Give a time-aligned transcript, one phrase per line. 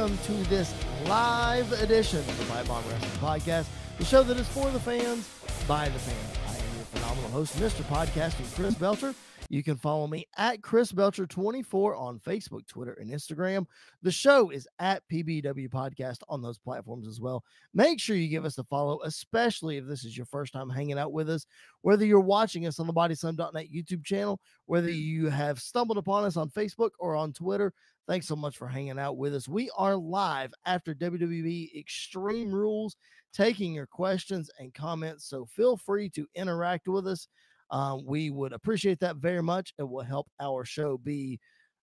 [0.00, 0.72] welcome to this
[1.08, 3.66] live edition of the Pipe Bomb Wrestling Podcast,
[3.98, 5.28] the show that is for the fans,
[5.68, 6.38] by the fans.
[6.48, 7.82] I am your phenomenal host, Mr.
[7.82, 9.14] Podcasting, Chris Belcher.
[9.50, 13.66] You can follow me at Chris Belcher24 on Facebook, Twitter, and Instagram.
[14.00, 17.44] The show is at PBW Podcast on those platforms as well.
[17.74, 20.98] Make sure you give us a follow, especially if this is your first time hanging
[20.98, 21.46] out with us.
[21.82, 26.36] Whether you're watching us on the BodySlam.net YouTube channel, whether you have stumbled upon us
[26.36, 27.74] on Facebook or on Twitter,
[28.10, 29.46] thanks so much for hanging out with us.
[29.46, 32.96] We are live after WWE Extreme Rules,
[33.32, 35.26] taking your questions and comments.
[35.28, 37.28] So feel free to interact with us.
[37.70, 39.72] Um, we would appreciate that very much.
[39.78, 41.38] It will help our show be.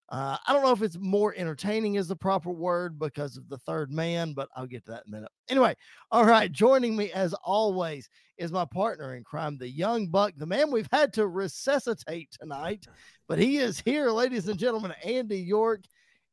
[0.10, 3.60] Uh, I don't know if it's more entertaining is the proper word because of the
[3.60, 5.32] third man, but I'll get to that in a minute.
[5.50, 5.76] Anyway,
[6.12, 6.52] all right.
[6.52, 10.90] Joining me as always is my partner in crime, the young buck, the man we've
[10.92, 12.86] had to resuscitate tonight,
[13.30, 14.94] but he is here, ladies and gentlemen.
[15.06, 15.84] Andy York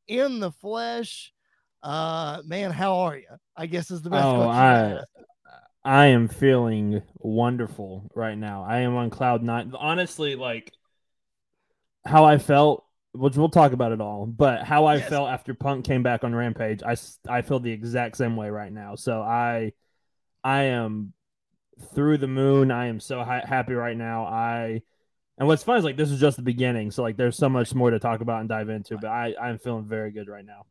[0.08, 1.33] in the flesh.
[1.83, 3.27] Uh, man, how are you?
[3.56, 4.24] I guess is the best.
[4.24, 5.00] Oh, I,
[5.84, 8.64] I am feeling wonderful right now.
[8.64, 9.72] I am on cloud nine.
[9.78, 10.72] Honestly, like
[12.06, 15.08] how I felt, which we'll talk about it all, but how I yes.
[15.10, 16.97] felt after Punk came back on Rampage, I,
[17.28, 18.94] I feel the exact same way right now.
[18.94, 19.72] So I,
[20.42, 21.12] I am
[21.94, 22.70] through the moon.
[22.70, 24.25] I am so ha- happy right now.
[24.25, 24.82] I,
[25.38, 26.90] and what's fun is like this is just the beginning.
[26.90, 29.58] So like there's so much more to talk about and dive into, but I, I'm
[29.58, 30.66] feeling very good right now.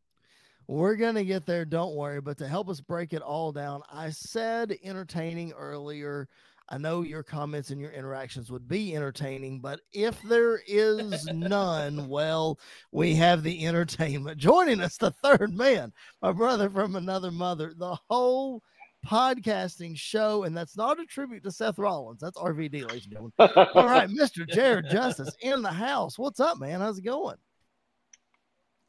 [0.67, 2.21] We're going to get there, don't worry.
[2.21, 6.29] But to help us break it all down, I said entertaining earlier.
[6.69, 12.07] I know your comments and your interactions would be entertaining, but if there is none,
[12.09, 12.57] well,
[12.93, 14.37] we have the entertainment.
[14.37, 18.63] Joining us, the third man, my brother from another mother, the whole
[19.05, 22.21] podcasting show, and that's not a tribute to Seth Rollins.
[22.21, 23.33] That's RVD, ladies and gentlemen.
[23.39, 24.47] All right, Mr.
[24.47, 26.17] Jared Justice in the house.
[26.17, 26.81] What's up, man?
[26.81, 27.37] How's it going?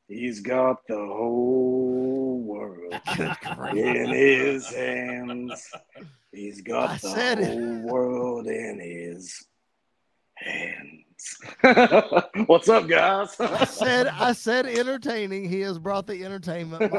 [0.08, 2.94] He's got the whole world
[3.76, 5.70] in his hands.
[6.30, 7.84] He's got I the whole it.
[7.84, 9.46] world in his
[10.34, 11.03] hands.
[12.46, 13.38] What's up, guys?
[13.38, 15.48] I said I said entertaining.
[15.48, 16.92] He has brought the entertainment.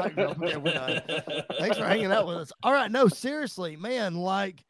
[1.58, 2.52] Thanks for hanging out with us.
[2.62, 4.64] All right, no, seriously, man, like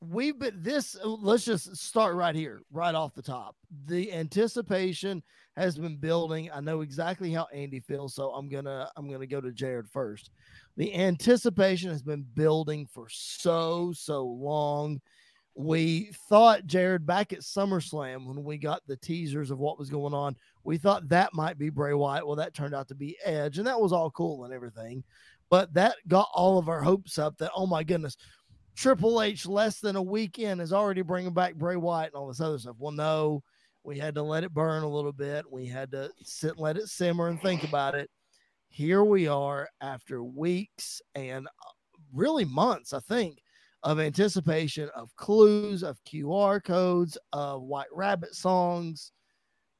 [0.00, 3.56] we've been this let's just start right here, right off the top.
[3.86, 5.22] The anticipation
[5.56, 6.50] has been building.
[6.52, 10.30] I know exactly how Andy feels, so I'm gonna I'm gonna go to Jared first.
[10.76, 15.00] The anticipation has been building for so so long.
[15.54, 20.14] We thought Jared back at SummerSlam when we got the teasers of what was going
[20.14, 22.26] on, we thought that might be Bray Wyatt.
[22.26, 25.04] Well, that turned out to be Edge, and that was all cool and everything.
[25.50, 28.16] But that got all of our hopes up that oh my goodness,
[28.74, 32.28] Triple H less than a week in is already bringing back Bray Wyatt and all
[32.28, 32.76] this other stuff.
[32.78, 33.42] Well, no,
[33.84, 35.44] we had to let it burn a little bit.
[35.50, 38.08] We had to sit and let it simmer and think about it.
[38.68, 41.70] Here we are after weeks and uh,
[42.14, 43.41] really months, I think,
[43.82, 49.12] of anticipation of clues, of QR codes, of White Rabbit songs.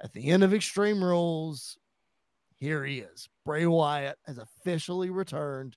[0.02, 1.78] At the end of Extreme Rules,
[2.56, 3.28] here he is.
[3.44, 5.76] Bray Wyatt has officially returned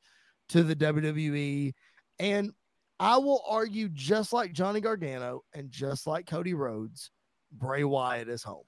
[0.49, 1.73] to the WWE.
[2.19, 2.51] And
[2.99, 7.11] I will argue, just like Johnny Gargano and just like Cody Rhodes,
[7.51, 8.65] Bray Wyatt is home.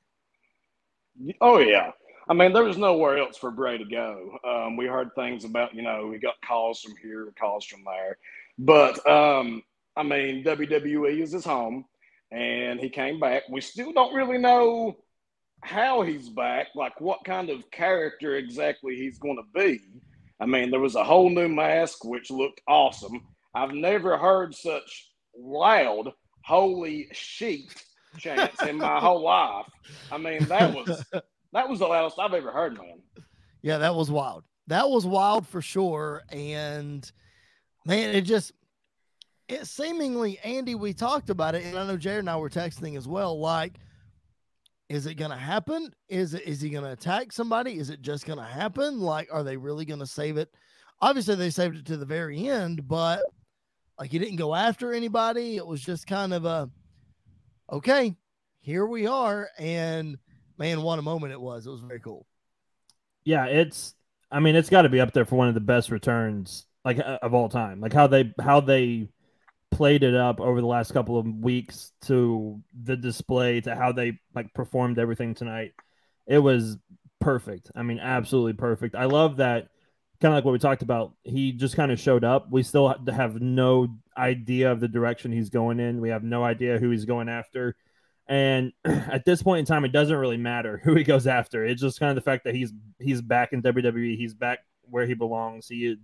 [1.42, 1.92] Oh yeah.
[2.30, 4.38] I mean, there was nowhere else for Bray to go.
[4.44, 8.18] Um, we heard things about, you know, we got calls from here, calls from there.
[8.58, 9.62] But um,
[9.96, 11.86] I mean, WWE is his home
[12.32, 13.44] and he came back.
[13.50, 14.96] We still don't really know
[15.64, 19.80] how he's back, like what kind of character exactly he's going to be.
[20.40, 23.26] I mean, there was a whole new mask which looked awesome.
[23.56, 26.12] I've never heard such loud,
[26.46, 27.62] holy shit
[28.18, 29.66] chants in my whole life.
[30.12, 31.04] I mean, that was
[31.54, 33.02] that was the loudest I've ever heard, man.
[33.62, 34.44] Yeah, that was wild.
[34.68, 36.24] That was wild for sure.
[36.30, 37.10] And
[37.88, 38.52] man, it just
[39.48, 42.98] it seemingly Andy, we talked about it, and I know Jared and I were texting
[42.98, 43.40] as well.
[43.40, 43.76] Like,
[44.90, 45.94] is it gonna happen?
[46.10, 47.80] Is it is he gonna attack somebody?
[47.80, 49.00] Is it just gonna happen?
[49.00, 50.54] Like, are they really gonna save it?
[51.02, 53.24] Obviously, they saved it to the very end, but
[53.98, 55.56] like he didn't go after anybody.
[55.56, 56.70] It was just kind of a
[57.72, 58.16] okay,
[58.60, 59.50] here we are.
[59.58, 60.18] And
[60.58, 61.66] man, what a moment it was.
[61.66, 62.26] It was very cool.
[63.24, 63.96] Yeah, it's
[64.30, 67.00] I mean, it's got to be up there for one of the best returns like
[67.00, 67.82] uh, of all time.
[67.82, 69.10] Like how they how they
[69.72, 74.20] played it up over the last couple of weeks to the display to how they
[74.34, 75.74] like performed everything tonight.
[76.26, 76.78] It was
[77.20, 77.72] perfect.
[77.76, 78.96] I mean, absolutely perfect.
[78.96, 79.68] I love that
[80.22, 81.14] kind of like what we talked about.
[81.24, 82.50] He just kind of showed up.
[82.50, 86.00] We still have no idea of the direction he's going in.
[86.00, 87.76] We have no idea who he's going after.
[88.28, 91.66] And at this point in time, it doesn't really matter who he goes after.
[91.66, 94.16] It's just kind of the fact that he's he's back in WWE.
[94.16, 95.68] He's back where he belongs.
[95.68, 95.98] He,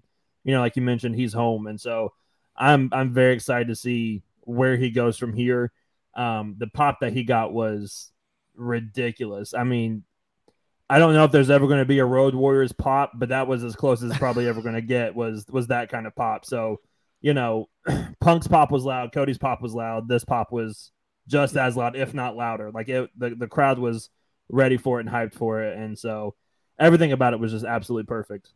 [0.43, 2.13] you know, like you mentioned, he's home, and so
[2.55, 5.71] I'm I'm very excited to see where he goes from here.
[6.15, 8.11] Um, the pop that he got was
[8.55, 9.53] ridiculous.
[9.53, 10.03] I mean,
[10.89, 13.47] I don't know if there's ever going to be a Road Warriors pop, but that
[13.47, 15.15] was as close as probably ever going to get.
[15.15, 16.45] Was was that kind of pop?
[16.45, 16.81] So,
[17.21, 17.69] you know,
[18.19, 20.07] Punk's pop was loud, Cody's pop was loud.
[20.07, 20.91] This pop was
[21.27, 22.71] just as loud, if not louder.
[22.71, 24.09] Like it, the the crowd was
[24.49, 26.35] ready for it and hyped for it, and so
[26.77, 28.49] everything about it was just absolutely perfect.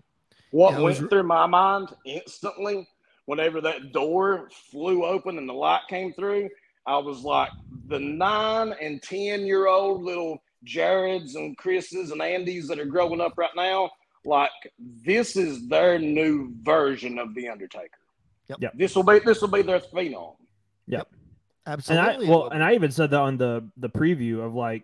[0.52, 1.10] What yeah, went was...
[1.10, 2.88] through my mind instantly
[3.26, 6.50] whenever that door flew open and the light came through?
[6.86, 7.52] I was like,
[7.88, 13.22] the nine and ten year old little Jareds and Chris's and Andy's that are growing
[13.22, 13.92] up right now,
[14.26, 14.52] like
[15.06, 18.00] this is their new version of the Undertaker.
[18.48, 18.58] Yep.
[18.62, 18.74] yep.
[18.76, 20.36] This will be this will be their phenom.
[20.88, 21.08] Yep.
[21.66, 22.14] Absolutely.
[22.14, 24.84] And I, well, and I even said that on the the preview of like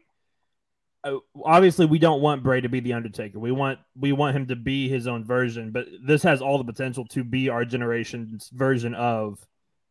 [1.03, 3.39] Uh, obviously we don't want Bray to be the Undertaker.
[3.39, 6.63] We want we want him to be his own version, but this has all the
[6.63, 9.45] potential to be our generation's version of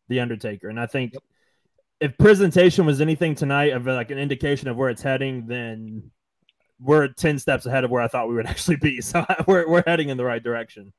[0.09, 0.69] the Undertaker.
[0.69, 1.23] And I think yep
[2.03, 6.11] if presentation was anything tonight of like an indication of where it's heading, then
[6.81, 9.01] we're 10 steps ahead of where I thought we would actually be.
[9.01, 10.93] So we're, we're heading in the right direction.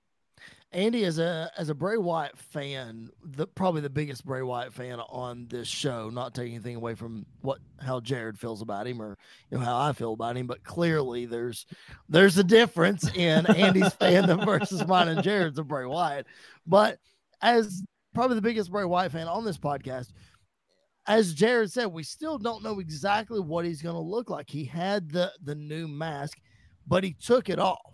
[0.74, 5.00] Andy, as a as a Bray Wyatt fan, the probably the biggest Bray Wyatt fan
[5.00, 9.18] on this show, not taking anything away from what how Jared feels about him or
[9.52, 11.68] you know how I feel about him, but clearly there's
[12.10, 16.26] there's a difference in Andy's fandom versus mine and Jared's of Bray Wyatt.
[16.66, 16.98] But
[17.42, 17.84] as
[18.16, 20.12] probably the biggest Bray Wyatt fan on this podcast,
[21.06, 24.50] as Jared said, we still don't know exactly what he's going to look like.
[24.50, 26.40] He had the the new mask,
[26.88, 27.93] but he took it off.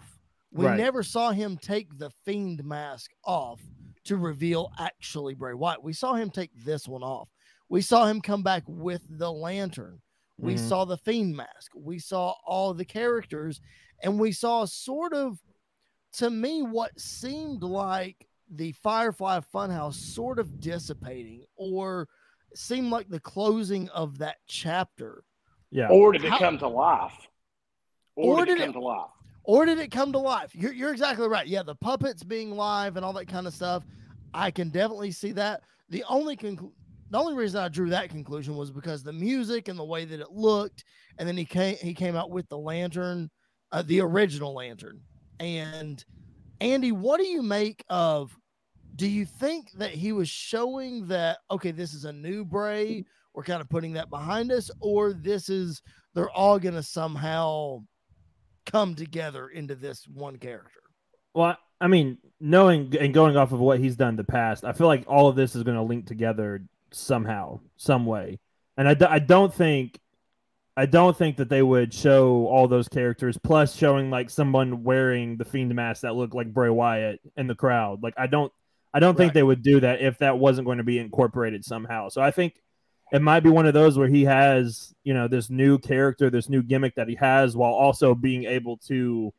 [0.52, 0.78] We right.
[0.78, 3.62] never saw him take the fiend mask off
[4.06, 5.84] to reveal actually Bray Wyatt.
[5.84, 7.30] We saw him take this one off.
[7.70, 10.02] We saw him come back with the lantern.
[10.38, 10.68] We mm-hmm.
[10.68, 11.72] saw the fiend mask.
[11.76, 13.62] We saw all the characters,
[14.02, 15.38] and we saw sort of,
[16.14, 22.08] to me, what seemed like the Firefly Funhouse sort of dissipating or
[22.56, 25.24] seemed like the closing of that chapter.
[25.72, 25.90] Yeah.
[25.90, 27.14] Or did it How, come to life?
[28.16, 29.12] Or, or did, it come it, to life?
[29.44, 30.54] Or did it come to life?
[30.54, 31.48] You're, you're exactly right.
[31.48, 33.84] Yeah, the puppets being live and all that kind of stuff.
[34.34, 35.62] I can definitely see that.
[35.90, 36.72] The only conclu-
[37.10, 40.20] the only reason I drew that conclusion was because the music and the way that
[40.20, 40.84] it looked,
[41.18, 43.32] and then he came he came out with the lantern,
[43.72, 45.02] uh, the original lantern.
[45.40, 46.04] And
[46.62, 48.38] Andy, what do you make of
[48.96, 53.44] do you think that he was showing that okay this is a new bray we're
[53.44, 55.82] kind of putting that behind us or this is
[56.14, 57.82] they're all going to somehow
[58.72, 60.82] come together into this one character
[61.34, 64.72] well i mean knowing and going off of what he's done in the past i
[64.72, 66.62] feel like all of this is going to link together
[66.92, 68.40] somehow some way
[68.80, 70.00] and I d- I don't think
[70.78, 75.36] I don't think that they would show all those characters plus showing like someone wearing
[75.36, 78.02] the fiend mask that looked like Bray Wyatt in the crowd.
[78.02, 78.54] Like I don't
[78.94, 79.18] I don't right.
[79.18, 82.08] think they would do that if that wasn't going to be incorporated somehow.
[82.08, 82.54] So I think
[83.12, 86.50] it might be one of those where he has, you know, this new character, this
[86.50, 89.34] new gimmick that he has, while also being able to,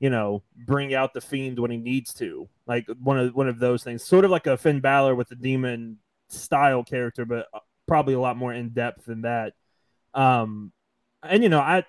[0.00, 2.48] you know, bring out the fiend when he needs to.
[2.66, 5.36] Like one of one of those things, sort of like a Finn Balor with the
[5.36, 9.52] demon style character, but uh, probably a lot more in depth than that.
[10.14, 10.72] Um,
[11.22, 11.84] and you know, I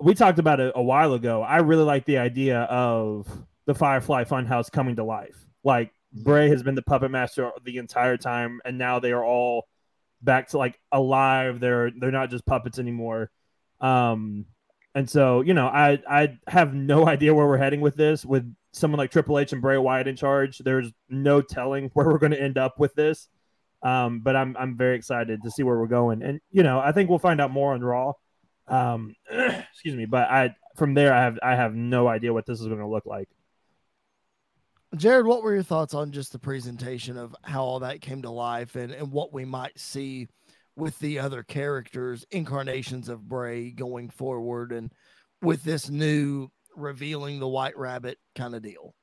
[0.00, 1.42] we talked about it a while ago.
[1.42, 3.28] I really like the idea of
[3.66, 5.36] the Firefly Funhouse coming to life.
[5.62, 9.66] Like Bray has been the puppet master the entire time, and now they are all
[10.24, 11.60] back to like alive.
[11.60, 13.30] They're they're not just puppets anymore.
[13.80, 14.46] Um,
[14.94, 18.24] and so you know, I I have no idea where we're heading with this.
[18.24, 22.18] With someone like Triple H and Bray Wyatt in charge, there's no telling where we're
[22.18, 23.28] going to end up with this.
[23.82, 26.92] Um, but I'm I'm very excited to see where we're going, and you know, I
[26.92, 28.12] think we'll find out more on Raw.
[28.66, 32.60] Um, excuse me, but I from there I have I have no idea what this
[32.60, 33.28] is going to look like.
[34.96, 38.30] Jared, what were your thoughts on just the presentation of how all that came to
[38.30, 40.28] life and, and what we might see
[40.76, 44.92] with the other characters, incarnations of Bray going forward, and
[45.42, 48.94] with this new revealing the White Rabbit kind of deal?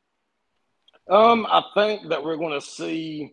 [1.10, 3.32] Um, I think that we're going to see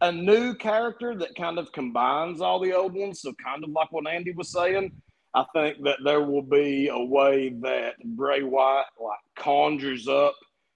[0.00, 3.20] a new character that kind of combines all the old ones.
[3.20, 4.92] So, kind of like what Andy was saying,
[5.34, 10.34] I think that there will be a way that Bray Wyatt like conjures up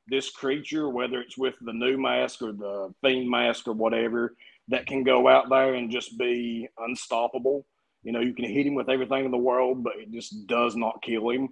[0.09, 4.35] this creature, whether it's with the new mask or the fiend mask or whatever,
[4.69, 7.67] that can go out there and just be unstoppable.
[8.03, 10.77] You know, you can hit him with everything in the world, but it just does
[10.77, 11.49] not kill him.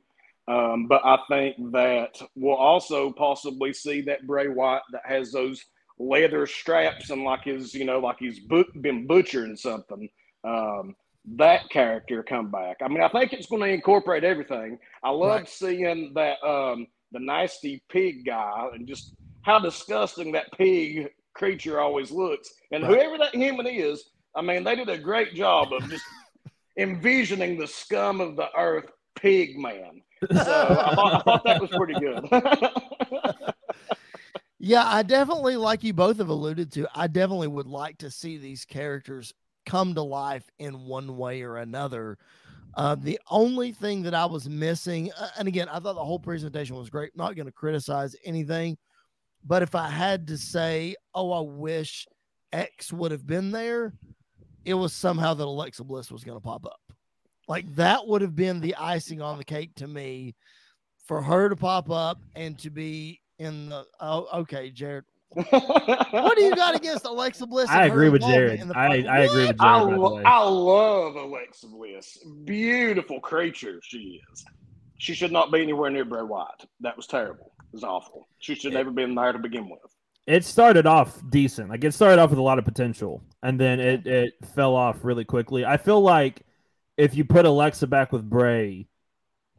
[0.49, 5.65] Um, but I think that we'll also possibly see that Bray Wyatt that has those
[5.99, 8.41] leather straps and like his, you know, like he's
[8.81, 10.09] been butchering something.
[10.45, 10.97] Um,
[11.37, 12.79] that character come back.
[12.83, 14.79] I mean, I think it's going to incorporate everything.
[15.05, 15.49] I love right.
[15.49, 22.11] seeing that um, the nasty pig guy and just how disgusting that pig creature always
[22.11, 22.49] looks.
[22.71, 22.93] And Right.
[22.95, 24.05] whoever that human is,
[24.35, 26.05] I mean, they did a great job of just
[26.79, 30.03] envisioning the scum of the earth pig man.
[30.33, 30.53] So
[30.87, 32.25] I thought, I thought that was pretty good.
[34.65, 38.39] Yeah, I definitely, like you both have alluded to, I definitely would like to see
[38.39, 39.35] these characters
[39.67, 42.17] come to life in one way or another.
[42.75, 46.77] Uh, the only thing that I was missing, and again, I thought the whole presentation
[46.77, 47.17] was great.
[47.17, 48.79] Not going to criticize anything,
[49.45, 52.07] but if I had to say, oh, I wish
[52.53, 53.93] X would have been there,
[54.65, 56.81] it was somehow that Alexa Bliss was going to pop up.
[57.49, 60.35] Like that would have been the icing on the cake to me
[61.07, 63.85] for her to pop up and to be in the.
[64.01, 65.05] Oh, okay, Jared.
[65.35, 67.69] What do you got against Alexa Bliss?
[67.71, 68.71] I agree with Jared.
[68.75, 69.03] I.
[69.03, 69.61] I agree with Jared.
[69.61, 72.19] I, lo- I love Alexa Bliss.
[72.45, 74.45] Beautiful creature she is.
[74.99, 76.65] She should not be anywhere near Bray Wyatt.
[76.81, 77.53] That was terrible.
[77.61, 78.29] It was awful.
[78.39, 79.81] She should never been there to begin with.
[80.27, 81.71] it started off decent.
[81.71, 85.05] Like it started off with a lot of potential, and then it it fell off
[85.05, 85.65] really quickly.
[85.65, 86.43] I feel like
[86.97, 88.87] if you put Alexa back with Bray,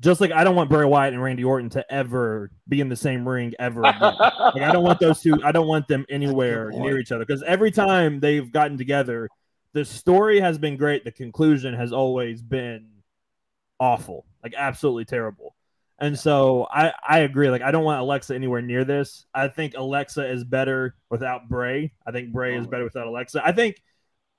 [0.03, 2.95] just like I don't want Bray Wyatt and Randy Orton to ever be in the
[2.95, 4.01] same ring ever again.
[4.01, 5.39] like I don't want those two.
[5.43, 9.29] I don't want them anywhere near each other because every time they've gotten together,
[9.71, 11.05] the story has been great.
[11.05, 12.87] The conclusion has always been
[13.79, 15.55] awful, like absolutely terrible.
[15.99, 17.49] And so I, I agree.
[17.49, 19.25] Like I don't want Alexa anywhere near this.
[19.33, 21.93] I think Alexa is better without Bray.
[22.05, 23.41] I think Bray is better without Alexa.
[23.45, 23.81] I think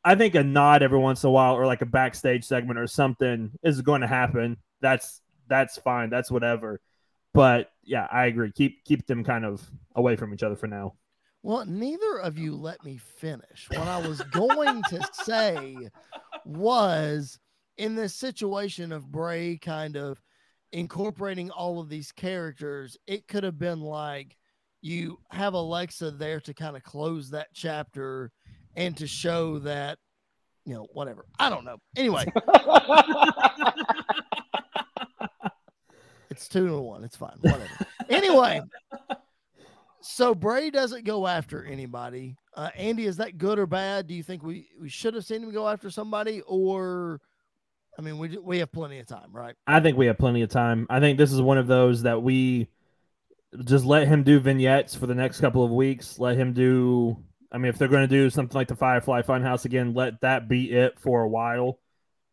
[0.04, 2.86] I think a nod every once in a while or like a backstage segment or
[2.86, 4.58] something is going to happen.
[4.82, 6.10] That's that's fine.
[6.10, 6.80] That's whatever.
[7.32, 8.52] But yeah, I agree.
[8.52, 9.62] Keep keep them kind of
[9.94, 10.94] away from each other for now.
[11.42, 13.68] Well, neither of you let me finish.
[13.68, 15.76] What I was going to say
[16.46, 17.38] was
[17.76, 20.22] in this situation of Bray kind of
[20.72, 24.36] incorporating all of these characters, it could have been like
[24.80, 28.32] you have Alexa there to kind of close that chapter
[28.76, 29.98] and to show that,
[30.66, 31.26] you know, whatever.
[31.38, 31.78] I don't know.
[31.96, 32.24] Anyway,
[36.34, 37.04] it's two to one.
[37.04, 37.36] It's fine.
[37.40, 37.68] Whatever.
[38.08, 38.60] anyway,
[40.00, 42.36] so Bray doesn't go after anybody.
[42.56, 44.08] Uh, Andy, is that good or bad?
[44.08, 47.20] Do you think we, we should have seen him go after somebody, or
[47.96, 49.54] I mean, we we have plenty of time, right?
[49.66, 50.88] I think we have plenty of time.
[50.90, 52.68] I think this is one of those that we
[53.64, 56.18] just let him do vignettes for the next couple of weeks.
[56.18, 57.16] Let him do.
[57.52, 60.48] I mean, if they're going to do something like the Firefly Funhouse again, let that
[60.48, 61.78] be it for a while.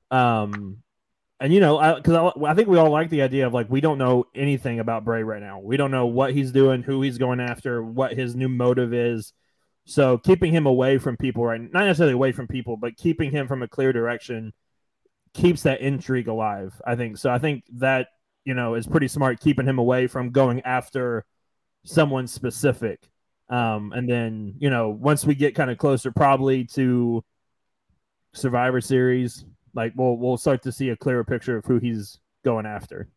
[0.10, 0.82] Um,
[1.42, 3.82] and you know, because I, I, think we all like the idea of like we
[3.82, 5.60] don't know anything about Bray right now.
[5.60, 9.34] We don't know what he's doing, who he's going after, what his new motive is.
[9.86, 11.60] So keeping him away from people, right?
[11.60, 14.54] Not necessarily away from people, but keeping him from a clear direction
[15.34, 16.80] keeps that intrigue alive.
[16.86, 17.32] I think so.
[17.32, 18.10] I think that
[18.46, 21.26] you know is pretty smart, keeping him away from going after
[21.86, 23.00] someone specific.
[23.50, 27.24] Um, and then you know once we get kind of closer, probably to
[28.34, 29.44] Survivor Series,
[29.74, 33.10] like we'll we'll start to see a clearer picture of who he's going after.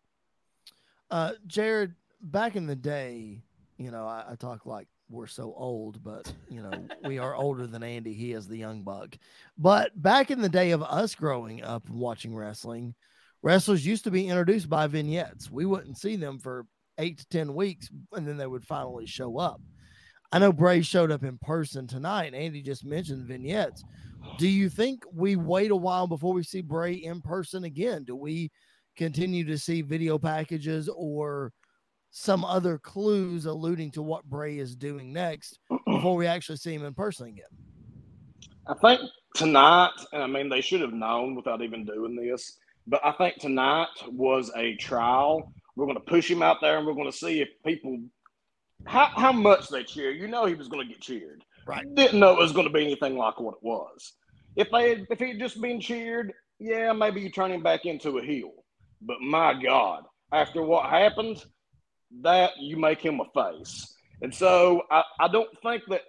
[1.11, 3.43] Uh, Jared, back in the day,
[3.77, 7.67] you know, I, I talk like we're so old, but you know, we are older
[7.67, 8.15] than Andy.
[8.15, 9.17] He is the young buck.
[9.59, 12.95] But back in the day of us growing up and watching wrestling,
[13.43, 15.51] wrestlers used to be introduced by vignettes.
[15.51, 16.67] We wouldn't see them for
[16.99, 19.61] eight to 10 weeks, and then they would finally show up.
[20.35, 22.27] I know Bray showed up in person tonight.
[22.27, 23.85] And Andy just mentioned vignettes.
[24.39, 28.05] Do you think we wait a while before we see Bray in person again?
[28.05, 28.51] Do we
[28.97, 31.53] continue to see video packages or
[32.11, 36.85] some other clues alluding to what Bray is doing next before we actually see him
[36.85, 37.45] in person again?
[38.67, 39.01] I think
[39.35, 43.39] tonight, and I mean, they should have known without even doing this, but I think
[43.39, 45.53] tonight was a trial.
[45.77, 47.99] We're going to push him out there and we're going to see if people,
[48.87, 50.13] how, how much they cheer.
[50.13, 51.45] You know, he was going to get cheered.
[51.67, 51.85] Right.
[51.95, 54.13] Didn't know it was going to be anything like what it was.
[54.57, 57.85] If they had, if he had just been cheered, yeah, maybe you turn him back
[57.87, 58.53] into a heel.
[59.01, 61.45] But my God, after what happened,
[62.23, 63.95] that you make him a face.
[64.23, 66.03] And so I, I don't think that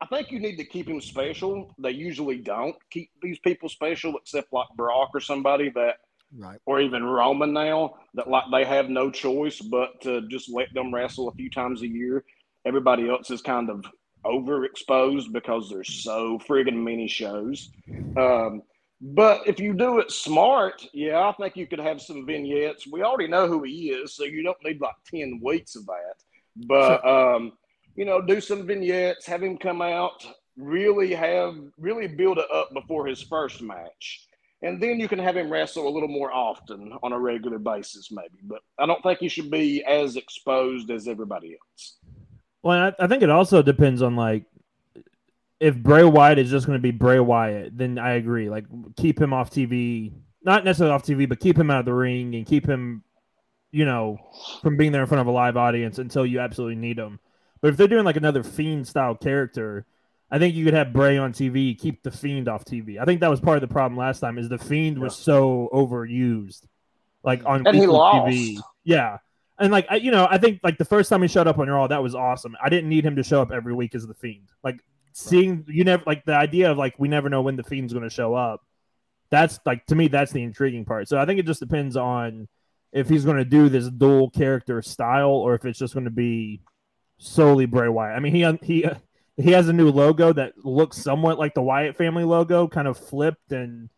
[0.00, 1.74] I think you need to keep him special.
[1.78, 5.96] They usually don't keep these people special except like Brock or somebody that
[6.36, 6.58] Right.
[6.66, 10.92] or even Roman now that like they have no choice but to just let them
[10.92, 12.24] wrestle a few times a year.
[12.66, 13.86] Everybody else is kind of
[14.26, 17.70] overexposed because there's so friggin' many shows.
[18.16, 18.62] Um,
[19.00, 22.86] but if you do it smart, yeah, I think you could have some vignettes.
[22.90, 26.14] We already know who he is, so you don't need like 10 weeks of that.
[26.66, 27.52] But, um,
[27.94, 30.24] you know, do some vignettes, have him come out,
[30.56, 34.26] really have, really build it up before his first match.
[34.62, 38.10] and then you can have him wrestle a little more often on a regular basis,
[38.10, 38.38] maybe.
[38.42, 41.98] But I don't think he should be as exposed as everybody else.
[42.66, 44.44] Well, I, I think it also depends on like
[45.60, 48.50] if Bray Wyatt is just going to be Bray Wyatt, then I agree.
[48.50, 48.64] Like
[48.96, 52.34] keep him off TV, not necessarily off TV, but keep him out of the ring
[52.34, 53.04] and keep him,
[53.70, 54.18] you know,
[54.62, 57.20] from being there in front of a live audience until you absolutely need him.
[57.60, 59.86] But if they're doing like another fiend style character,
[60.28, 62.98] I think you could have Bray on TV, keep the Fiend off TV.
[63.00, 64.38] I think that was part of the problem last time.
[64.38, 66.66] Is the Fiend was so overused,
[67.22, 68.32] like on And he lost.
[68.34, 68.58] TV.
[68.82, 69.18] Yeah,
[69.58, 71.68] and like I, you know, I think like the first time he showed up on
[71.68, 72.56] Raw, that was awesome.
[72.62, 74.48] I didn't need him to show up every week as the Fiend.
[74.62, 74.80] Like
[75.12, 78.04] seeing you never like the idea of like we never know when the Fiend's going
[78.04, 78.62] to show up.
[79.30, 81.08] That's like to me, that's the intriguing part.
[81.08, 82.48] So I think it just depends on
[82.92, 86.10] if he's going to do this dual character style or if it's just going to
[86.10, 86.60] be
[87.18, 88.16] solely Bray Wyatt.
[88.16, 88.88] I mean, he he
[89.36, 92.98] he has a new logo that looks somewhat like the Wyatt family logo, kind of
[92.98, 93.88] flipped, and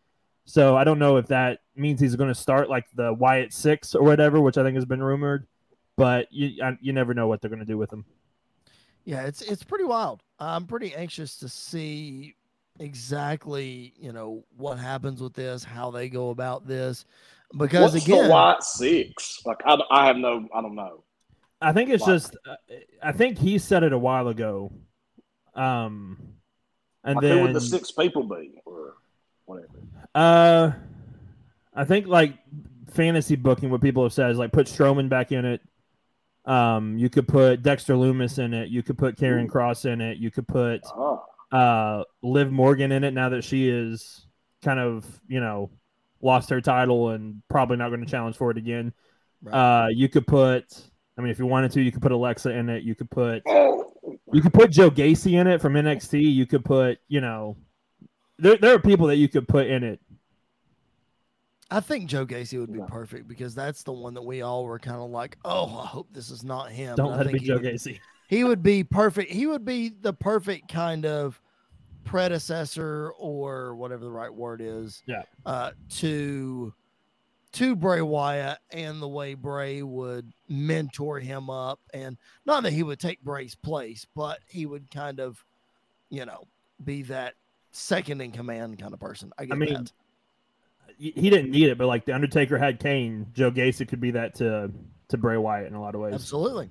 [0.49, 3.93] so I don't know if that means he's going to start like the Wyatt Six
[3.93, 5.45] or whatever, which I think has been rumored.
[5.95, 8.03] But you I, you never know what they're going to do with him.
[9.05, 10.23] Yeah, it's it's pretty wild.
[10.39, 12.35] I'm pretty anxious to see
[12.79, 17.05] exactly, you know, what happens with this, how they go about this,
[17.55, 19.41] because What's again, the Wyatt Six?
[19.45, 21.03] Like I, I have no, I don't know.
[21.61, 22.13] I think it's Why?
[22.13, 22.55] just uh,
[23.03, 24.71] I think he said it a while ago.
[25.53, 26.17] Um,
[27.03, 28.95] and Like then who would the six people be, or
[29.45, 29.79] whatever?
[30.15, 30.71] Uh,
[31.73, 32.33] I think like
[32.91, 35.61] fantasy booking, what people have said is like put Strowman back in it.
[36.45, 38.69] Um, you could put Dexter Lumis in it.
[38.69, 39.49] You could put Karrion Ooh.
[39.49, 40.17] Kross in it.
[40.17, 44.25] You could put Oh, uh Liv Morgan in it now that she is
[44.61, 45.71] kind of you know
[46.21, 48.93] lost her title and probably not going to challenge for it again.
[49.41, 49.53] Right.
[49.53, 50.65] Uh, you could put.
[51.17, 52.83] I mean, if you wanted to, you could put Alexa in it.
[52.83, 53.43] You could put
[54.31, 56.33] you could put Joe Gacy in it from NXT.
[56.33, 57.57] You could put, you know,
[58.39, 59.99] there there are people that you could put in it.
[61.71, 62.85] I think Joe Gacy would be Yeah.
[62.87, 66.07] perfect because that's the one that we all were kind of like, oh, I hope
[66.11, 66.95] this is not him.
[66.95, 67.99] Don't let it be Joe would- Gacy.
[68.27, 69.31] he would be perfect.
[69.31, 71.39] He would be the perfect kind of
[72.05, 75.03] predecessor or whatever the right word is.
[75.05, 75.23] Yeah.
[75.45, 76.73] Uh, to
[77.51, 82.83] to Bray Wyatt and the way Bray would mentor him up, and not that he
[82.83, 85.43] would take Bray's place, but he would kind of,
[86.11, 86.47] you know,
[86.83, 87.33] be that
[87.71, 89.31] second in command kind of person.
[89.37, 89.91] I get mean, that.
[90.97, 94.11] He he didn't need it, but like the Undertaker had Kane, Joe Gacy could be
[94.11, 94.71] that to
[95.09, 96.13] to Bray Wyatt in a lot of ways.
[96.13, 96.69] Absolutely.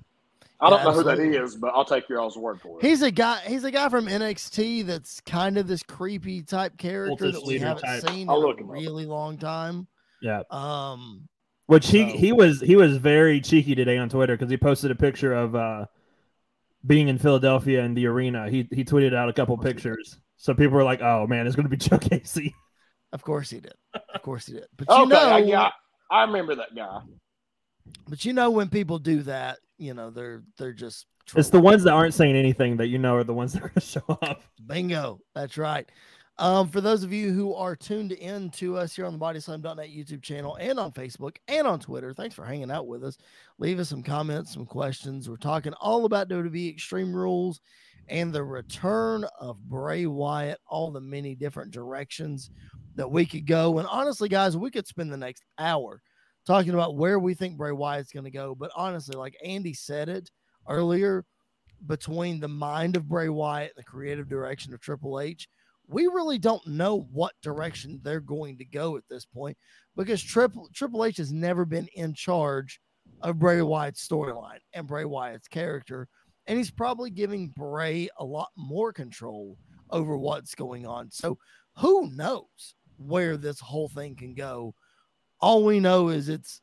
[0.61, 2.85] I don't Yeah, know who that is, but I'll take your all's word for it.
[2.85, 3.39] He's a guy.
[3.47, 7.59] He's a guy from NXT that's kind of this creepy type character Cultist that we
[7.59, 8.01] haven't type.
[8.09, 8.73] seen in I'll a look him up.
[8.73, 9.87] really long time.
[10.21, 10.43] Yeah.
[10.51, 11.27] Um,
[11.67, 14.91] Which he So- he was he was very cheeky today on Twitter because he posted
[14.91, 15.85] a picture of uh
[16.85, 18.49] being in Philadelphia in the arena.
[18.49, 20.19] He he tweeted out a couple course he pictures.
[20.39, 22.53] So people were like, "Oh man, it's going to be Joe Gacy."
[23.11, 23.73] of course he did.
[24.15, 24.67] Of course he did.
[24.77, 25.69] But okay, you know, I, yeah,
[26.09, 27.01] I remember that guy.
[28.07, 31.05] but you know when people do that, you know they're they're just.
[31.35, 33.67] It's the ones that aren't saying anything that you know are the ones that are
[33.67, 34.41] going to show up.
[34.65, 35.19] Bingo.
[35.35, 35.87] That's right.
[36.39, 39.89] Um, for those of you who are tuned in to us here on the bodyslam.net
[39.89, 43.17] YouTube channel and on Facebook and on Twitter, thanks for hanging out with us.
[43.57, 45.29] Leave us some comments, some questions.
[45.29, 47.59] We're talking all about WWE Extreme Rules
[48.09, 52.49] and the return of Bray Wyatt, all the many different directions
[52.95, 53.79] that we could go.
[53.79, 56.01] And honestly, guys, we could spend the next hour
[56.45, 58.55] talking about where we think Bray Wyatt's going to go.
[58.55, 60.29] But honestly, like Andy said it
[60.67, 61.25] earlier,
[61.87, 65.47] between the mind of Bray Wyatt and the creative direction of Triple H,
[65.87, 69.57] we really don't know what direction they're going to go at this point
[69.95, 72.79] because Triple Triple H has never been in charge
[73.21, 76.07] of Bray Wyatt's storyline and Bray Wyatt's character,
[76.49, 79.55] and he's probably giving Bray a lot more control
[79.91, 81.11] over what's going on.
[81.11, 81.37] So
[81.77, 84.73] who knows where this whole thing can go?
[85.39, 86.61] All we know is it's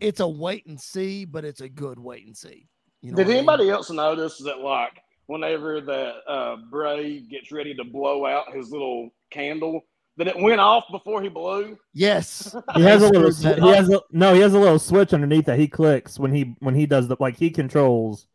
[0.00, 2.66] it's a wait and see, but it's a good wait and see.
[3.02, 3.36] You know Did what I mean?
[3.38, 8.70] anybody else notice that, like, whenever that uh, Bray gets ready to blow out his
[8.70, 9.82] little candle,
[10.16, 11.76] that it went off before he blew?
[11.92, 13.32] Yes, He has a little.
[13.32, 14.34] He has a, no.
[14.34, 17.16] He has a little switch underneath that he clicks when he when he does the
[17.20, 18.26] like he controls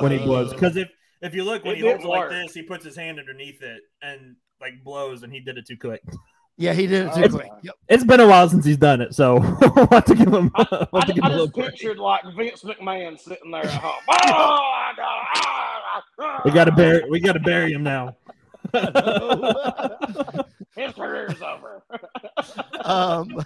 [0.00, 0.52] when he Uh, blows.
[0.52, 0.88] Because if
[1.20, 3.62] if you look when It he holds it like this, he puts his hand underneath
[3.62, 6.02] it and like blows, and he did it too quick.
[6.58, 7.50] Yeah, he did it too Oh, quick.
[7.62, 7.74] Yep.
[7.88, 9.34] It's been a while since he's done it, so
[9.74, 10.50] we'll have to give him.
[10.54, 11.70] I, we'll have to give him I a little just break.
[11.70, 13.92] pictured like Vince McMahon sitting there at home.
[14.10, 14.92] Oh, I
[16.18, 17.08] got, We got to bury.
[17.08, 18.16] We got to bury him now.
[20.76, 21.82] His career's over.
[22.84, 23.44] um,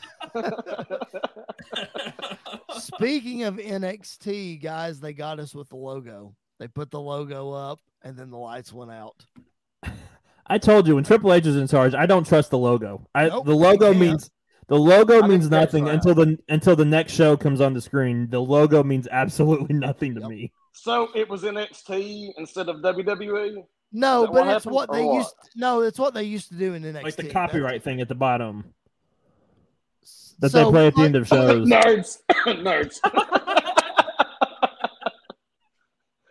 [2.80, 6.34] speaking of NXT, guys, they got us with the logo.
[6.58, 9.24] They put the logo up, and then the lights went out.
[10.46, 13.08] I told you when Triple H is in charge, I don't trust the logo.
[13.14, 13.98] I Nope, the logo yeah.
[13.98, 14.30] means
[14.68, 18.28] the logo I means nothing until the until the next show comes on the screen.
[18.30, 20.30] The logo means absolutely nothing to Yep.
[20.30, 20.52] me.
[20.72, 22.76] So it was NXT instead of?
[22.76, 23.64] WWE.
[23.92, 25.14] No, but what it's happened, what they what?
[25.16, 25.34] used.
[25.56, 27.02] No, it's what they used to do in NXT.
[27.02, 28.72] Like the That's- copyright thing at the bottom
[30.40, 31.68] that so, they play at the end of shows.
[31.68, 33.00] Nerds, nerds.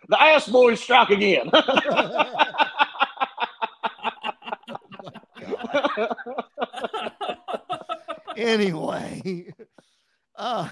[0.10, 1.50] the ass boys strike again.
[8.38, 9.52] anyway,
[10.36, 10.70] uh,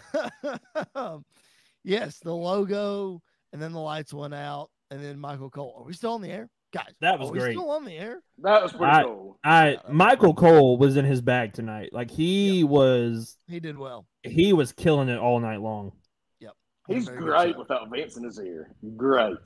[1.84, 5.76] yes, the logo, and then the lights went out, and then Michael Cole.
[5.80, 6.92] Are we still on the air, guys?
[7.02, 7.54] That was are we great.
[7.56, 8.22] Still on the air?
[8.40, 9.40] that was pretty I- cool.
[9.44, 11.90] I Michael Cole was in his bag tonight.
[11.94, 14.06] Like he was He did well.
[14.24, 15.92] he was killing it all night long.
[16.40, 16.54] Yep.
[16.88, 18.74] He's great without Vince in his ear.
[18.98, 19.38] Great.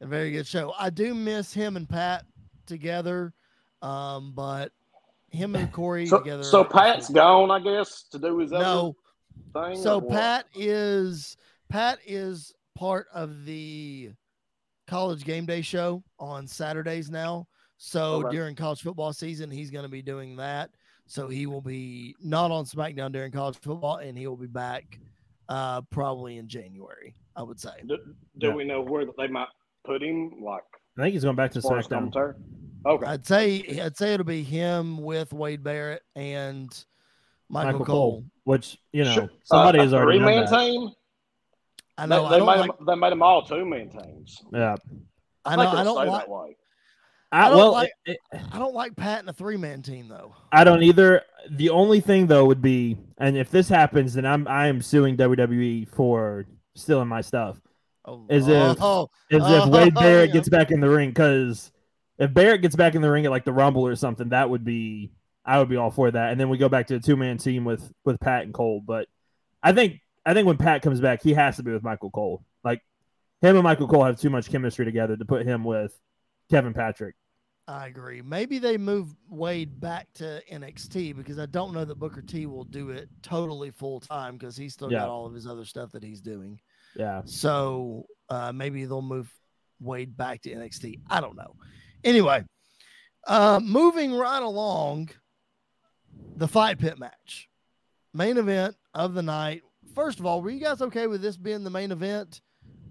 [0.00, 0.72] A very good show.
[0.78, 2.24] I do miss him and Pat
[2.66, 3.34] together,
[3.82, 4.72] um, but
[5.30, 6.42] him and Corey So, together.
[6.42, 8.96] so Pat's gone, I guess, to do his No,
[9.54, 9.82] other thing.
[9.82, 10.00] so?
[10.00, 11.36] Pat is
[11.68, 14.10] Pat is part of the
[14.90, 17.46] college game day show on Saturdays now.
[17.78, 18.36] So Okay.
[18.36, 20.70] during college football season, he's going to be doing that.
[21.06, 24.98] So he will be not on SmackDown during college football, and he will be back
[25.48, 27.14] uh, probably in January.
[27.36, 27.70] I would say.
[27.86, 27.96] Do,
[28.38, 28.54] do Yeah.
[28.54, 29.48] we know where they might
[29.84, 30.42] put him?
[30.42, 30.62] Like,
[30.98, 31.90] I think he's going back to as far as SmackDown.
[32.12, 32.34] commentary?
[32.86, 33.06] Okay.
[33.06, 36.68] I'd say I'd say it'll be him with Wade Barrett and
[37.48, 38.10] Michael, Michael Cole.
[38.12, 39.30] Cole, which you know Sure.
[39.44, 40.58] somebody Uh, has already done three-man that.
[40.58, 40.90] team.
[42.02, 42.24] I know.
[42.24, 42.76] they, they don't made like.
[42.78, 44.42] them, they made them all two-man teams.
[44.52, 44.76] Yeah,
[45.44, 45.62] I know.
[45.62, 46.20] I don't stay like.
[46.22, 46.56] that way.
[47.32, 48.18] I, don't well, like- it-
[48.52, 50.34] I don't like Pat in a three man team though.
[50.50, 51.22] I don't either.
[51.50, 55.16] The only thing though would be, and if this happens, then I'm I am suing
[55.16, 57.60] WWE for stealing my stuff.
[58.04, 60.32] Oh, As if- oh, oh As Oh, if Wade Barrett yeah.
[60.34, 61.70] gets back in the ring, because
[62.18, 64.64] if Barrett gets back in the ring at like the Rumble or something, that would
[64.64, 65.12] be
[65.44, 66.32] I would be all for that.
[66.32, 68.82] And then we go back to a two man team with with Pat and Cole.
[68.84, 69.06] But
[69.62, 72.44] I think I think when Pat comes back, he has to be with Michael Cole.
[72.62, 72.82] Like
[73.40, 75.98] him and Michael Cole have too much chemistry together to put him with
[76.50, 77.14] Kevin Patrick.
[77.68, 78.20] I agree.
[78.20, 82.64] Maybe they move Wade back to NXT because I don't know that Booker T will
[82.64, 85.00] do it totally full time because he's still Yeah.
[85.00, 86.60] got all of his other stuff that he's doing.
[86.96, 87.22] Yeah.
[87.24, 89.32] So uh, maybe they'll move
[89.78, 91.00] Wade back to NXT.
[91.08, 91.54] I don't know.
[92.02, 92.44] Anyway,
[93.28, 95.10] uh, moving right along,
[96.36, 97.48] the fight pit match,
[98.12, 99.62] main event of the night.
[99.94, 102.40] First of all, were you guys okay with this being the main event?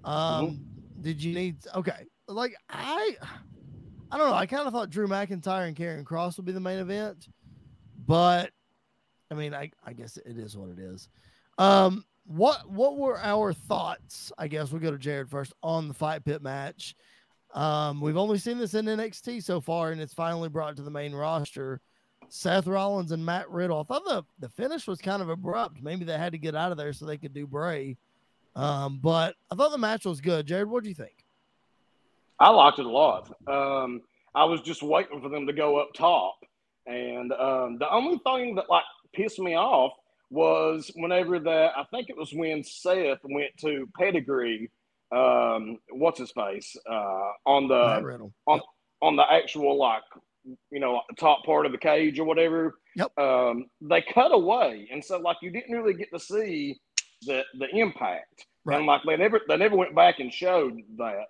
[0.04, 0.60] Um,
[1.02, 2.06] Did you need okay?
[2.28, 3.16] Like I,
[4.12, 4.36] I don't know.
[4.36, 7.28] I kind of thought Drew McIntyre and Karrion Kross would be the main event,
[8.06, 8.52] but
[9.32, 11.10] I mean, I I guess it is what it is.
[11.58, 14.32] Um, what what were our thoughts?
[14.38, 16.96] I guess we'll go to Jared first on the fight pit match.
[17.54, 20.92] Um, we've only seen this in NXT so far, and it's finally brought to the
[20.92, 21.82] main roster.
[22.30, 23.80] Seth Rollins and Matt Riddle.
[23.80, 25.82] I thought the, the finish was kind of abrupt.
[25.82, 27.98] Maybe they had to get out of there so they could do Bray.
[28.56, 30.46] Um, but I thought the match was good.
[30.46, 31.26] Jared, what do you think?
[32.40, 33.32] I liked it a lot.
[33.48, 34.02] Um,
[34.34, 36.36] I was just waiting for them to go up top,
[36.86, 39.94] and um, the only thing that like pissed me off
[40.30, 44.72] was whenever that I think it was when Seth went to Pedigree.
[45.12, 48.32] Um, what's his face uh, on the Riddle.
[49.02, 50.04] on the actual like
[50.46, 52.76] you know the top part of the cage or whatever.
[52.96, 53.18] Yep.
[53.18, 56.80] Um, they cut away, and so like you didn't really get to see
[57.26, 58.46] the the impact.
[58.66, 58.78] Right.
[58.78, 61.26] And like they never they never went back and showed that.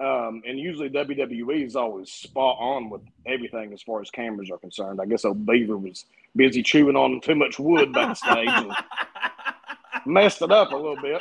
[0.00, 4.56] Um, and usually WWE is always spot on with everything as far as cameras are
[4.56, 4.98] concerned.
[4.98, 8.72] I guess old Beaver was busy chewing on too much wood backstage and
[10.06, 11.20] messed it up a little bit.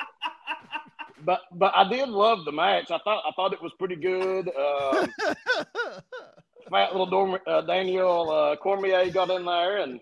[1.25, 2.89] But but I did love the match.
[2.89, 4.49] I thought I thought it was pretty good.
[4.55, 5.09] Um,
[6.69, 9.99] fat little Dorm- uh, Daniel uh, Cormier got in there, and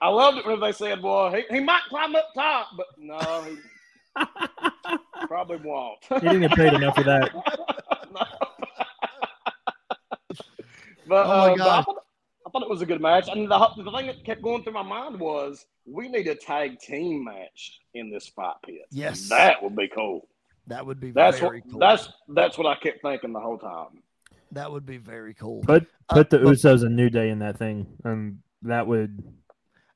[0.00, 3.44] I loved it when they said, "Well, he, he might climb up top, but no,
[3.44, 3.56] he
[5.26, 7.30] probably won't." He didn't get paid enough for that.
[8.12, 8.20] No.
[11.08, 11.84] but, Oh my uh, God.
[11.84, 11.96] thought,
[12.46, 14.72] I thought it was a good match, and the, the thing that kept going through
[14.74, 18.82] my mind was we need a tag team match in this fight pit.
[18.90, 19.28] Yes.
[19.28, 20.28] that would be cool.
[20.66, 21.78] that would be That's what cool.
[21.80, 24.02] that's that's what I kept thinking the whole time.
[24.52, 25.62] That would be very cool.
[25.62, 29.22] Put Uh, put the but- Usos and New Day in that thing, and that would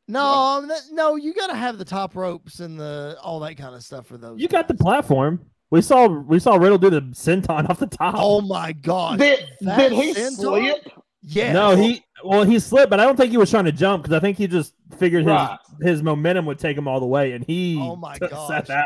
[0.08, 3.74] No, that, no, you got to have the top ropes and the all that kind
[3.74, 4.40] of stuff for those.
[4.40, 5.40] you got the platform.
[5.70, 8.14] We saw we saw Riddle do the senton off the top.
[8.16, 9.18] Oh my god!
[9.18, 10.30] Did that did he senton?
[10.32, 10.88] slip?
[11.22, 11.52] Yeah.
[11.52, 14.16] no, he well he slipped, but I don't think he was trying to jump because
[14.16, 15.58] I think he just figured his Right.
[15.82, 18.70] his momentum would take him all the way, and he Oh my god gosh.
[18.70, 18.84] Out.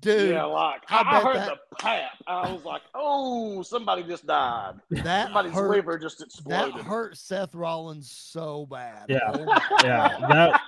[0.00, 0.30] Dude.
[0.30, 2.10] yeah, like I I, I heard that- the pap.
[2.26, 4.74] I was like, oh, somebody just died.
[4.90, 5.70] that Somebody's hurt.
[5.70, 9.06] liver just exploded." That hurt Seth Rollins so bad.
[9.08, 9.36] Yeah.
[9.82, 10.60] Yeah, that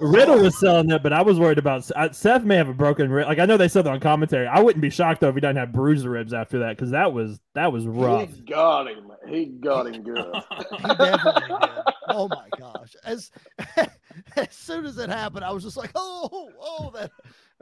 [0.00, 3.10] Riddle was selling it, but I was worried about I, Seth may have a broken
[3.10, 3.26] rib.
[3.26, 4.46] Like I know they said that on commentary.
[4.46, 7.12] I wouldn't be shocked though if he doesn't have bruised ribs after that because that
[7.12, 8.32] was that was rough.
[8.32, 9.10] He got him.
[9.26, 10.34] He got him good.
[10.78, 11.82] He definitely did.
[12.10, 12.94] Oh my gosh!
[13.04, 13.30] As
[14.36, 17.10] as soon as it happened, I was just like, oh, oh, that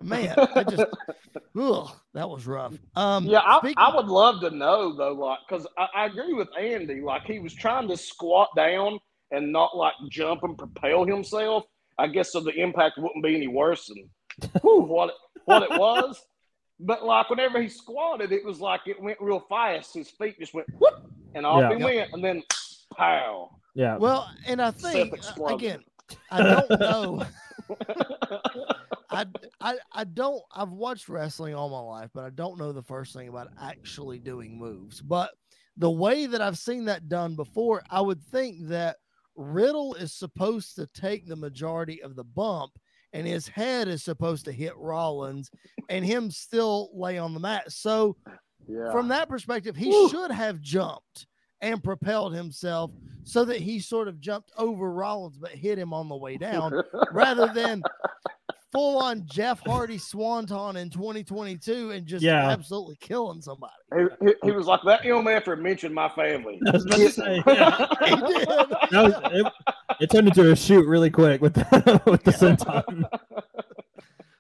[0.03, 0.35] man.
[0.55, 0.85] I just,
[1.59, 2.75] ugh, that was rough.
[2.95, 6.35] Um, Yeah, I, speaking- I would love to know though, like, because I, I agree
[6.35, 7.01] with Andy.
[7.01, 8.99] Like, he was trying to squat down
[9.31, 11.65] and not like jump and propel himself.
[11.99, 14.09] I guess so the impact wouldn't be any worse than
[14.63, 15.15] whew, what it,
[15.47, 16.23] what it was.
[16.79, 19.95] But like, whenever he squatted, it was like it went real fast.
[19.95, 21.77] His feet just went whoop, and off Yeah.
[21.79, 22.43] he went, and then
[22.95, 23.51] pow.
[23.75, 25.81] Yeah, Well, and I think uh, again,
[26.31, 27.25] I don't know.
[29.11, 29.25] I,
[29.61, 33.15] I I don't I've watched wrestling all my life, but I don't know the first
[33.15, 35.01] thing about actually doing moves.
[35.01, 35.31] But
[35.77, 38.97] the way that I've seen that done before, I would think that
[39.37, 42.73] Riddle is supposed to take the majority of the bump
[43.13, 45.51] and his head is supposed to hit Rollins
[45.89, 47.71] and him still lay on the mat.
[47.73, 48.17] So
[48.67, 48.91] Yeah.
[48.91, 50.09] from that perspective, he Woo.
[50.09, 51.27] should have jumped
[51.61, 52.91] and propelled himself
[53.25, 56.83] so that he sort of jumped over Rollins but hit him on the way down
[57.13, 57.83] rather than
[58.73, 62.51] full on Jeff Hardy Swanton in 2022 and just Yeah.
[62.51, 63.73] absolutely killing somebody.
[63.97, 66.61] he, he, he was like that young man for mentioned my family.
[66.69, 67.87] I was about to say, yeah.
[68.05, 68.49] He did.
[68.93, 69.53] Was, it,
[70.01, 73.05] it turned into a shoot really quick with the, with the senton.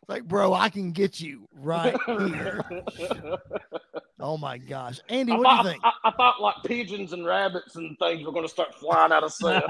[0.08, 2.62] Like, bro, I can get you right here.
[4.28, 4.98] Oh my gosh.
[5.08, 5.84] Andy, I what do you think?
[5.84, 9.22] I, I thought like pigeons and rabbits and things were going to start flying out
[9.22, 9.62] of Seth.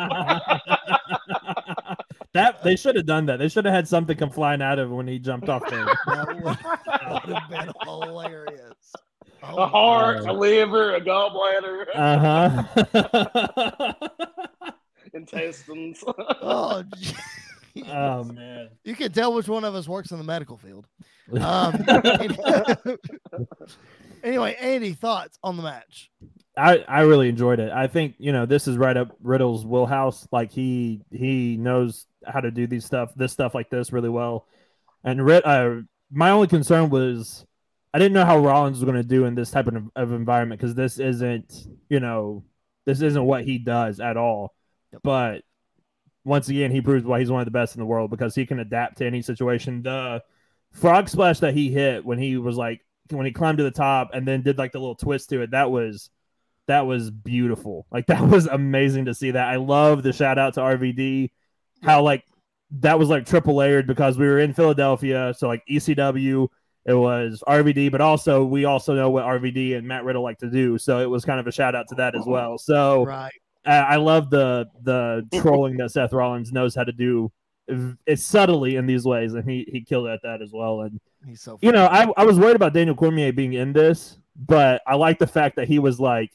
[2.33, 3.39] that they should have done that.
[3.39, 5.85] They should have had something come flying out of it when he jumped off there.
[6.07, 8.95] That would, that would have been hilarious.
[9.43, 10.31] Oh a heart, God.
[10.31, 12.19] a liver, a gallbladder, Uh
[12.73, 13.93] huh.
[15.13, 16.03] intestines.
[16.07, 17.15] Oh, jeez.
[17.89, 18.69] Oh man.
[18.85, 20.87] you can tell which one of us works in the medical field.
[21.41, 21.85] Um,
[24.23, 26.09] anyway, Andy, thoughts on the match?
[26.57, 27.73] I, I really enjoyed it.
[27.73, 30.29] I think you know this is right up Riddle's wheelhouse.
[30.31, 34.47] Like he he knows how to do these stuff, this stuff like this really well.
[35.03, 35.81] And Rid- uh,
[36.13, 37.45] my only concern was
[37.93, 40.61] I didn't know how Rollins was going to do in this type of, of environment
[40.61, 42.45] because this isn't you know
[42.85, 44.55] this isn't what he does at all.
[44.93, 45.03] Yep.
[45.03, 45.43] But
[46.27, 48.45] once again, he proves why he's one of the best in the world because he
[48.45, 49.83] can adapt to any situation.
[49.83, 50.23] The
[50.73, 54.11] frog splash that he hit when he was like when he climbed to the top
[54.13, 56.11] and then did like the little twist to it, that was
[56.67, 57.87] that was beautiful.
[57.93, 59.47] Like that was amazing to see that.
[59.47, 61.31] I love the shout out to RVD.
[61.85, 62.25] How like
[62.73, 66.49] that was like triple layered because we were in Philadelphia, so like ECW,
[66.87, 70.51] it was RVD, but also we also know what RVD and Matt Riddle like to
[70.51, 72.59] do, so it was kind of a shout out to that as well.
[72.59, 73.33] So Right.
[73.67, 77.33] I, I love the the trolling that Seth Rollins knows how to do.
[78.07, 80.83] It's subtly in these ways, and he he killed at that as well.
[80.83, 84.19] And He's so you know, I, I was worried about Daniel Cormier being in this,
[84.37, 86.31] but I like the fact that he was like,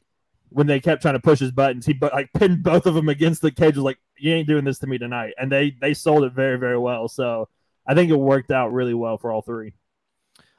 [0.50, 3.08] when they kept trying to push his buttons, he but like pinned both of them
[3.08, 3.76] against the cage.
[3.76, 6.58] Was like, you ain't doing this to me tonight, and they they sold it very
[6.60, 7.08] very well.
[7.08, 7.48] So
[7.88, 9.74] I think it worked out really well for all three.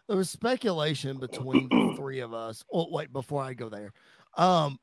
[0.08, 2.64] there was speculation between the three of us.
[2.72, 3.92] Oh, wait, before I go there.
[4.38, 4.78] Um,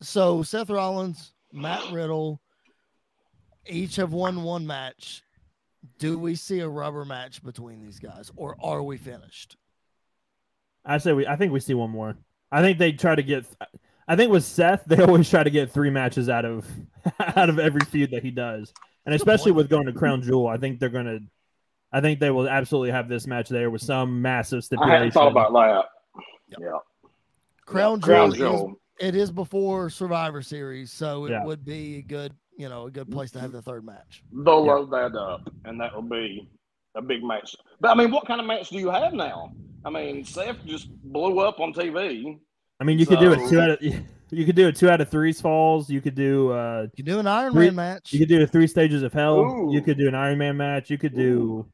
[0.00, 2.40] so Seth Rollins, Matt Riddle,
[3.66, 5.22] each have won one match.
[5.98, 9.56] Do we see a rubber match between these guys, or are we finished?
[10.84, 11.26] I say we.
[11.26, 12.16] I think we see one more.
[12.52, 13.46] I think they try to get.
[14.08, 16.66] I think with Seth, they always try to get three matches out of
[17.36, 18.72] out of every feud that he does,
[19.06, 21.20] and Good especially with going to Crown Jewel, I think they're gonna.
[21.92, 24.92] I think they will absolutely have this match there with some massive I stipulation.
[24.94, 25.84] hadn't thought about that.
[26.50, 26.58] Yep.
[26.60, 26.78] Yeah.
[27.66, 28.79] Crown Crown Jewel, is- Jewel.
[29.00, 31.44] It is before Survivor Series, so it Yeah.
[31.44, 34.22] would be a good, you know, a good place to have the third match.
[34.32, 34.74] They'll Yeah.
[34.74, 36.48] load that up, and that will be
[36.94, 37.56] a big match.
[37.80, 39.52] But I mean, what kind of match do you have now?
[39.84, 42.38] I mean, Seth just blew up on TV.
[42.80, 43.80] I mean, you could do it two out of.
[44.32, 45.90] You could do it two out of threes falls.
[45.90, 46.52] You could do.
[46.52, 48.12] uh You could do an Iron Three- Man match.
[48.12, 49.70] You could do a three stages of hell.
[49.72, 50.88] You could do an Iron Man match.
[50.88, 51.40] You could do.
[51.40, 51.66] Ooh.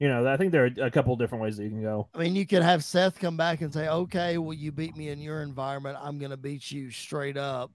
[0.00, 2.08] You know, I think there are a couple different ways that you can go.
[2.14, 5.08] I mean, you could have Seth come back and say, "Okay, well, you beat me
[5.08, 5.98] in your environment.
[6.00, 7.72] I'm gonna beat you straight up,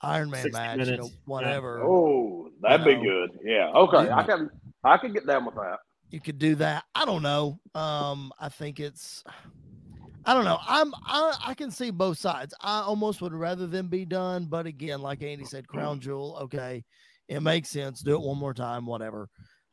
[0.00, 1.10] Iron Man 60 match, you know, minutes.
[1.10, 1.18] Yeah.
[1.26, 3.02] whatever." Oh, that'd be know.
[3.02, 3.38] good.
[3.44, 3.70] Yeah.
[3.74, 4.16] Okay, Yeah.
[4.16, 4.50] I can
[4.84, 5.80] I can get down with that.
[6.08, 6.84] You could do that.
[6.94, 7.58] I don't know.
[7.74, 9.24] Um, I think it's,
[10.24, 10.58] I don't know.
[10.66, 12.54] I'm I, I can see both sides.
[12.60, 16.38] I almost would rather them be done, but again, like Andy said, Crown Jewel.
[16.42, 16.84] Okay,
[17.28, 18.00] it makes sense.
[18.00, 19.28] Do it one more time, whatever.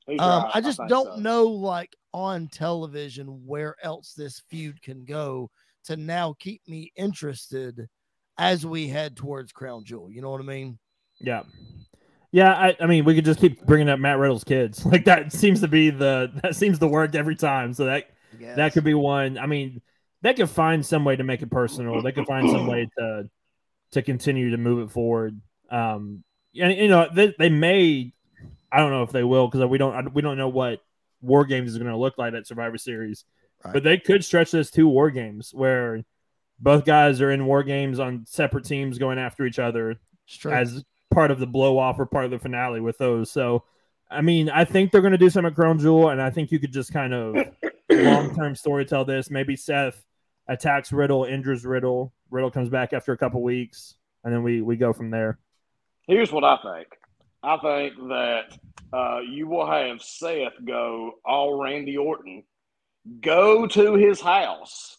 [0.08, 0.50] He's Um.
[0.54, 1.22] I just think don't so.
[1.22, 5.50] know, like on television, where else this feud can go
[5.86, 7.88] to now keep me interested
[8.38, 10.12] as we head towards Crown Jewel.
[10.12, 10.80] You know what I mean?
[11.20, 11.44] Yeah.
[12.32, 14.86] Yeah, I, I mean, we could just keep bringing up Matt Riddle's kids.
[14.92, 17.74] Like that seems to be the that seems to work every time.
[17.74, 18.06] So that
[18.40, 19.38] Yeah, that could be one.
[19.38, 19.82] I mean,
[20.22, 22.02] they could find some way to make it personal.
[22.02, 23.30] They could find some way to
[23.92, 25.40] to continue to move it forward.
[25.70, 26.24] Um,
[26.60, 28.14] and you know, they, they may.
[28.72, 30.80] I don't know if they will because we don't we don't know what
[31.22, 33.26] War Games is going to look like at Survivor Series,
[33.64, 33.74] Right.
[33.74, 36.04] but they could stretch this to War Games where
[36.60, 40.00] both guys are in War Games on separate teams going after each other
[40.50, 43.30] as part of the blow off or part of the finale with those.
[43.30, 43.64] So,
[44.10, 46.52] I mean, I think they're going to do some at Crown Jewel, and I think
[46.52, 47.36] you could just kind of
[47.92, 49.30] long term story tell this.
[49.30, 50.04] Maybe Seth
[50.48, 52.14] attacks Riddle, injures Riddle.
[52.30, 55.38] Riddle comes back after a couple weeks, and then we we go from there.
[56.08, 56.88] Here's what I think.
[57.44, 58.58] I think that
[58.94, 62.44] uh, you will have Seth go all Randy Orton,
[63.22, 64.98] go to his house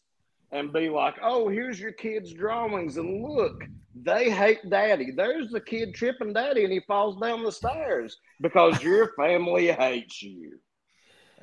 [0.51, 5.13] and be like, "Oh, here's your kid's drawings, and look, they hate Daddy.
[5.15, 10.23] There's the kid tripping Daddy, and he falls down the stairs because your family hates
[10.23, 10.59] you."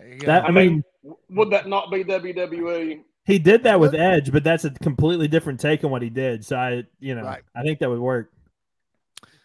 [0.08, 0.20] You.
[0.20, 2.04] That I, I mean, mean, Would that not be?
[2.04, 3.02] WWE?
[3.26, 6.46] he did that with Edge, but that's a completely different take on what he did.
[6.46, 7.44] So I, you know, Right.
[7.56, 8.32] I think that would work.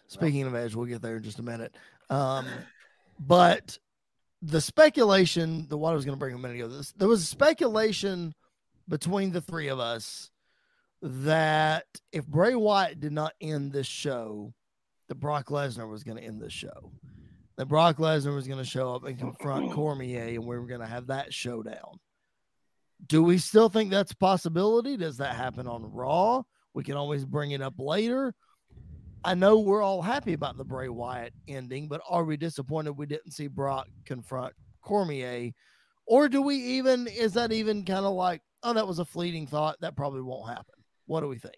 [0.07, 1.75] Speaking of Edge, we'll get there in just a minute.
[2.09, 2.45] Um,
[3.19, 3.77] but
[4.41, 7.27] the speculation, the what I was going to bring a minute ago, this, there was
[7.27, 8.33] speculation
[8.87, 10.29] between the three of us
[11.01, 14.53] that if Bray Wyatt did not end this show,
[15.07, 16.91] that Brock Lesnar was going to end this show.
[17.57, 20.81] That Brock Lesnar was going to show up and confront Cormier, and we were going
[20.81, 21.99] to have that showdown.
[23.07, 24.97] Do we still think that's a possibility?
[24.97, 26.43] Does that happen on Raw?
[26.73, 28.33] We can always bring it up later.
[29.25, 33.05] I know we're all happy about the Bray Wyatt ending, but are we disappointed we
[33.05, 35.51] didn't see Brock confront Cormier?
[36.05, 39.47] Or do we even, is that even kind of like, oh, that was a fleeting
[39.47, 39.77] thought?
[39.81, 40.75] That probably won't happen.
[41.07, 41.55] What do we think?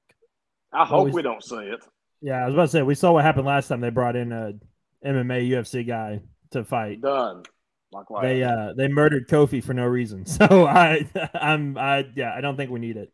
[0.72, 1.84] I hope Always- we don't see it.
[2.22, 4.32] Yeah, I was about to say we saw what happened last time they brought in
[4.32, 4.54] a
[5.06, 7.00] MMA UFC guy to fight.
[7.02, 7.44] Done.
[7.92, 8.24] Like what?
[8.24, 10.26] They uh they murdered Kofi for no reason.
[10.26, 13.12] So I I'm I yeah I don't think we need it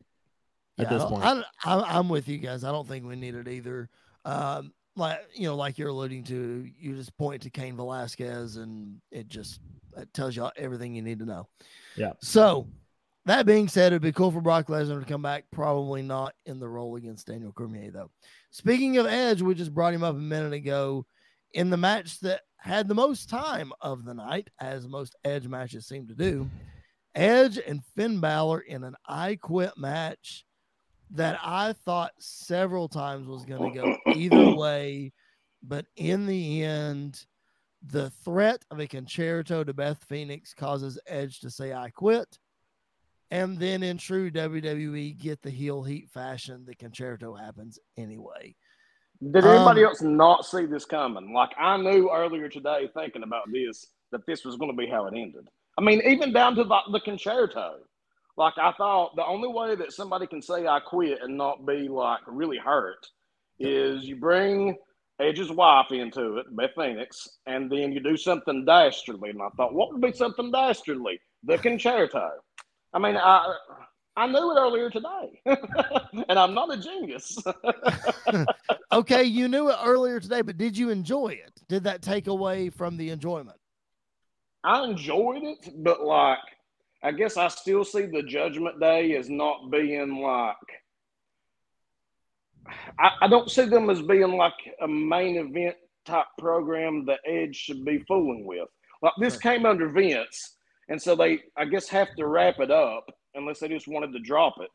[0.79, 1.23] at Yeah, this I point.
[1.25, 2.63] I, I, I'm with you guys.
[2.63, 3.89] I don't think we need it either.
[4.25, 9.01] Um, like you know, like you're alluding to, you just point to Cain Velasquez, and
[9.11, 9.59] it just
[9.97, 11.47] it tells you everything you need to know.
[11.95, 12.13] Yeah.
[12.21, 12.67] So
[13.25, 15.45] that being said, it'd be cool for Brock Lesnar to come back.
[15.51, 18.11] Probably not in the role against Daniel Cormier, though.
[18.51, 21.05] Speaking of Edge, we just brought him up a minute ago
[21.53, 25.87] in the match that had the most time of the night, as most Edge matches
[25.87, 26.49] seem to do.
[27.15, 30.45] Edge and Finn Balor in an I Quit match
[31.13, 35.13] that I thought several times was going to go either way,
[35.61, 37.25] but in the end,
[37.85, 42.37] the threat of a Con-Chair-To to Beth Phoenix causes Edge to say I quit.
[43.31, 48.55] And then in true WWE get the heel heat fashion, the Con-Chair-To happens anyway.
[49.21, 51.33] Did anybody Um, else not see this coming?
[51.33, 55.05] Like I knew earlier today, thinking about this, that this was going to be how
[55.07, 55.47] it ended.
[55.77, 57.75] I mean, even down to the, the Con-Chair-To.
[58.37, 61.87] Like I thought, the only way that somebody can say I quit and not be
[61.87, 63.05] like really hurt
[63.59, 64.75] is you bring
[65.19, 69.29] Edge's wife into it, Beth Phoenix, and then you do something dastardly.
[69.29, 71.19] And I thought, what would be something dastardly?
[71.43, 72.29] The Con-Chair-To.
[72.93, 73.55] I mean, I
[74.15, 75.41] I knew it earlier today,
[76.29, 77.37] and I'm not a genius.
[78.93, 81.59] Okay, you knew it earlier today, but did you enjoy it?
[81.67, 83.57] Did that take away from the enjoyment?
[84.63, 86.37] I enjoyed it, but like,
[87.03, 90.55] I guess I still see the Judgment Day as not being like.
[92.97, 97.55] I, I don't see them as being like a main event type program that Edge
[97.55, 98.69] should be fooling with.
[99.01, 99.51] Like this Sure.
[99.51, 100.55] came under Vince,
[100.87, 104.19] and so they, I guess, have to wrap it up unless they just wanted to
[104.19, 104.69] drop it.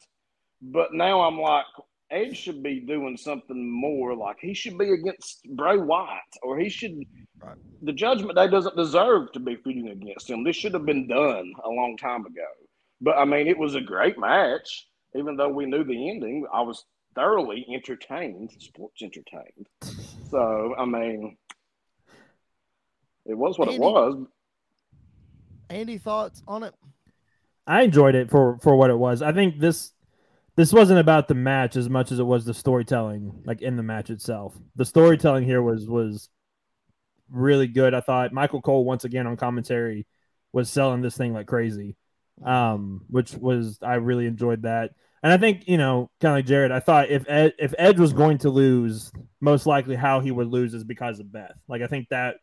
[0.60, 1.64] But now I'm like,
[2.10, 4.16] Edge should be doing something more.
[4.16, 6.98] Like he should be against Bray Wyatt, or he should
[7.40, 7.56] Right.
[7.82, 10.42] the Judgment Day doesn't deserve to be feuding against him.
[10.42, 12.46] This should have been done a long time ago.
[13.00, 14.88] But I mean, it was a great match.
[15.14, 19.68] Even though we knew the ending, I was thoroughly entertained, sports entertained.
[20.30, 21.36] So I mean,
[23.24, 24.26] it was what it was.
[25.70, 26.74] Andy, thoughts on it?
[27.66, 29.22] I enjoyed it for for what it was.
[29.22, 29.92] I think this
[30.58, 33.82] this wasn't about the match as much as it was the storytelling, like in the
[33.84, 34.58] match itself.
[34.74, 36.28] The storytelling here was was
[37.30, 37.94] really good.
[37.94, 40.04] I thought Michael Cole once again on commentary
[40.52, 41.94] was selling this thing like crazy,
[42.44, 44.90] um, which was I really enjoyed that.
[45.22, 48.00] And I think you know, kind of like Jared, I thought if Ed, if Edge
[48.00, 51.54] was going to lose, most likely how he would lose is because of Beth.
[51.68, 52.34] Like I think that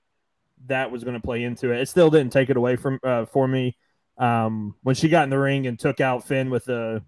[0.67, 1.81] that was going to play into it.
[1.81, 3.75] It still didn't take it away from uh, for me.
[4.17, 7.03] Um, when she got in the ring and took out Finn with the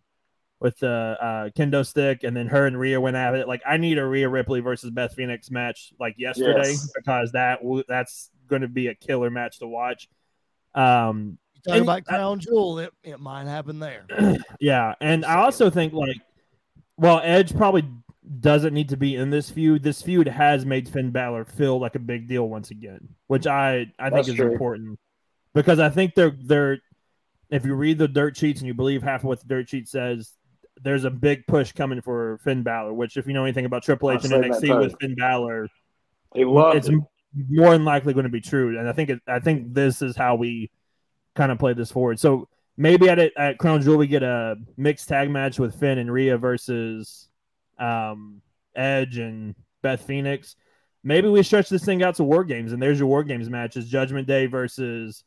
[0.60, 3.48] with the uh, kendo stick, and then her and Rhea went at it.
[3.48, 6.92] Like I need a Rhea Ripley versus Beth Phoenix match like yesterday Yes.
[6.96, 10.08] because that that's going to be a killer match to watch.
[10.74, 14.06] Um, You talking And- about Crown Jewel, it, it might happen there.
[14.60, 16.18] yeah, and I also think like,
[16.98, 17.88] well, Edge probably
[18.40, 19.84] doesn't need to be in this feud.
[19.84, 23.92] This feud has made Finn Balor feel like a big deal once again, which I
[24.00, 24.52] I think is true.
[24.52, 25.00] important
[25.54, 26.80] because I think they're they're
[27.50, 29.88] if you read the dirt sheets and you believe half of what the dirt sheet
[29.88, 30.34] says,
[30.84, 32.94] there's a big push coming for Finn Balor.
[32.94, 34.96] Which, if you know anything about Triple H and NXT with.
[35.00, 35.68] Finn Balor,
[36.36, 36.96] it's it.
[37.50, 38.78] more than likely going to be true.
[38.78, 40.72] And I think it, I think this is how we
[41.36, 42.20] kind of play this forward.
[42.20, 42.48] So
[42.78, 46.12] maybe at it at Crown Jewel we get a mixed tag match with Finn and
[46.12, 47.28] Rhea versus
[47.80, 48.42] um,
[48.76, 50.56] Edge and Beth Phoenix.
[51.04, 53.88] Maybe we stretch this thing out to War Games, and there's your War Games matches:
[53.88, 55.24] Judgment Day versus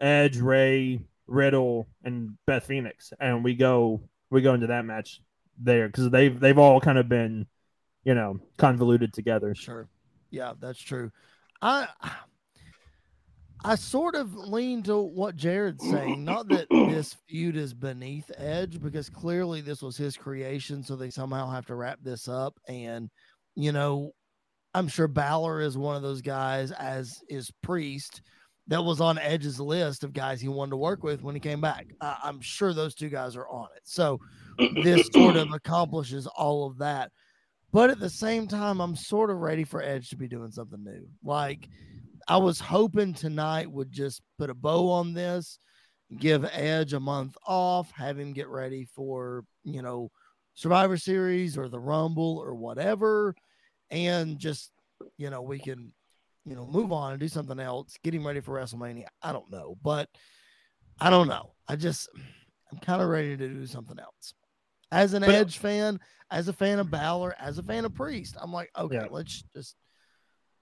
[0.00, 4.00] Edge, Rey, Riddle, and Beth Phoenix, and we go
[4.30, 5.20] we go into that match
[5.58, 7.46] there because they've they've all kind of been,
[8.04, 9.54] you know, convoluted together.
[9.54, 9.88] Sure.
[10.30, 11.10] Yeah, that's true.
[11.62, 11.88] I
[13.64, 16.24] I sort of lean to what Jared's saying.
[16.24, 21.10] Not that this feud is beneath Edge, because clearly this was his creation, so they
[21.10, 22.58] somehow have to wrap this up.
[22.68, 23.08] And
[23.56, 24.12] you know,
[24.74, 28.20] I'm sure Balor is one of those guys, as is Priest,
[28.68, 31.60] that was on Edge's list of guys he wanted to work with when he came
[31.60, 31.86] back.
[32.00, 33.82] I, I'm sure those two guys are on it.
[33.84, 34.20] So
[34.82, 37.12] this sort of accomplishes all of that.
[37.72, 40.82] But at the same time, I'm sort of ready for Edge to be doing something
[40.82, 41.06] new.
[41.22, 41.68] Like
[42.28, 45.58] I was hoping tonight would just put a bow on this,
[46.18, 50.10] give Edge a month off, have him get ready for, you know,
[50.54, 53.34] Survivor Series or the Rumble or whatever.
[53.90, 54.70] And just,
[55.18, 55.92] you know, we can,
[56.44, 59.06] you know, move on and do something else, getting ready for WrestleMania.
[59.22, 59.76] I don't know.
[59.82, 60.08] But
[61.00, 61.52] I don't know.
[61.68, 62.08] I just,
[62.70, 64.34] I'm kind of ready to do something else.
[64.92, 65.98] As an But- Edge fan,
[66.30, 69.06] as a fan of Balor, as a fan of Priest, I'm like, okay, Yeah.
[69.10, 69.76] let's just,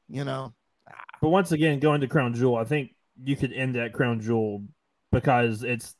[0.08, 0.54] you know,
[0.88, 0.94] ah.
[1.20, 4.64] But once again, going to Crown Jewel, I think you could end at Crown Jewel
[5.10, 5.94] because it's.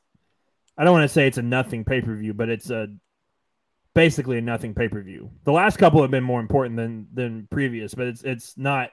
[0.78, 2.88] I don't want to say it's a nothing pay per view, but it's a
[3.94, 5.30] basically a nothing pay per view.
[5.44, 8.88] The last couple have been more important than than previous, but it's it's not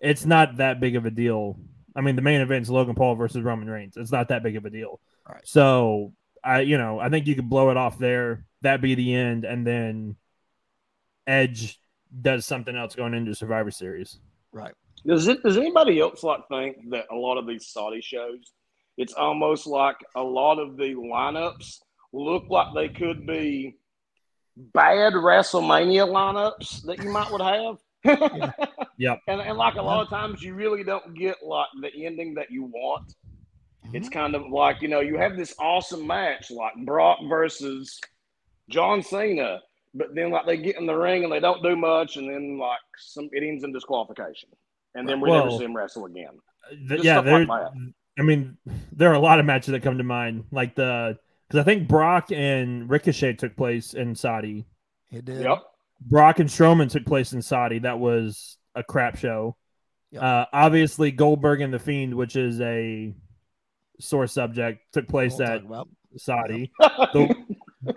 [0.00, 1.58] it's not that big of a deal.
[1.96, 3.96] I mean, the main event is Logan Paul versus Roman Reigns.
[3.96, 5.00] It's not that big of a deal.
[5.28, 5.46] Right.
[5.46, 6.12] So
[6.44, 8.44] I, you know, I think you could blow it off there.
[8.62, 10.16] That be the end, and then
[11.26, 11.80] Edge
[12.22, 14.18] does something else going into Survivor Series.
[14.52, 14.74] right.
[15.06, 15.42] Does it?
[15.44, 18.52] Does anybody else like think that a lot of these Saudi shows,
[18.96, 21.78] it's almost like a lot of the lineups
[22.12, 23.76] look like they could be
[24.56, 27.76] bad WrestleMania lineups that you might would have.
[28.98, 29.20] Yep.
[29.28, 32.50] And, and like a lot of times, you really don't get like the ending that
[32.50, 33.14] you want.
[33.92, 34.18] It's mm-hmm.
[34.18, 38.00] kind of like you know you have this awesome match like Brock versus
[38.68, 39.60] John Cena,
[39.94, 42.58] but then like they get in the ring and they don't do much, and then
[42.58, 44.48] like some it ends in disqualification,
[44.96, 46.38] and then we never see him wrestle again.
[46.88, 47.46] Th- yeah, there.
[47.46, 47.68] like
[48.18, 48.58] I mean,
[48.92, 51.18] there are a lot of matches that come to mind, like the
[51.48, 54.66] because I think Brock and Ricochet took place in Saudi.
[55.12, 55.42] It did.
[55.42, 55.62] Yep.
[56.00, 57.80] Brock and Strowman took place in Saudi.
[57.80, 59.56] That was a crap show.
[60.12, 60.22] Yep.
[60.22, 63.14] Uh, obviously, Goldberg and the Fiend, which is a
[64.00, 65.62] sore subject, took place We'll at
[66.16, 66.70] Saudi.
[66.78, 67.34] The,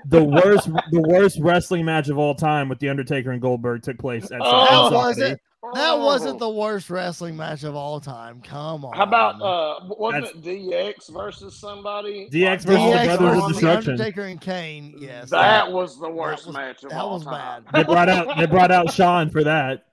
[0.06, 3.98] the worst, the worst wrestling match of all time with the Undertaker and Goldberg took
[3.98, 5.36] place at Oh, Saudi.
[5.64, 5.76] It.
[5.76, 8.42] That wasn't the worst wrestling match of all time.
[8.42, 8.98] Come on.
[8.98, 12.28] How about uh wasn't it DX versus somebody?
[12.32, 13.92] DX Like, versus the Brothers of versus the Destruction.
[13.94, 14.96] Undertaker and Kane?
[14.98, 15.30] Yes.
[15.30, 17.64] That was the worst was- match of that all was time.
[17.74, 19.86] They brought out they brought out Shawn for that.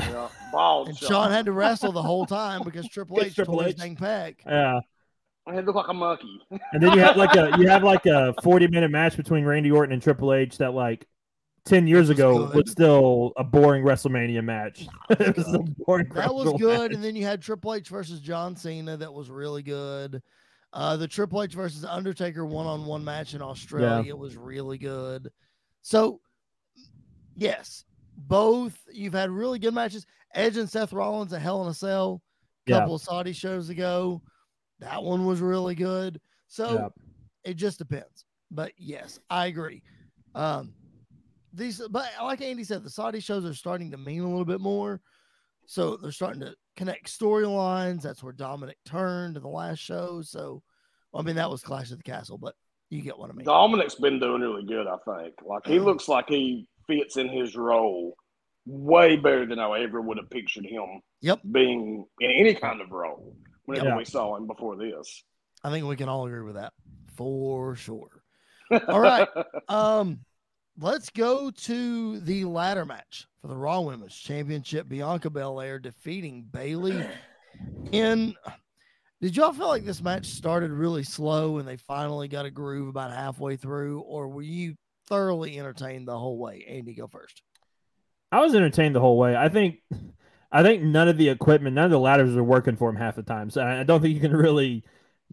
[0.00, 1.08] Yeah, bald and Shawn.
[1.08, 3.78] Sean had to wrestle the whole time because Triple H Triple tore his H.
[3.80, 4.34] dang pec.
[4.46, 4.80] Yeah.
[5.50, 6.40] He looked like a monkey.
[6.72, 9.70] And then you have like a you have like a forty minute match between Randy
[9.70, 11.06] Orton and Triple H that like
[11.68, 12.56] ten years was ago good.
[12.56, 14.86] was still a boring WrestleMania match.
[15.10, 16.08] it was a boring.
[16.14, 16.90] That was good.
[16.90, 16.94] match.
[16.94, 18.96] And then you had Triple H versus John Cena.
[18.96, 20.22] That was really good.
[20.72, 25.30] Uh, the Triple H versus Undertaker one on one match in Australia was really good.
[25.82, 26.20] So,
[27.36, 27.84] yes,
[28.16, 30.06] both you've had really good matches.
[30.34, 32.22] Edge and Seth Rollins at Hell in a Cell
[32.66, 32.78] a Yeah.
[32.80, 34.20] couple of Saudi shows ago.
[34.80, 36.20] That one was really good.
[36.48, 36.88] So Yeah.
[37.44, 38.26] it just depends.
[38.50, 39.82] But yes, I agree.
[40.34, 40.74] Um,
[41.52, 44.60] these, but like Andy said, the Saudi shows are starting to mean a little bit
[44.60, 45.00] more.
[45.66, 48.02] So they're starting to connect storylines.
[48.02, 50.22] That's where Dominic turned in the last show.
[50.22, 50.62] So,
[51.14, 52.54] I mean, that was Clash of the Castle, but
[52.90, 53.44] you get what I mean.
[53.44, 55.34] Dominic's been doing really good, I think.
[55.44, 58.14] Like he looks like he fits in his role
[58.64, 61.00] way better than I ever would have pictured him.
[61.20, 61.40] Yep.
[61.52, 63.36] Being in any kind of role
[63.66, 63.96] whenever Yeah.
[63.96, 65.22] we saw him before this.
[65.64, 66.72] I think we can all agree with that
[67.16, 68.22] for sure.
[68.88, 69.26] All right.
[69.68, 70.20] Um,
[70.80, 74.88] let's go to the ladder match for the Raw Women's Championship.
[74.88, 77.04] Bianca Belair defeating Bayley.
[77.92, 78.34] In
[79.20, 82.88] did y'all feel like this match started really slow and they finally got a groove
[82.88, 84.76] about halfway through, or were you
[85.08, 86.64] thoroughly entertained the whole way?
[86.68, 87.42] Andy, go first.
[88.30, 89.34] I was entertained the whole way.
[89.34, 89.80] I think,
[90.52, 93.16] I think none of the equipment, none of the ladders were working for him half
[93.16, 93.50] the time.
[93.50, 94.84] So I don't think you can really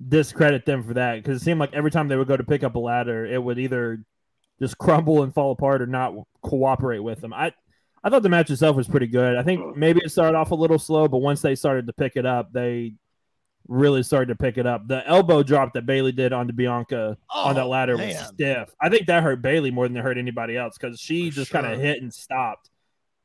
[0.09, 2.63] discredit them for that because it seemed like every time they would go to pick
[2.63, 4.03] up a ladder, it would either
[4.59, 7.33] just crumble and fall apart or not cooperate with them.
[7.33, 7.53] I,
[8.03, 9.35] I thought the match itself was pretty good.
[9.35, 12.15] I think maybe it started off a little slow, but once they started to pick
[12.15, 12.93] it up, they
[13.67, 14.87] really started to pick it up.
[14.87, 18.09] The elbow drop that Bayley did onto Bianca on that Oh, ladder man.
[18.09, 18.69] was stiff.
[18.79, 21.51] I think that hurt Bayley more than it hurt anybody else because she For just
[21.51, 22.69] kind of hit and stopped.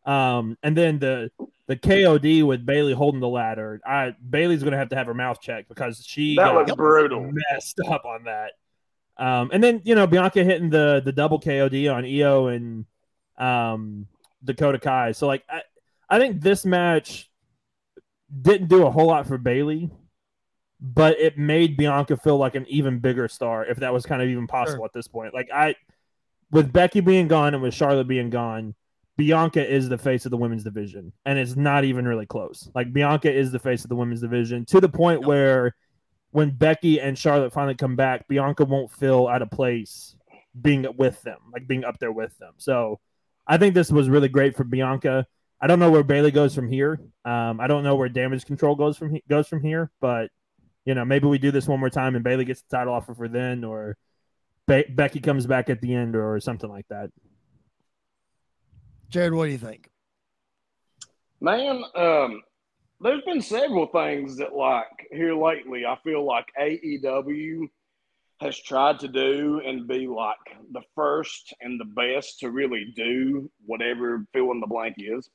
[0.06, 1.30] Um, and then the
[1.66, 3.80] the KOD with Bayley holding the ladder.
[3.86, 7.30] I Bayley's gonna have to have her mouth checked because she that got was brutal.
[7.52, 8.52] messed up on that.
[9.20, 12.86] Um, and then you know Bianca hitting the the double KOD on Io and
[13.36, 14.06] um,
[14.42, 15.12] Dakota Kai.
[15.12, 15.60] So like I,
[16.08, 17.30] I think this match
[18.42, 19.90] didn't do a whole lot for Bayley,
[20.80, 24.28] but it made Bianca feel like an even bigger star if that was kind of
[24.28, 24.84] even possible Sure.
[24.86, 25.34] at this point.
[25.34, 25.74] Like I,
[26.50, 28.74] with Becky being gone and with Charlotte being gone.
[29.16, 32.70] Bianca is the face of the women's division, and it's not even really close.
[32.74, 35.74] Like Bianca is the face of the women's division to the point where
[36.30, 40.16] when Becky and Charlotte finally come back, Bianca won't feel out of place
[40.60, 42.54] being with them, like being up there with them.
[42.56, 43.00] So
[43.46, 45.26] I think this was really great for Bianca.
[45.60, 47.00] I don't know where Bayley goes from here.
[47.24, 50.30] Um, I don't know where damage control goes from he- goes from here, but
[50.84, 53.14] you know maybe we do this one more time and Bayley gets the title offer
[53.14, 53.96] for then, or
[54.66, 57.10] Be- Becky comes back at the end, or something like that.
[59.08, 59.90] Jared, what do you think?
[61.40, 62.42] Man, um,
[63.00, 67.68] there's been several things that, like, here lately, I feel like AEW
[68.40, 70.36] has tried to do and be like
[70.72, 75.28] the first and the best to really do whatever fill in the blank is.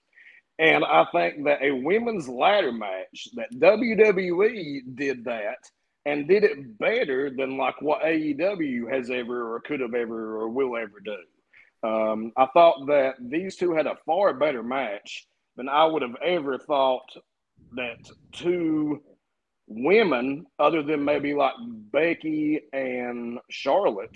[0.57, 5.57] And I think that a women's ladder match that WWE did that
[6.05, 10.49] and did it better than like what AEW has ever or could have ever or
[10.49, 11.87] will ever do.
[11.87, 16.15] Um, I thought that these two had a far better match than I would have
[16.23, 17.05] ever thought
[17.73, 17.97] that
[18.31, 19.01] two
[19.67, 21.53] women, other than maybe like
[21.91, 24.15] Becky and Charlotte,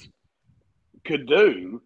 [1.06, 1.82] could do.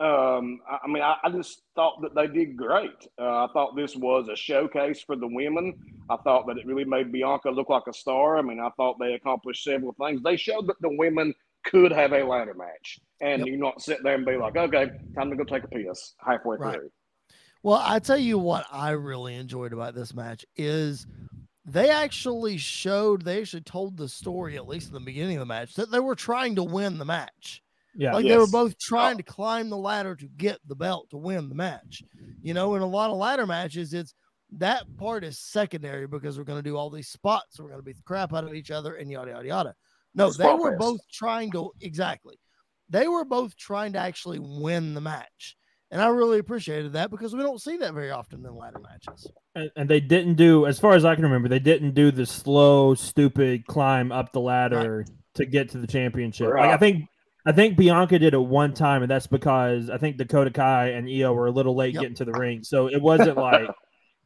[0.00, 3.06] Um, I, I mean, I, I just thought that they did great.
[3.20, 5.72] Uh, I thought this was a showcase for the women.
[6.08, 8.36] I thought that it really made Bianca look like a star.
[8.38, 10.22] I mean, I thought they accomplished several things.
[10.22, 11.34] They showed that the women
[11.64, 13.48] could have a ladder match, and Yep.
[13.48, 16.58] you not sit there and be like, "Okay, time to go take a piss" halfway
[16.58, 16.74] Right.
[16.74, 16.90] through.
[17.64, 21.06] Well, I tell you what I really enjoyed about this match is
[21.64, 25.46] they actually showed, they actually told the story, at least in the beginning of the
[25.46, 27.62] match, that they were trying to win the match.
[27.96, 29.16] Yeah, Like they were both trying Oh.
[29.18, 32.02] to climb the ladder to get the belt to win the match.
[32.42, 34.14] You know, in a lot of ladder matches, it's
[34.58, 37.58] that part is secondary because we're going to do all these spots.
[37.58, 39.74] We're going to beat the crap out of each other and yada, yada, yada.
[40.14, 40.80] No, they were fest.
[40.80, 42.38] both trying to, exactly.
[42.90, 45.56] They were both trying to actually win the match.
[45.94, 49.28] And I really appreciated that because we don't see that very often in ladder matches.
[49.54, 52.26] and, and they didn't do, as far as I can remember, they didn't do the
[52.26, 56.48] slow, stupid climb up the ladder to get to the championship.
[56.48, 57.04] Like I think,
[57.46, 61.08] I think Bianca did it one time, and that's because I think Dakota Kai and
[61.08, 62.00] Io were a little late Yep.
[62.02, 63.74] getting to the ring, so it wasn't like it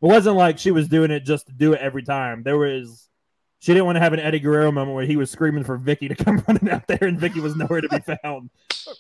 [0.01, 2.45] wasn't like she was doing it just to do it every time.
[2.45, 3.08] There was.
[3.61, 6.09] She didn't want to have an Eddie Guerrero moment where he was screaming for Vicky
[6.09, 8.51] to come running out there, and Vicky was nowhere to be found.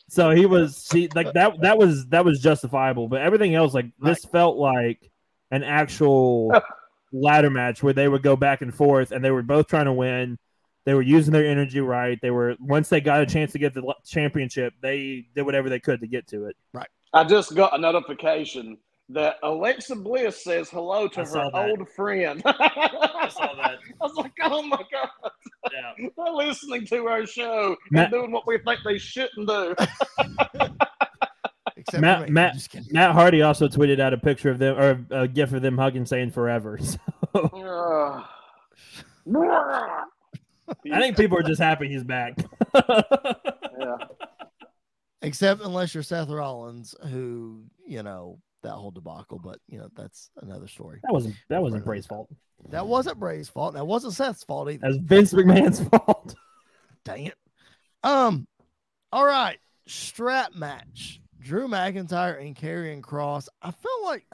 [0.09, 1.61] So he was she like that.
[1.61, 5.11] That was that was justifiable, but everything else like this felt like
[5.51, 6.53] an actual
[7.13, 9.93] ladder match where they would go back and forth, and they were both trying to
[9.93, 10.39] win.
[10.85, 12.19] They were using their energy right.
[12.21, 15.81] They were once they got a chance to get the championship, they did whatever they
[15.81, 16.57] could to get to it.
[16.73, 16.89] Right.
[17.13, 18.77] I just got a notification
[19.11, 22.43] that Alexa Bliss says hello to I her old friend.
[22.45, 23.79] I saw that.
[24.01, 25.31] I was like, oh my God.
[25.73, 26.09] Yeah.
[26.17, 29.75] They're listening to our show Matt- and doing what we think they shouldn't do.
[31.95, 32.33] Matt- for.
[32.33, 32.89] Matt- I'm just kidding.
[32.93, 36.05] Matt Hardy also tweeted out a picture of them or a gif of them hugging,
[36.07, 36.79] saying "forever."
[37.35, 38.25] So Ugh.
[40.93, 42.35] I think people are just happy he's back.
[42.75, 43.97] yeah.
[45.23, 50.31] Except unless you're Seth Rollins, who, you know, that whole debacle, but you know, that's
[50.43, 51.01] another story.
[51.03, 52.29] that wasn't that wasn't Bray's fault.
[52.71, 53.75] That wasn't Bray's fault.
[53.75, 54.81] That wasn't Seth's fault either.
[54.81, 56.35] That was Vince McMahon's fault.
[57.05, 57.35] Dang it.
[58.03, 58.47] Um,
[59.13, 59.59] all right.
[59.87, 61.21] Strap match.
[61.41, 63.49] Drew McIntyre and Karrion Kross.
[63.63, 64.27] I feel like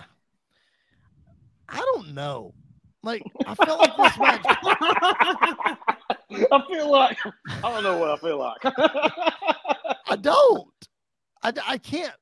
[1.68, 2.54] I don't know.
[3.02, 4.44] Like I feel like this match.
[6.50, 7.18] I feel like
[7.62, 8.64] I don't know what I feel like.
[10.06, 10.68] I don't.
[11.42, 12.14] I, I can't.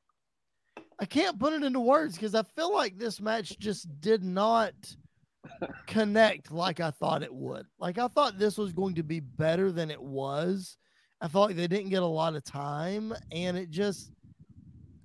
[1.03, 4.73] I can't put it into words because I feel like this match just did not
[5.89, 7.67] connect like I thought it would.
[7.81, 10.77] Like I thought this was going to be better than it was.
[11.21, 14.13] I felt like they didn't get a lot of time, and it just.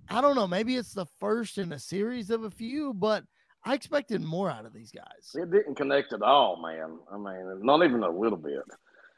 [0.08, 0.48] I don't know.
[0.48, 3.24] Maybe it's the first in a series of a few, but
[3.66, 5.32] I expected more out of these guys.
[5.34, 7.00] it didn't connect at all, man.
[7.12, 8.62] I mean, not even a little bit.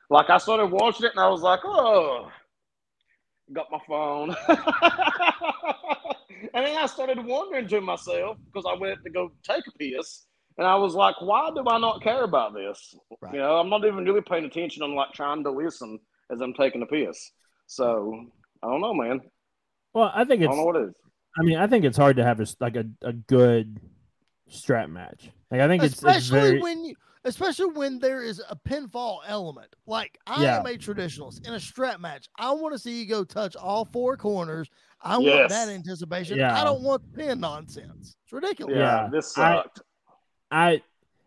[0.10, 2.32] Like I started watching it and I was like, oh,
[3.54, 4.34] got my phone.
[6.60, 10.26] and then I started wondering to myself because I went to go take a piss.
[10.58, 12.94] And I was like, why do I not care about this?
[13.22, 13.36] Right.
[13.36, 14.84] You know, I'm not even really paying attention.
[14.84, 15.98] I'm like trying to listen
[16.30, 17.32] as I'm taking a piss.
[17.66, 18.26] So
[18.62, 19.22] I don't know, man.
[19.94, 20.50] Well, I think I it's.
[20.50, 20.94] don't know what it is.
[21.40, 23.80] I mean, I think it's hard to have a s- like a, a good
[24.50, 25.30] strap match.
[25.50, 26.96] Like I think it's, it's especially very when you
[27.26, 30.60] especially when there is a pinfall element like i Yeah.
[30.60, 33.86] am a traditionalist in a strap match i want to see you go touch all
[33.86, 34.70] four corners
[35.02, 36.60] i want that anticipation Yeah.
[36.60, 39.82] i don't want pin nonsense it's ridiculous Yeah, Yeah, this I- sucked.
[40.52, 40.82] I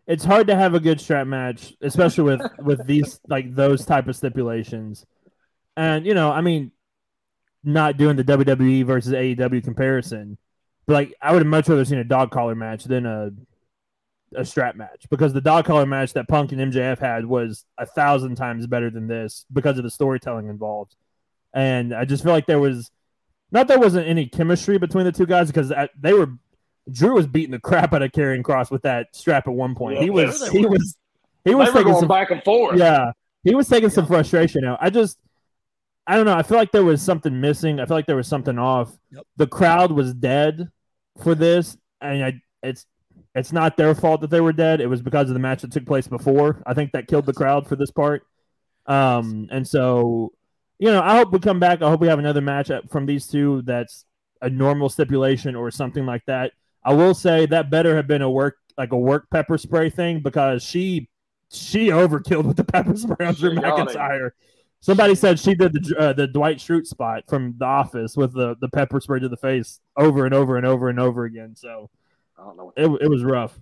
[0.05, 4.07] it's hard to have a good strap match, especially with with these like those type
[4.09, 5.05] of stipulations.
[5.77, 6.71] And you know, I mean,
[7.63, 10.37] not doing the WWE versus AEW comparison,
[10.85, 13.29] but like I would have much rather seen a dog collar match than a
[14.35, 17.85] a strap match because the dog collar match that Punk and MJF had was a
[17.85, 20.95] thousand times better than this because of the storytelling involved.
[21.53, 22.91] And I just feel like there was
[23.51, 26.31] not there wasn't any chemistry between the two guys because they were
[26.91, 29.97] Drew was beating the crap out of Karrion Kross with that strap at one point.
[29.97, 30.97] Yeah, he was sure they he was
[31.45, 32.77] he was taking going some back and forth.
[32.77, 33.11] yeah
[33.43, 34.79] he was taking some frustration out.
[34.81, 35.17] I just
[36.07, 36.35] I don't know.
[36.35, 37.79] I feel like there was something missing.
[37.79, 38.91] I feel like there was something off.
[39.11, 39.25] Yep.
[39.37, 40.69] The crowd was dead
[41.21, 42.85] for this, and I it's
[43.35, 44.81] it's not their fault that they were dead.
[44.81, 46.61] It was because of the match that took place before.
[46.65, 48.25] I think that killed the crowd for this part.
[48.85, 50.33] Um, and so
[50.79, 51.81] you know, I hope we come back.
[51.81, 54.05] I hope we have another match up from these two that's
[54.41, 56.51] a normal stipulation or something like that.
[56.83, 60.19] I will say that better have been a work like a work pepper spray thing
[60.21, 61.07] because she
[61.49, 63.97] she overkilled with the pepper spray on Drew She got it.
[63.97, 64.31] McIntyre.
[64.81, 68.57] Somebody said she did the uh, the Dwight Schrute spot from The Office with the,
[68.59, 71.55] the pepper spray to the face over and over and over and over again.
[71.55, 71.89] So
[72.39, 72.65] I don't know.
[72.65, 73.57] What it, it was rough.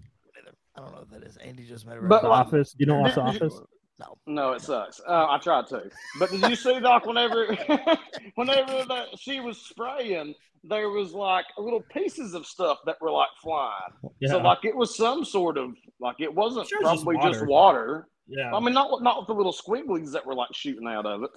[0.75, 2.75] i don't know what that is andy just made a But The like- Office.
[2.77, 3.61] You don't watch The Did- did- Office?
[3.99, 4.99] no No, it sucks.
[5.07, 5.83] Uh, I tried to,
[6.19, 7.05] but did you see Doc?
[7.05, 7.45] Whenever,
[8.35, 13.29] whenever that she was spraying, there was like little pieces of stuff that were like
[13.43, 13.91] flying.
[14.19, 14.29] Yeah.
[14.29, 17.45] So like it was some sort of like it wasn't Sure, it's just probably just
[17.45, 17.47] water.
[17.47, 18.07] water.
[18.27, 18.53] yeah.
[18.55, 21.29] I mean, not not with the little squigglies that were like shooting out of it.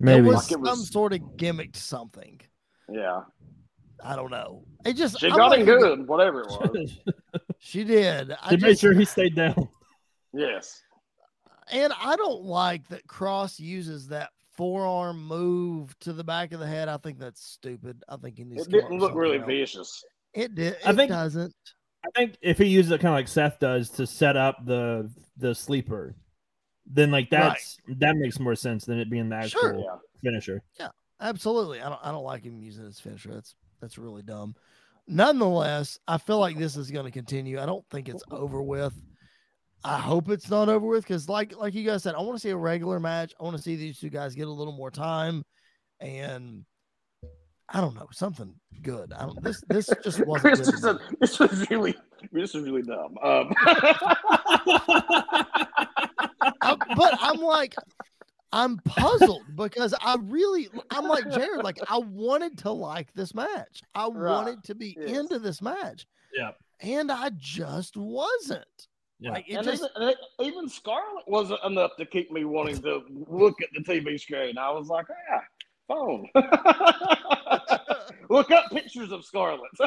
[0.00, 0.18] Maybe.
[0.26, 2.40] it was Like it was- some sort of gimmicked something
[2.90, 3.20] Yeah,
[4.04, 6.98] i don't know it just she I'm got like, him good, whatever it was.
[7.58, 9.68] she did I made just- sure he stayed down.
[10.32, 10.80] yes.
[11.70, 16.66] And I don't like that Kross uses that forearm move to the back of the
[16.66, 16.88] head.
[16.88, 18.02] I think that's stupid.
[18.08, 19.46] I think he needs It to didn't look really else.
[19.46, 20.04] vicious.
[20.34, 20.72] It did.
[20.74, 21.54] It I think- doesn't.
[22.04, 25.08] I think if he uses it kind of like Seth does to set up the
[25.36, 26.16] the sleeper,
[26.84, 29.60] then like that's that makes more sense than it being the actual
[30.20, 30.60] Sure.
[30.80, 30.88] Yeah.
[31.20, 31.80] Absolutely.
[31.80, 32.00] I don't.
[32.02, 33.32] I don't like him using his finisher.
[33.32, 34.54] That's that's really dumb.
[35.08, 37.60] Nonetheless, I feel like this is going to continue.
[37.60, 38.94] I don't think it's over with.
[39.84, 42.40] I hope it's not over with because, like like you guys said, I want to
[42.40, 43.34] see a regular match.
[43.38, 45.44] I want to see these two guys get a little more time,
[45.98, 46.64] and
[47.68, 49.12] I don't know something good.
[49.12, 49.42] I don't.
[49.42, 50.54] This this just wasn't.
[50.54, 51.96] Chris just to this was really,
[52.30, 53.18] this was really dumb.
[53.20, 53.52] Um,
[56.60, 57.74] I- but I'm like,
[58.52, 63.82] I'm puzzled because I really, I'm like Jared, like I wanted to like this match.
[63.94, 64.12] I Right.
[64.30, 65.18] wanted to be Yes.
[65.18, 66.06] into this match.
[66.34, 66.52] Yeah.
[66.80, 68.88] And I just wasn't.
[69.20, 69.30] Yeah.
[69.32, 73.62] Like it and just, even, even Scarlet wasn't enough to keep me wanting to look
[73.62, 74.58] at the TV screen.
[74.58, 75.42] I was like, ah,
[75.86, 76.28] phone.
[78.28, 79.60] look up pictures of Scarlet.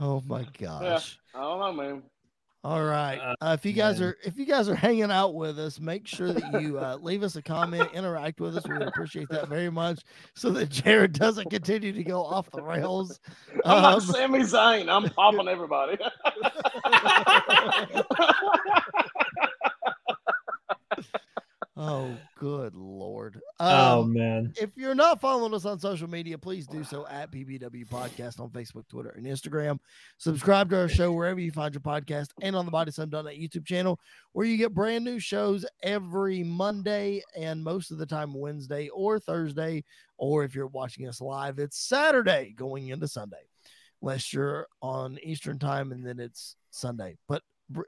[0.00, 1.18] oh my gosh.
[1.34, 2.02] I don't know, man.
[2.62, 3.16] All right.
[3.18, 6.06] Uh, Uh, if you guys are if you guys are hanging out with us, make
[6.06, 8.68] sure that you uh, leave us a comment, interact with us.
[8.68, 10.02] We would appreciate that very much,
[10.34, 13.18] so that Jared doesn't continue to go off the rails.
[13.64, 14.90] I'm Um, Sami Zayn.
[14.90, 15.96] I'm popping everybody.
[21.82, 23.40] Oh, good lord.
[23.58, 24.52] oh Um, man.
[24.60, 28.50] if you're not following us on social media, please do so at PBW Podcast on
[28.50, 29.78] Facebook, Twitter, and Instagram.
[30.18, 33.24] Subscribe to our show wherever you find your podcast and on the Body Some Done
[33.24, 33.98] YouTube channel,
[34.32, 39.18] where you get brand new shows every Monday and most of the time Wednesday or
[39.18, 39.82] Thursday.
[40.18, 43.48] Or if you're watching us live, it's Saturday going into Sunday.
[44.02, 47.16] unless you're on Eastern time and then it's Sunday.
[47.26, 47.42] But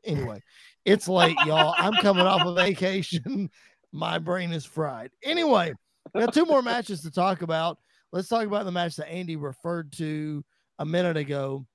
[0.04, 0.40] anyway,
[0.84, 1.74] it's late, y'all.
[1.76, 3.50] I'm coming off a vacation.
[3.92, 5.10] My brain is fried.
[5.22, 5.74] Anyway,
[6.14, 7.78] we got two more matches to talk about.
[8.12, 10.44] Let's talk about the match that Andy referred to
[10.78, 11.66] a minute ago.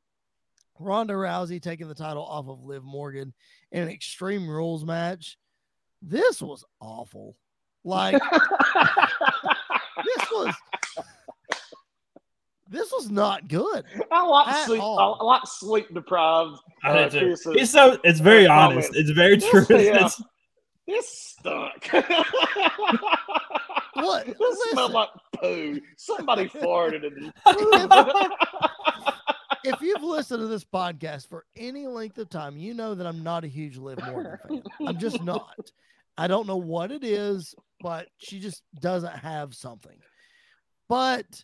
[0.80, 3.34] Ronda Rousey taking the title off of Liv Morgan
[3.72, 5.38] in an Extreme Rules match.
[6.01, 7.36] This was awful.
[7.84, 8.13] Like
[10.05, 10.55] this was
[12.70, 13.86] this was not good.
[14.11, 14.82] I like sleep.
[14.82, 15.18] All.
[15.22, 16.57] I like sleep deprived.
[16.84, 17.97] Uh, it's so.
[18.03, 18.91] It's very honest.
[18.93, 19.65] It's very true.
[19.70, 20.05] Yeah.
[20.05, 20.22] It's,
[20.88, 21.89] this stunk.
[23.93, 24.25] what?
[24.25, 25.79] This smelled like poo.
[25.97, 27.33] Somebody farted in
[29.67, 33.23] if you've listened to this podcast for any length of time, you know that I'm
[33.23, 34.63] not a huge Liv Morgan fan.
[34.85, 35.71] I'm just not.
[36.17, 39.97] I don't know what it is, but she just doesn't have something.
[40.88, 41.43] But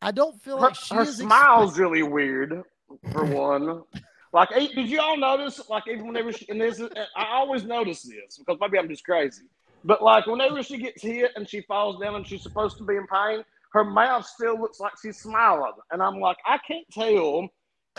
[0.00, 2.62] I don't feel like her, her smile's really weird.
[3.12, 3.82] For one,
[4.32, 5.68] like, eh, did you all notice?
[5.68, 6.80] Like, even whenever she, and this,
[7.16, 9.42] I always notice this because maybe I'm just crazy.
[9.84, 12.96] But like, whenever she gets hit and she falls down and she's supposed to be
[12.96, 17.48] in pain, her mouth still looks like she's smiling, and I'm like, I can't tell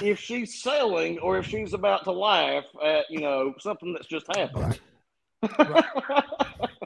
[0.01, 4.25] if she's selling or if she's about to laugh at you know something that's just
[4.35, 4.79] happened.
[5.43, 5.69] Right.
[5.69, 5.83] Right.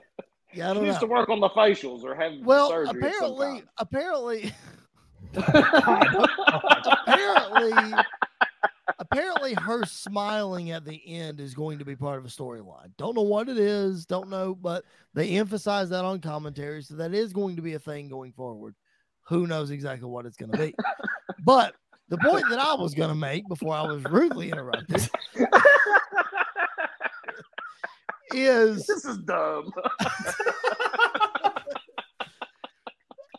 [0.56, 3.00] Yeah, I don't she needs to work on the facials or have well, surgery.
[3.00, 4.54] Apparently, apparently,
[7.08, 7.74] apparently,
[9.00, 12.92] apparently, her smiling at the end is going to be part of a storyline.
[12.98, 17.14] Don't know what it is, don't know, but they emphasize that on commentary, so that
[17.14, 18.76] is going to be a thing going forward.
[19.28, 20.76] Who knows exactly what it's going to be?
[21.46, 21.76] but
[22.10, 25.10] the point that I was going to make before I was rudely interrupted
[28.34, 29.72] is this is dumb.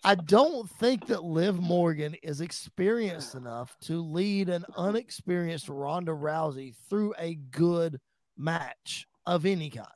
[0.07, 6.74] I don't think that Liv Morgan is experienced enough to lead an unexperienced Ronda Rousey
[6.90, 7.98] through a good
[8.36, 9.88] match of any kind.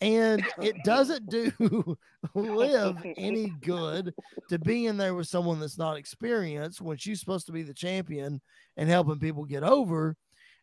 [0.00, 1.50] And it doesn't do
[2.34, 4.14] Liv any good
[4.50, 7.74] to be in there with someone that's not experienced when she's supposed to be the
[7.74, 8.40] champion
[8.76, 10.14] and helping people get over.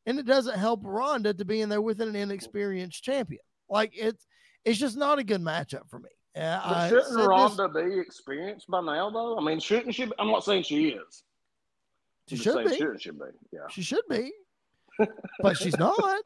[0.05, 3.41] And it doesn't help Ronda to be in there with an inexperienced champion.
[3.69, 4.25] Like it's
[4.63, 6.09] it's just not a good matchup for me.
[6.35, 9.37] Yeah, but shouldn't Ronda this, be experienced by now, though?
[9.37, 10.05] I mean, shouldn't she?
[10.05, 11.23] Be, I'm not saying she is.
[12.27, 12.75] She should be.
[12.75, 13.19] Shouldn't she be?
[13.53, 14.31] Yeah, she should be,
[15.39, 16.21] but she's not.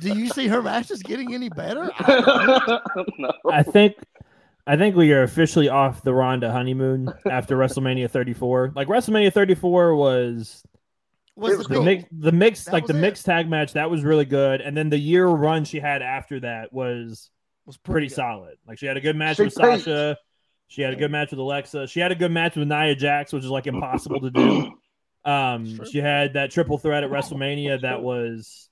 [0.00, 1.90] Do you see her matches getting any better?
[1.98, 2.80] I,
[3.18, 3.32] no.
[3.50, 3.94] I think
[4.66, 8.72] I think we are officially off the Ronda honeymoon after WrestleMania 34.
[8.74, 10.64] Like WrestleMania 34 was
[11.36, 13.00] was the, mix, the mix, like the it.
[13.00, 16.40] mixed tag match that was really good, and then the year run she had after
[16.40, 17.30] that was
[17.66, 18.56] was pretty, pretty solid.
[18.66, 19.52] Like she had a good match she with.
[19.52, 20.16] Sasha.
[20.68, 21.86] She had a good match with Alexa.
[21.86, 24.72] She had a good match with Nia Jax, which is like impossible to do.
[25.24, 28.68] Um, she had that triple threat at WrestleMania that was,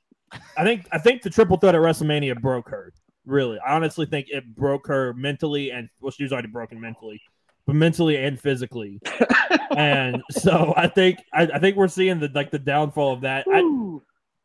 [0.56, 2.92] I think, I think the triple threat at WrestleMania broke her.
[3.26, 7.20] Really, I honestly think it broke her mentally, and well, she was already broken mentally,
[7.66, 9.00] but mentally and physically.
[9.76, 13.46] and so I think I, I, think we're seeing the like the downfall of that.
[13.52, 13.58] I,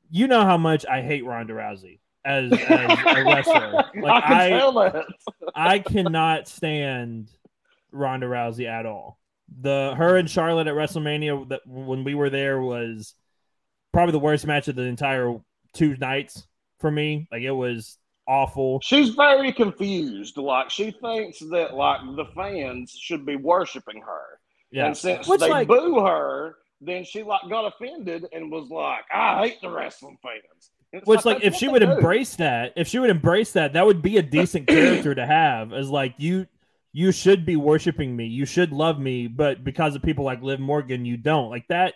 [0.10, 2.00] you know how much I hate Ronda Rousey
[2.30, 3.84] as, as a wrestler.
[3.96, 5.04] Like I, I,
[5.56, 7.28] I cannot stand
[7.92, 9.18] Ronda Rousey at all.
[9.62, 13.16] The her and Charlotte at WrestleMania that when we were there was
[13.92, 15.36] probably the worst match of the entire
[15.74, 16.46] two nights
[16.80, 17.28] for me.
[17.32, 18.80] Like it was awful.
[18.82, 20.38] She's very confused.
[20.38, 24.40] Like she thinks that like the fans should be worshiping her.
[24.72, 24.88] Yeah.
[24.88, 29.04] And since Which, they like, boo her, then she like got offended and was like,
[29.12, 31.92] "I hate the wrestling fans." Which, like, like if she would do.
[31.92, 35.72] embrace that, if she would embrace that, that would be a decent character to have.
[35.72, 36.48] As like you,
[36.92, 40.60] you should be worshiping me, you should love me, but because of people like Liv
[40.60, 41.50] Morgan, you don't.
[41.50, 41.94] Like that,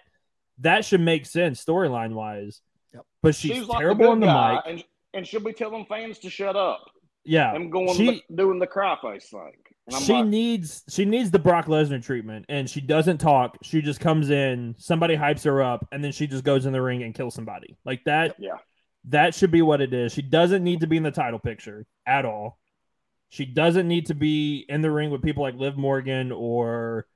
[0.60, 2.62] that should make sense storyline wise.
[2.94, 3.06] Yep.
[3.24, 4.84] But she's, she's terrible on the mic, and,
[5.16, 6.86] and she'll be telling fans to shut up.
[7.26, 9.54] Yeah, and going she, the, doing the cry face thing.
[10.02, 13.58] She like, needs she needs the Brock Lesnar treatment, and she doesn't talk.
[13.64, 16.82] She just comes in, somebody hypes her up, and then she just goes in the
[16.82, 18.36] ring and kills somebody like that.
[18.40, 18.58] Yeah,
[19.06, 20.14] that should be what it is.
[20.14, 22.58] She doesn't need to be in the title picture at all.
[23.30, 27.08] She doesn't need to be in the ring with people like Liv Morgan or,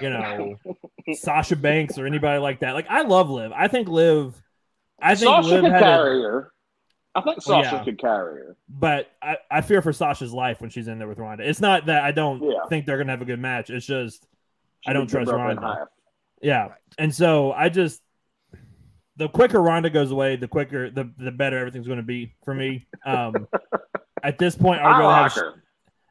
[0.00, 0.56] you know,
[1.14, 2.72] Sasha Banks or anybody like that.
[2.72, 3.52] Like I love Liv.
[3.54, 4.40] I think Liv.
[5.00, 6.52] I think Sasha Liv could carry a, her.
[7.14, 8.56] I think Sasha yeah, could carry her.
[8.68, 11.48] But I, I fear for Sasha's life when she's in there with Ronda.
[11.48, 12.66] It's not that I don't yeah.
[12.68, 13.70] think they're gonna have a good match.
[13.70, 14.26] It's just
[14.80, 15.88] she I don't trust Ronda.
[16.42, 16.68] Yeah.
[16.98, 18.00] And so I just
[19.16, 22.54] the quicker Ronda goes away, the quicker the the better everything's going to be for
[22.54, 22.86] me.
[23.04, 23.46] Um,
[24.22, 25.62] at this point, I'd rather like have her.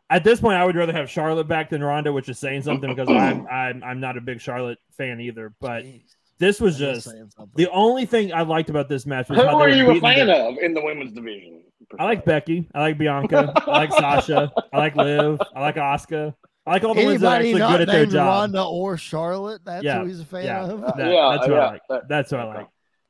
[0.10, 2.90] at this point, I would rather have Charlotte back than Ronda, which is saying something
[2.94, 5.54] because I'm I'm I'm not a big Charlotte fan either.
[5.60, 6.02] But Jeez,
[6.40, 7.16] this was that is just
[7.56, 10.28] the only thing I liked about this match was Who how are you a fan
[10.28, 11.62] the- of in the women's division?
[12.00, 12.68] I like Becky.
[12.74, 13.54] I like Bianca.
[13.68, 14.52] I like Sasha.
[14.74, 15.40] I like Liv.
[15.56, 16.34] I like Asuka.
[16.66, 18.26] I like all the ones that are actually good at their job.
[18.28, 20.64] Ronda or Charlotte, that's Yeah, who he's a fan yeah.
[20.64, 20.82] of.
[20.82, 21.58] That- yeah, that's what yeah.
[21.60, 21.82] I like.
[21.90, 22.68] that- That's what I like.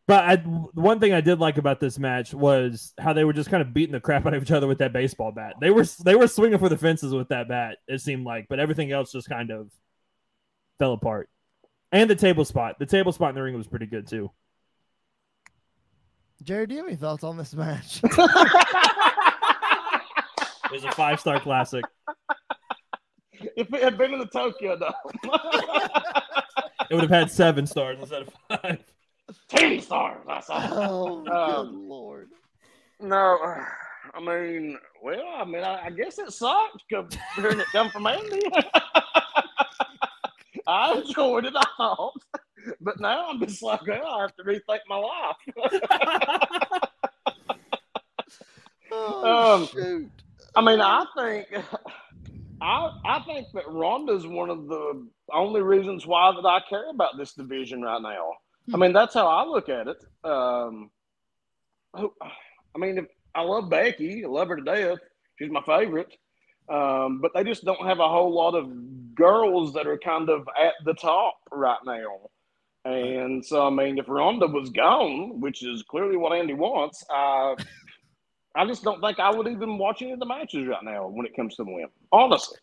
[0.07, 3.49] But I, one thing I did like about this match was how they were just
[3.49, 5.55] kind of beating the crap out of each other with that baseball bat.
[5.59, 7.77] They were they were swinging for the fences with that bat.
[7.87, 9.71] It seemed like, but everything else just kind of
[10.77, 11.29] fell apart.
[11.91, 14.29] And the table spot, the table spot in the ring was pretty good too.
[16.43, 18.01] Jared, do you have any thoughts on this match?
[20.65, 21.85] It was a five star classic.
[23.55, 24.93] if it had been in the Tokyo though,
[26.89, 28.79] It would have had seven stars instead of five.
[29.49, 30.25] Ten stars.
[30.27, 30.67] I saw.
[30.71, 32.29] oh, good Um, lord.
[32.99, 33.37] No,
[34.13, 38.07] I mean, well, I mean, I, I guess it sucked co- hearing it come from
[38.07, 38.41] Andy.
[40.67, 42.13] I enjoyed it, I thought,
[42.81, 45.35] but now I'm just like, well, I have to rethink my life.
[48.91, 50.09] Oh, um, shoot.
[50.55, 51.47] I mean, I think,
[52.61, 57.17] I I think that Ronda's one of the only reasons why that I care about
[57.17, 58.31] this division right now.
[58.73, 59.97] I mean, that's how I look at it.
[60.23, 60.89] Um,
[61.93, 64.99] I mean, if, I love Becky, I love her to death.
[65.37, 66.15] She's my favorite.
[66.67, 70.47] Um, but they just don't have a whole lot of girls that are kind of
[70.59, 72.29] at the top right now.
[72.85, 77.55] And so, I mean, if Ronda was gone, which is clearly what Andy wants, I,
[78.55, 81.25] I just don't think I would even watch any of the matches right now when
[81.25, 81.89] it comes to the women.
[82.11, 82.57] Honestly.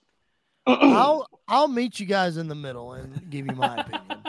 [0.66, 4.22] I'll I'll meet you guys in the middle and give you my opinion.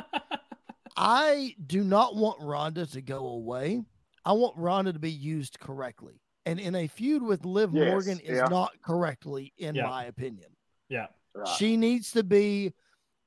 [0.96, 3.84] I do not want Ronda to go away.
[4.26, 6.22] I want Ronda to be used correctly.
[6.46, 8.48] And in a feud with Liv Yes, Morgan is yeah.
[8.50, 9.88] not correctly, in Yeah.
[9.88, 10.50] my opinion.
[10.90, 11.08] Yeah.
[11.34, 11.48] Right.
[11.58, 12.74] She needs to be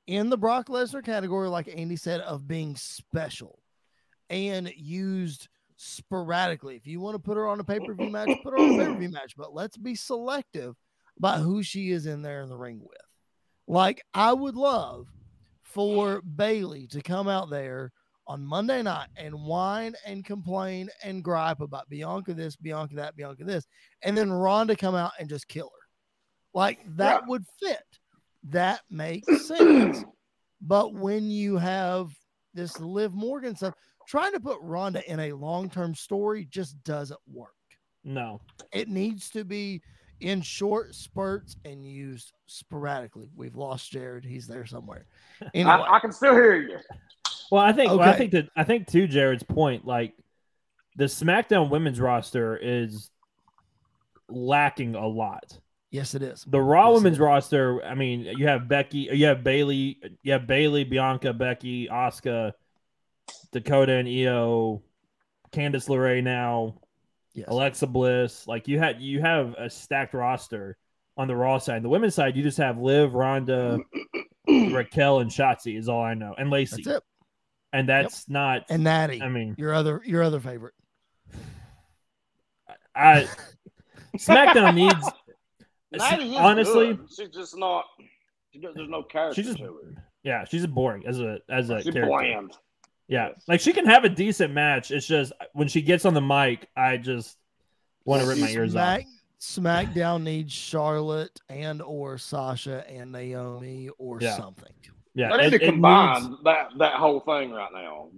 [0.07, 3.59] in the Brock Lesnar category, like Andy said, of being special
[4.31, 6.77] and used sporadically.
[6.77, 8.75] If you want to put her on a pay per view match, put her on
[8.75, 10.77] a pay per view match, but let's be selective
[11.19, 12.99] about who she is in there in the ring with.
[13.67, 15.09] Like, I would love
[15.77, 17.93] for Bayley to come out there
[18.27, 23.45] on Monday night and whine and complain and gripe about Bianca this, Bianca that, Bianca
[23.45, 23.67] this,
[24.03, 25.87] and then Ronda come out and just kill her.
[26.55, 27.29] Like that Yeah.
[27.29, 27.85] would fit.
[28.45, 30.03] That makes sense.
[30.63, 32.09] But when you have
[32.55, 33.75] this Liv Morgan stuff,
[34.09, 37.51] trying to put Ronda in a long term story just doesn't work.
[38.03, 38.41] No.
[38.73, 39.83] It needs to be
[40.21, 43.29] in short spurts and used sporadically.
[43.37, 44.25] We've lost Jared.
[44.25, 45.07] He's there somewhere.
[45.55, 46.79] Anyway, I, I can still hear you.
[47.51, 50.15] Well, I think well, I think that I think to Jared's point, like
[50.97, 53.11] the SmackDown women's roster is
[54.29, 55.59] lacking a lot.
[55.91, 56.45] yes, it is.
[56.49, 60.47] The Raw Yes, women's roster, I mean, you have Becky, you have Bayley, you have
[60.47, 62.53] Bayley, Bianca, Becky, Asuka,
[63.53, 64.83] Dakota and Io,
[65.53, 66.81] Candice LeRae now,
[67.37, 67.47] Yes.
[67.49, 68.47] Alexa Bliss.
[68.49, 70.77] Like you had you have a stacked roster
[71.17, 71.83] on the Raw side.
[71.83, 73.79] The women's side, you just have Liv, Ronda,
[74.49, 76.83] Raquel, and Shotzi is all I know, and Lacey.
[76.83, 77.03] That's it.
[77.73, 80.73] And that's not And Natty, I mean, your other your other favorite.
[82.95, 83.29] I
[84.17, 84.95] SmackDown needs
[85.93, 87.09] Natty is honestly, good.
[87.15, 87.85] she's just not.
[88.53, 90.05] She there's no character She's just- to her.
[90.23, 92.11] yeah, she's boring as a as a She's character.
[92.11, 92.53] bland.
[93.09, 94.91] Yeah, like she can have a decent match.
[94.91, 97.37] It's just when she gets on the mic, I just
[98.05, 99.01] want to rip my ears off.
[99.41, 104.37] SmackDown needs Charlotte and or Sasha and Naomi or Yeah.
[104.37, 104.73] something.
[105.15, 108.09] Yeah, They need it- to combine needs- that that whole thing right now.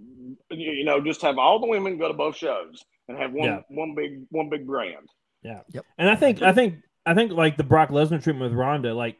[0.49, 3.45] You, you know, just have all the women go to both shows and have one
[3.45, 3.59] Yeah.
[3.69, 5.07] one big one big brand.
[5.43, 5.61] Yeah.
[5.71, 5.85] Yep.
[5.97, 6.75] And I think I think
[7.05, 9.17] I think like the Brock Lesnar treatment with Ronda, like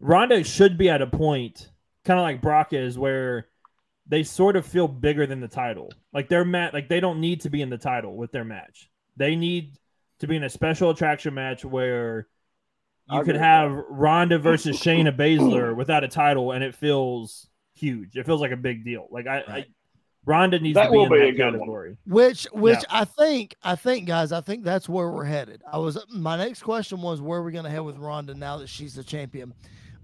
[0.00, 1.70] Ronda should be at a point,
[2.04, 3.48] kind of like Brock is, where
[4.08, 5.92] they sort of feel bigger than the title.
[6.12, 8.88] Like their mat, like they don't need to be in the title with their match.
[9.16, 9.76] They need
[10.20, 12.28] to be in a special attraction match where
[13.10, 17.48] you agree could with have Ronda versus Shayna Baszler without a title, and it feels
[17.74, 18.16] huge.
[18.16, 19.06] It feels like a big deal.
[19.10, 19.64] Like I, I
[20.24, 21.52] Ronda needs That to be will in be a that good one.
[21.60, 21.96] category.
[22.06, 25.62] Which which I think I think guys, I think that's where we're headed.
[25.70, 28.68] I was my next question was where are we gonna head with Ronda now that
[28.68, 29.54] she's the champion?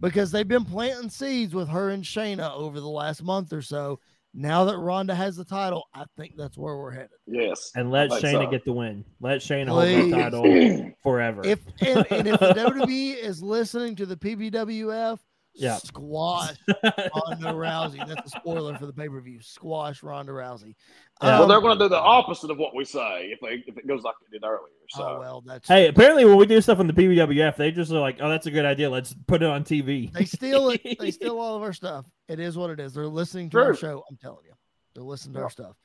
[0.02, 3.98] Because they've been planting seeds with her and Shayna over the last month or so.
[4.34, 7.10] Now that Ronda has the title, I think that's where we're headed.
[7.26, 8.50] Yes, And let I Shayna so.
[8.50, 9.04] get the win.
[9.20, 11.42] Let Shayna hold the title forever.
[11.44, 15.18] If and, and if the WWE is listening to the PBWP,
[15.54, 15.76] Yeah.
[15.76, 18.06] Squash Ronda Rousey.
[18.08, 19.40] That's a spoiler for the pay per view.
[19.42, 20.74] Squash Ronda Rousey.
[21.22, 21.28] Yeah.
[21.38, 23.76] well, Um, they're going to do the opposite of what we say if they if
[23.76, 24.72] it goes like they did earlier.
[24.88, 27.92] So oh well, that's Hey, apparently when we do stuff on the PWF, they just
[27.92, 28.88] are like, "Oh, that's a good idea.
[28.88, 30.80] Let's put it on TV." They steal it.
[30.98, 32.06] They steal all of our stuff.
[32.28, 32.94] It is what it is.
[32.94, 34.02] They're listening to our show.
[34.10, 34.54] I'm telling you,
[34.94, 35.44] they're listening to Yeah.
[35.44, 35.76] our stuff.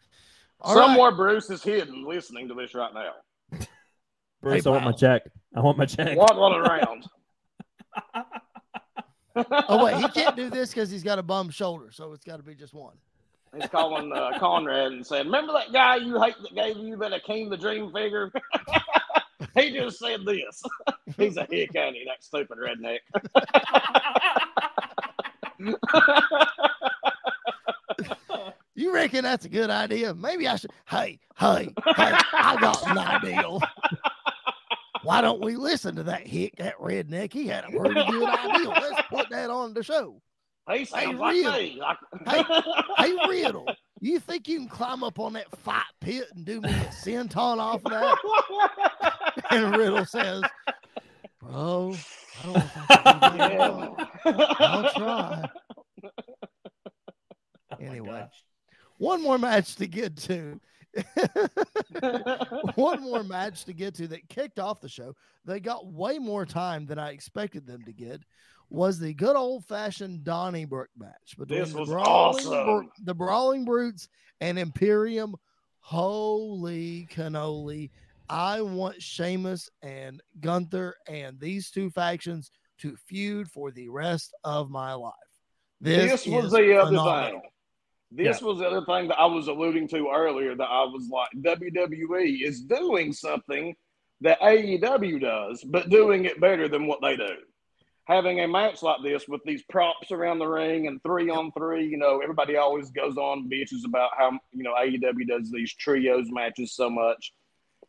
[0.62, 0.88] All right.
[0.88, 3.12] somewhere Bruce is hidden listening to this right now.
[4.42, 5.24] Bruce, Hey, I want my check.
[5.56, 6.18] I want my check.
[6.18, 7.06] Waddling around.
[9.70, 12.38] Oh wait, he can't do this because he's got a bum shoulder, so it's got
[12.38, 12.96] to be just one.
[13.56, 17.12] He's calling uh, Conrad and saying, "Remember that guy you hate that gave you that
[17.12, 18.32] Akeem the Dream figure?
[19.56, 20.64] he just said this.
[21.18, 22.06] He's a hick, ain't he?
[22.06, 23.00] That stupid redneck."
[28.76, 30.14] You reckon that's a good idea?
[30.14, 30.72] Maybe I should.
[30.88, 32.14] Hey, hey, hey!
[32.34, 33.44] I got an idea.
[35.08, 37.32] Why don't we listen to that hick, that redneck?
[37.32, 38.68] He had a pretty good idea.
[38.68, 40.22] Let's put that on the show.
[40.70, 41.46] he sounds like.
[41.78, 41.98] Like,
[42.28, 42.44] Hey,
[42.98, 43.70] Hey, Riddle,
[44.02, 47.58] you think you can climb up on that fight pit and do me a senton
[47.58, 48.18] off of that?
[49.50, 50.42] And Riddle says,
[51.40, 51.96] Bro,
[52.44, 54.56] I don't know if I can do that.
[54.60, 55.50] I'll try.
[57.72, 58.10] Oh Anyway.
[58.10, 58.44] gosh.
[58.98, 60.60] One more match to get to.
[62.76, 65.16] One more match to get to that kicked off the show.
[65.46, 68.22] They got way more time than I expected them to get.
[68.70, 72.90] Was the good old fashioned Donnybrook match between This the, was brawling awesome.
[73.04, 74.10] The Brawling Brutes
[74.42, 75.36] and Imperium.
[75.80, 77.92] Holy cannoli.
[78.30, 84.70] I want Sheamus and Gunther and these two factions to feud for the rest of
[84.70, 85.14] my life.
[85.80, 87.42] This, this was the other phenomenal.
[87.42, 87.42] thing.
[88.12, 91.30] This was the other thing that I was alluding to earlier that I was like,
[91.38, 93.76] WWE is doing something
[94.22, 97.36] that AEW does, but doing it better than what they do.
[98.06, 101.86] Having a match like this with these props around the ring and three on three,
[101.86, 106.28] you know, everybody always goes on bitches about how, you know, AEW does these trios
[106.32, 107.34] matches so much,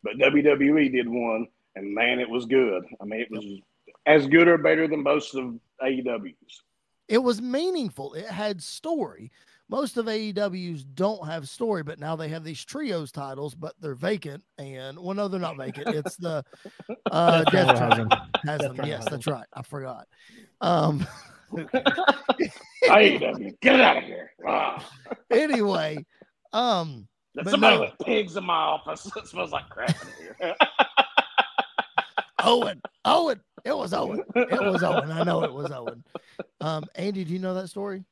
[0.03, 1.47] but WWE did one,
[1.77, 2.83] and man, it was good.
[3.01, 3.45] I mean, it was
[4.05, 6.63] as good or better than most of AEW's.
[7.07, 8.13] it was meaningful.
[8.13, 9.31] It had story.
[9.69, 13.93] Most of AEW's don't have story, but now they have these trios titles, but they're
[13.93, 14.43] vacant.
[14.57, 15.95] And well, no, they're not vacant.
[15.95, 16.43] It's the
[17.11, 18.19] uh, Death Death Triangle has Triangle them.
[18.47, 18.85] has them.
[18.87, 19.45] Yes, that's right.
[19.53, 20.07] I forgot.
[20.59, 21.05] Um,
[22.83, 24.31] AEW, get out of here.
[24.47, 24.83] Ah.
[25.31, 26.03] anyway,
[26.51, 27.81] um, But Somebody no.
[27.81, 29.09] with pigs in my office.
[29.15, 30.55] It smells like crap in here.
[32.43, 34.23] Owen, Owen, it was Owen.
[34.35, 35.11] It was Owen.
[35.11, 36.03] I know it was Owen.
[36.61, 38.03] Um, Andy, do you know that story?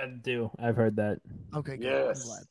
[0.00, 0.50] I do.
[0.58, 1.18] I've heard that.
[1.54, 1.84] Okay, good.
[1.84, 2.22] Yes.
[2.22, 2.44] I'm glad.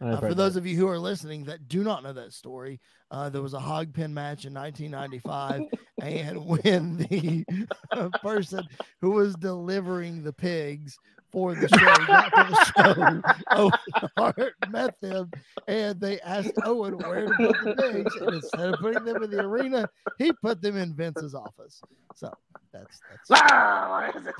[0.00, 0.60] I've Uh, for those that.
[0.60, 2.80] of you who are listening that do not know that story,
[3.10, 5.62] uh, there was a hog pen match in 1995,
[6.02, 7.44] and when the
[7.90, 8.64] uh, person
[9.00, 10.96] who was delivering the pigs
[11.32, 13.22] for the show got to the show,
[13.56, 13.72] Owen
[14.16, 15.30] Hart met them,
[15.66, 19.30] and they asked Owen where to put the pigs, and instead of putting them in
[19.30, 21.80] the arena, he put them in Vince's office.
[22.14, 22.32] So
[22.72, 23.30] that's that's.
[23.30, 24.34] What is it?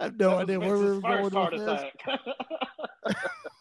[0.00, 1.82] I have no idea was where we were going with this.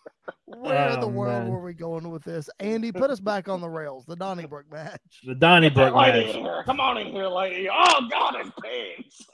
[0.63, 0.77] attack.
[0.77, 1.51] Where in the Oh, world man.
[1.51, 2.49] were we going with this?
[2.59, 4.05] Andy, put us back on the rails.
[4.05, 5.01] The Donnybrook match.
[5.25, 6.35] the Donnybrook That match.
[6.35, 6.63] here.
[6.65, 7.67] Come on in here, lady.
[7.71, 9.21] Oh, God, it's pigs.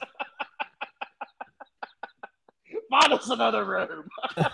[2.90, 4.08] Find us another room.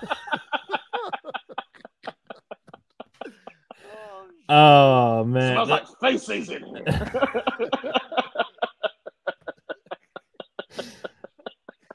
[4.53, 6.85] Oh man, smells That- like feces in here.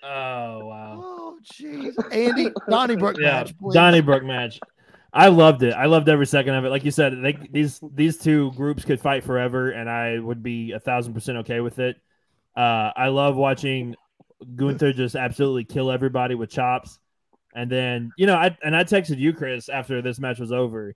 [0.03, 0.99] oh wow.
[1.03, 1.93] Oh, jeez.
[2.11, 3.73] Andy, Donnybrook yeah, match, please.
[3.73, 4.59] Donnybrook match.
[5.15, 5.73] I loved it.
[5.73, 6.69] I loved every second of it.
[6.69, 10.73] Like you said, they, these these two groups could fight forever, and I would be
[10.73, 11.95] a thousand percent okay with it.
[12.55, 13.95] Uh, I love watching
[14.55, 16.99] Gunther just absolutely kill everybody with chops,
[17.55, 20.93] and then you know, I and I texted you, Chris, after this match was over.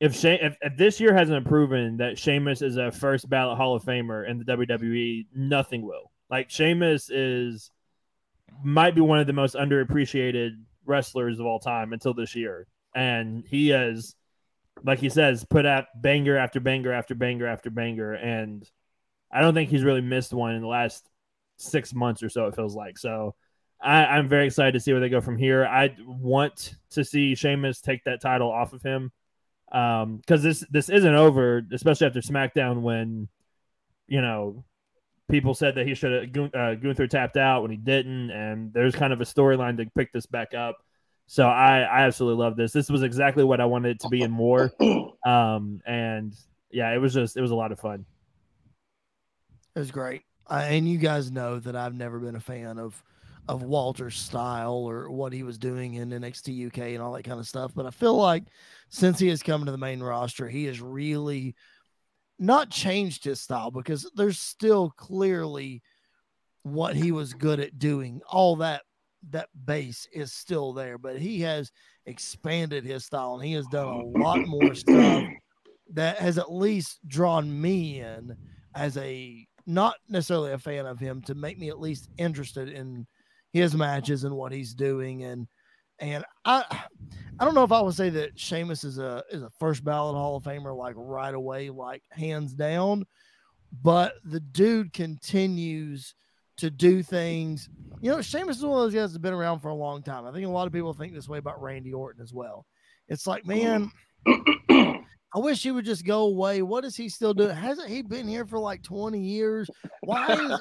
[0.00, 3.76] If, she, if if this year hasn't proven that Sheamus is a first ballot Hall
[3.76, 6.10] of Famer in the WWE, nothing will.
[6.28, 7.70] Like Sheamus is
[8.62, 10.52] might be one of the most underappreciated
[10.84, 12.66] wrestlers of all time until this year.
[12.94, 14.14] And he has,
[14.84, 18.12] like he says, put out banger after banger after banger after banger.
[18.14, 18.68] And
[19.30, 21.08] I don't think he's really missed one in the last
[21.56, 22.98] six months or so, it feels like.
[22.98, 23.34] So
[23.80, 25.64] I, I'm very excited to see where they go from here.
[25.64, 29.10] I want to see Sheamus take that title off of him.
[29.70, 33.28] Um, because this this isn't over, especially after SmackDown when,
[34.06, 34.64] you know,
[35.32, 38.72] people said that he should have Gun- uh, Gunther tapped out when he didn't, and
[38.72, 40.76] there's kind of a storyline to pick this back up.
[41.26, 42.72] So I I absolutely love this.
[42.72, 44.72] This was exactly what I wanted it to be and more.
[45.24, 46.34] Um, and
[46.72, 48.04] yeah, it was just it was a lot of fun.
[49.76, 50.22] It was great.
[50.48, 53.00] I, and you guys know that I've never been a fan of
[53.46, 57.38] of Walter's style or what he was doing in NXT UK and all that kind
[57.38, 57.70] of stuff.
[57.72, 58.42] But I feel like
[58.88, 61.54] since he has come to the main roster, he has really
[62.42, 65.80] not changed his style because there's still clearly
[66.64, 68.20] what he was good at doing.
[68.28, 68.82] All that
[69.30, 71.70] that base is still there, but he has
[72.06, 75.24] expanded his style and he has done a lot more stuff
[75.92, 78.36] that has at least drawn me in
[78.74, 83.06] as a not necessarily a fan of him to make me at least interested in
[83.52, 85.46] his matches and what he's doing and
[86.02, 86.64] and I
[87.38, 90.16] I don't know if I would say that Sheamus is a is a first ballot
[90.16, 93.06] Hall of Famer like right away, like hands down,
[93.82, 96.14] but the dude continues
[96.58, 97.70] to do things.
[98.00, 100.26] You know, Sheamus is one of those guys that's been around for a long time.
[100.26, 102.66] I think a lot of people think this way about Randy Orton as well.
[103.08, 103.90] It's like, man,
[104.26, 106.62] I wish he would just go away.
[106.62, 107.56] What is he still doing?
[107.56, 109.70] Hasn't he been here for like 20 years?
[110.02, 110.60] Why is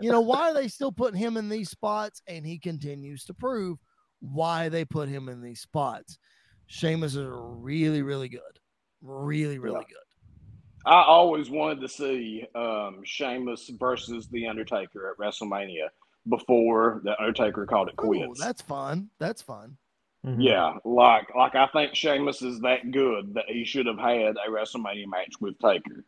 [0.00, 2.22] you know why are they still putting him in these spots?
[2.26, 3.78] And he continues to prove
[4.22, 6.18] why they put him in these spots.
[6.66, 8.40] Sheamus is really, really good.
[9.02, 9.86] Really, really yeah.
[9.88, 10.90] good.
[10.90, 15.88] I always wanted to see um Sheamus versus The Undertaker at WrestleMania
[16.28, 18.40] before The Undertaker called it quits.
[18.40, 19.10] Ooh, that's fun.
[19.18, 19.76] That's fun.
[20.24, 20.40] Mm-hmm.
[20.40, 24.50] Yeah, like like I think Sheamus is that good that he should have had a
[24.50, 26.04] WrestleMania match with Taker.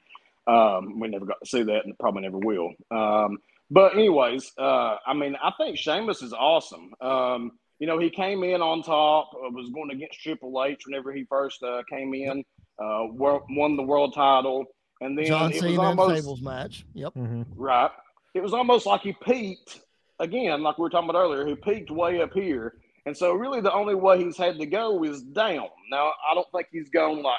[0.47, 2.73] Um, we never got to see that, and probably never will.
[2.91, 3.39] Um,
[3.71, 6.93] but anyways, uh, I mean, I think Sheamus is awesome.
[7.01, 11.13] Um, you know, he came in on top, uh, was going against Triple H whenever
[11.13, 12.45] he first uh, came in,
[12.79, 14.65] uh, won the world title,
[15.01, 16.85] and then John it Cena was almost tables match.
[16.95, 17.43] Yep, Mm-hmm.
[17.57, 17.91] right.
[18.35, 19.81] It was almost like he peaked
[20.19, 21.47] again, like we were talking about earlier.
[21.47, 22.75] He peaked way up here,
[23.07, 25.69] and so really the only way he's had to go is down.
[25.91, 27.39] Now I don't think he's gone like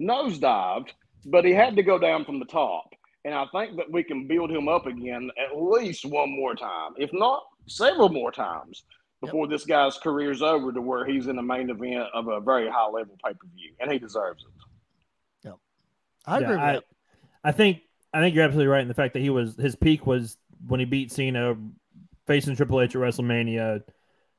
[0.00, 0.88] nosedived,
[1.26, 2.84] but he had to go down from the top.
[3.24, 6.92] And I think that we can build him up again at least one more time,
[6.98, 8.84] if not several more times,
[9.24, 9.50] before yep.
[9.50, 12.86] this guy's career's over to where he's in the main event of a very high
[12.86, 15.48] level pay per view, and he deserves it.
[15.48, 15.56] Yep,
[16.26, 16.56] I agree.
[16.56, 16.80] Yeah,
[17.44, 17.80] I, I, think
[18.12, 20.80] I think you're absolutely right in the fact that he was his peak was when
[20.80, 21.56] he beat Cena,
[22.26, 23.82] facing Triple H at WrestleMania.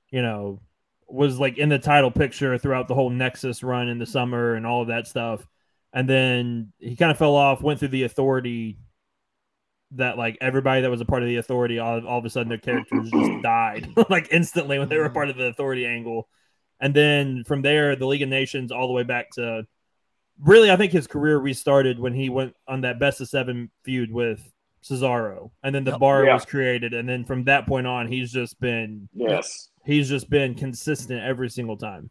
[0.10, 0.62] You know,
[1.08, 4.66] was like in the title picture throughout the whole Nexus run in the summer and
[4.66, 5.46] all of that stuff.
[5.94, 8.80] And then he kind of fell off, went through the authority
[9.98, 12.50] that like everybody that was a part of the authority all, all of a sudden
[12.50, 16.28] their characters just died like instantly when they were part of the authority angle
[16.80, 19.66] and then from there the league of nations all the way back to
[20.39, 24.12] really i think his career restarted when he went on that best of seven feud
[24.12, 24.52] with
[24.84, 26.00] cesaro and then the yep.
[26.00, 26.34] bar yeah.
[26.34, 30.54] was created and then from that point on he's just been yes he's just been
[30.54, 32.10] consistent every single time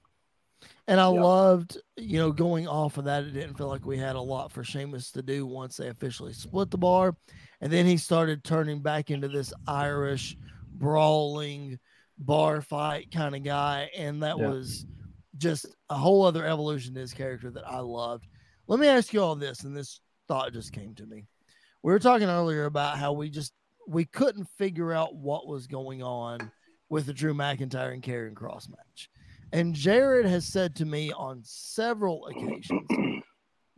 [0.87, 1.23] and I yep.
[1.23, 3.25] loved, you know, going off of that.
[3.25, 6.35] It didn't feel like we had a lot for Sheamus to do once they officially
[6.35, 7.17] split the bar.
[7.61, 10.37] And then he started turning back into this Irish
[10.73, 11.79] brawling
[12.19, 13.91] bar fight kind of guy.
[13.97, 14.49] And that yeah.
[14.49, 14.87] was
[15.39, 18.27] just a whole other evolution to his character that I loved.
[18.67, 21.27] Let me ask you all this, and this thought just came to me.
[21.83, 23.53] We were talking earlier about how we just
[23.87, 26.51] we couldn't figure out what was going on
[26.89, 29.11] with the Drew McIntyre and Karrion Kross match.
[29.53, 32.89] And Jared has said to me on several occasions,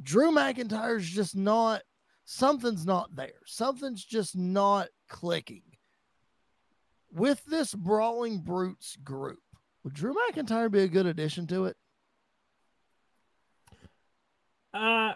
[0.02, 1.82] Drew McIntyre's just not
[2.26, 3.40] something's not there.
[3.46, 5.62] Something's just not clicking.
[7.10, 9.38] With this Brawling Brutes group,
[9.82, 11.76] would Drew McIntyre be a good addition to it?
[14.74, 15.14] Uh,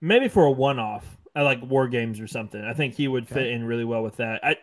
[0.00, 2.64] maybe for a one-off, I like War Games or something.
[2.64, 4.42] I think he would fit in really well with that.
[4.42, 4.56] I,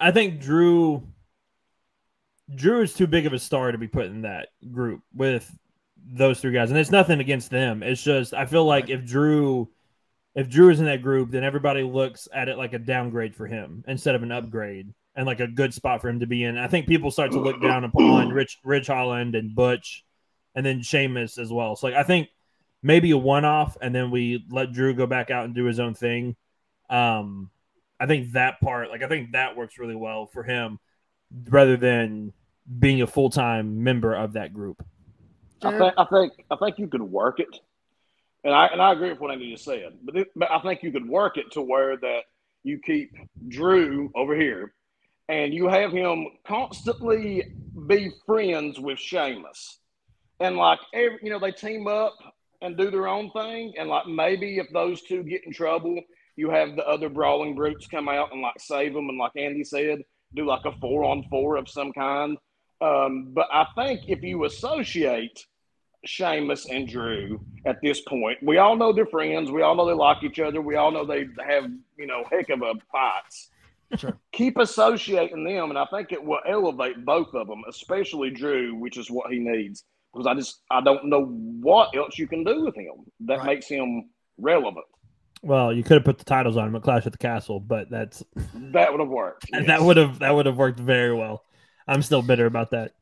[0.00, 1.06] I think Drew.
[2.54, 5.50] Drew is too big of a star to be put in that group with
[6.06, 7.82] those three guys, and it's nothing against them.
[7.82, 9.68] It's just I feel like if Drew,
[10.34, 13.46] if Drew is in that group, then everybody looks at it like a downgrade for
[13.46, 16.58] him instead of an upgrade and like a good spot for him to be in.
[16.58, 20.04] I think people start to look down upon Rich Ridge Holland and Butch,
[20.54, 21.76] and then Sheamus as well.
[21.76, 22.28] So like I think
[22.82, 25.80] maybe a one off, and then we let Drew go back out and do his
[25.80, 26.36] own thing.
[26.90, 27.50] Um,
[27.98, 30.78] I think that part, like I think that works really well for him,
[31.48, 32.32] rather than
[32.78, 34.84] being a full time member of that group.
[35.64, 37.60] I think I think I think you could work it,
[38.44, 39.98] and I and I agree with what Andy just said.
[40.02, 42.20] But but I think you could work it to where that
[42.62, 43.12] you keep
[43.48, 44.74] Drew over here,
[45.28, 47.54] and you have him constantly
[47.86, 49.78] be friends with Sheamus,
[50.40, 52.14] and like every you know they team up
[52.62, 56.00] and do their own thing, and like maybe if those two get in trouble,
[56.36, 59.64] you have the other brawling brutes come out and like save them, and like Andy
[59.64, 60.02] said,
[60.34, 62.36] do like a four on four of some kind.
[62.80, 65.44] Um, but I think if you associate
[66.04, 68.38] Sheamus and Drew at this point.
[68.42, 69.50] We all know they're friends.
[69.50, 70.60] We all know they like each other.
[70.60, 73.50] We all know they have, you know, heck of a fights.
[73.96, 74.18] Sure.
[74.32, 78.96] Keep associating them, and I think it will elevate both of them, especially Drew, which
[78.96, 79.84] is what he needs.
[80.12, 83.46] Because I just I don't know what else you can do with him that Right.
[83.46, 84.84] makes him relevant.
[85.42, 87.90] Well, you could have put the titles on him at Clash at the Castle, but
[87.90, 88.24] that's
[88.54, 89.46] That would have worked.
[89.66, 91.44] that would have that would have worked very well.
[91.86, 92.92] I'm still bitter about that.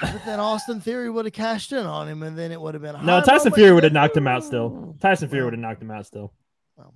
[0.00, 2.82] But then Austin Theory would have cashed in on him, and then it would have
[2.82, 3.52] been No, Tyson.
[3.52, 4.96] Fury would have knocked him out still.
[5.00, 6.32] Tyson Fury would have knocked him out still.
[6.76, 6.94] Well.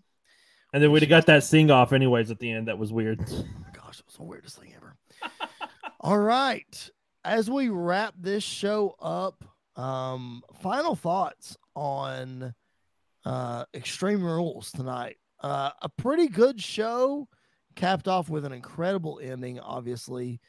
[0.73, 2.69] And then we'd have got that sing off anyways at the end.
[2.69, 3.19] That was weird.
[3.73, 4.97] Gosh, it was the weirdest thing ever.
[6.01, 6.91] All right.
[7.25, 9.45] As we wrap this show up,
[9.77, 12.55] um, final thoughts on
[13.25, 15.17] uh Extreme Rules tonight.
[15.41, 17.27] Uh a pretty good show,
[17.75, 20.41] capped off with an incredible ending, obviously.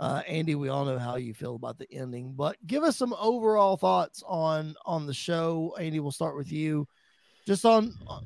[0.00, 3.14] Uh Andy, we all know how you feel about the ending, but give us some
[3.18, 5.74] overall thoughts on on the show.
[5.78, 6.86] Andy, we'll start with you.
[7.46, 8.24] Just on on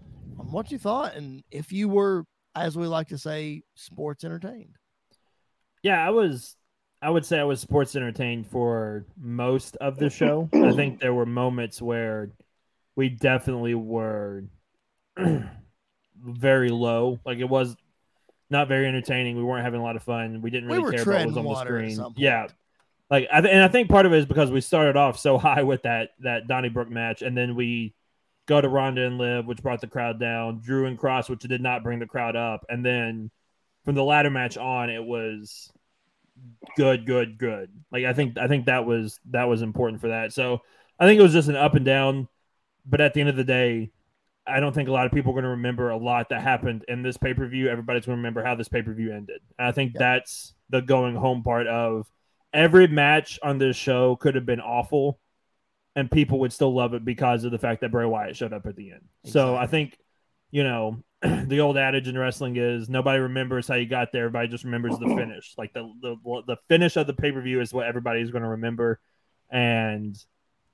[0.50, 4.76] what you thought and if you were as we like to say, sports entertained.
[5.82, 6.56] Yeah, I was.
[7.00, 10.48] I would say I was sports entertained for most of the show.
[10.54, 12.30] I think there were moments where
[12.94, 14.44] we definitely were
[16.16, 17.18] very low.
[17.26, 17.76] Like it was
[18.52, 19.36] not very entertaining.
[19.36, 20.40] We weren't having a lot of fun.
[20.42, 22.14] We didn't really were care about what was on the screen.
[22.16, 22.46] Yeah,
[23.10, 25.38] like I th- and I think part of it is because we started off so
[25.46, 27.94] high with that that Donnybrook match, and then we
[28.46, 30.60] go to Ronda and Liv, which brought the crowd down.
[30.60, 33.30] Drew and Kross, which did not bring the crowd up, and then
[33.84, 35.72] from the ladder match on, it was
[36.76, 37.70] good, good, good.
[37.90, 40.32] Like I think I think that was that was important for that.
[40.32, 40.60] So
[40.98, 42.28] I think it was just an up and down,
[42.86, 43.90] but at the end of the day.
[44.46, 46.84] I don't think a lot of people are going to remember a lot that happened
[46.88, 47.68] in this pay per view.
[47.68, 49.40] Everybody's going to remember how this pay per view ended.
[49.58, 49.98] And I think Yeah.
[50.00, 52.06] that's the going home part of
[52.52, 55.20] every match on this show could have been awful,
[55.94, 58.66] and people would still love it because of the fact that Bray Wyatt showed up
[58.66, 59.02] at the end.
[59.24, 59.96] So I think,
[60.50, 64.24] you know, the old adage in wrestling is nobody remembers how you got there.
[64.24, 65.54] Everybody just remembers the finish.
[65.56, 66.16] Like the the,
[66.46, 68.98] the finish of the pay per view is what everybody is going to remember,
[69.50, 70.16] and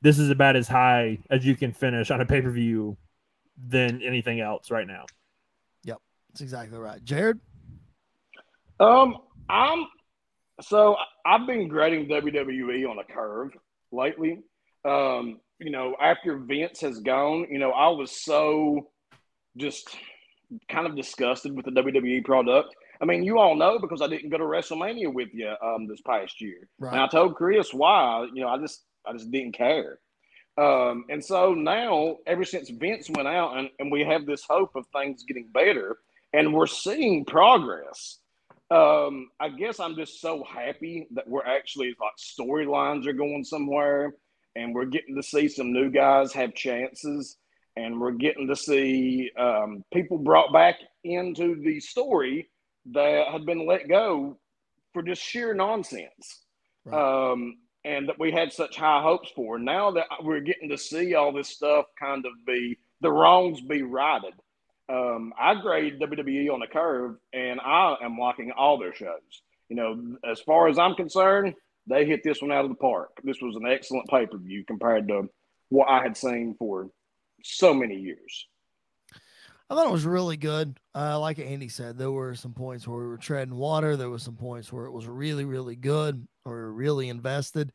[0.01, 2.97] this is about as high as you can finish on a pay per view
[3.67, 5.05] than anything else right now.
[5.85, 5.99] Yep,
[6.31, 7.03] that's exactly right.
[7.05, 7.41] Jared,
[8.81, 9.19] Um,
[9.49, 9.87] I'm
[10.61, 13.53] so I've been grading WWE on a curve
[13.93, 14.41] lately.
[14.85, 18.89] Um, you know, after Vince has gone, you know, I was so
[19.57, 19.89] just
[20.69, 22.75] kind of disgusted with the WWE product.
[23.01, 26.01] I mean, you all know because I didn't go to WrestleMania with you um, this
[26.01, 28.27] past year, and I told Chris why.
[28.35, 29.99] You know, I just I just didn't care.
[30.59, 34.75] Um, and so now, ever since Vince went out, and, and we have this hope
[34.75, 35.99] of things getting better,
[36.33, 38.19] and we're seeing progress.
[38.71, 44.15] Um, I guess I'm just so happy that we're actually like storylines are going somewhere,
[44.57, 47.37] and we're getting to see some new guys have chances,
[47.77, 52.51] and we're getting to see um, people brought back into the story
[52.93, 54.37] that had been let go
[54.93, 56.43] for just sheer nonsense
[56.85, 57.31] Right.
[57.33, 59.59] um, and that we had such high hopes for.
[59.59, 63.83] Now that we're getting to see all this stuff kind of be the wrongs be
[63.83, 64.35] righted,
[64.89, 69.43] um, I grade WWE on a curve, and I am liking all their shows.
[69.69, 71.55] You know, as far as I'm concerned,
[71.87, 73.11] they hit this one out of the park.
[73.23, 75.29] This was an excellent pay per view compared to
[75.69, 76.89] what I had seen for
[77.43, 78.47] so many years.
[79.70, 80.78] I thought it was really good.
[80.95, 83.97] Uh, like Andy said, there were some points where we were treading water.
[83.97, 87.73] There were some points where it was really, really good or really invested.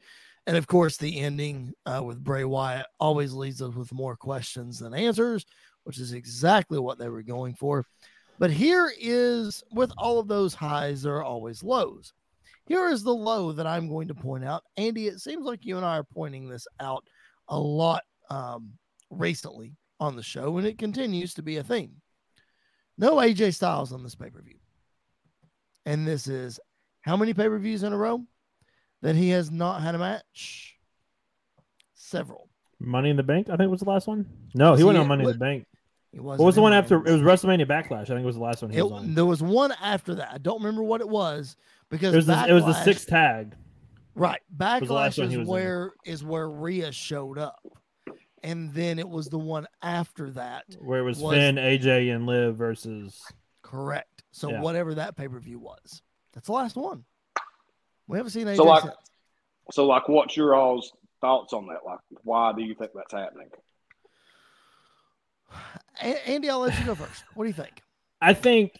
[0.47, 4.79] And of course, the ending uh, with Bray Wyatt always leaves us with more questions
[4.79, 5.45] than answers,
[5.83, 7.85] which is exactly what they were going for.
[8.39, 12.11] But here is, with all of those highs, there are always lows.
[12.65, 14.63] Here is the low that I'm going to point out.
[14.77, 17.05] Andy, it seems like you and I are pointing this out
[17.49, 18.01] a lot
[18.31, 18.71] um,
[19.11, 19.73] recently
[20.03, 22.01] on the show, and it continues to be a theme.
[22.97, 24.57] No AJ Styles on this pay per view.
[25.85, 26.59] And this is
[27.01, 28.21] how many pay per views in a row
[29.01, 30.75] that he has not had a match?
[31.95, 32.49] Several.
[32.79, 34.25] Money in the Bank, I think was the last one.
[34.53, 35.65] No, Was he went on Money what- in the Bank.
[36.11, 36.97] He What was the one after?
[37.07, 38.01] It was WrestleMania Backlash.
[38.03, 39.15] I think it was the last one he It- was on.
[39.15, 40.31] there was one after that.
[40.31, 41.55] I don't remember what it was
[41.89, 43.55] because It was the, it was the sixth tag.
[44.13, 44.41] Right.
[44.51, 45.45] was Backlash is was in.
[45.47, 47.59] where is where Rhea showed up.
[48.43, 50.65] And then it was the one after that.
[50.79, 53.21] where it was, was- Finn, AJ, and Liv versus.
[53.61, 54.23] Correct.
[54.31, 54.61] So Yeah.
[54.61, 56.01] whatever that pay per view was.
[56.33, 57.05] That's the last one.
[58.07, 58.95] We haven't seen AJ So, like- since.
[59.71, 60.91] So, like, what's your all's
[61.21, 61.85] thoughts on that?
[61.85, 63.47] Like, why do you think that's happening?
[66.01, 67.23] A- Andy, I'll let you go first.
[67.35, 67.81] What do you think?
[68.21, 68.79] I think,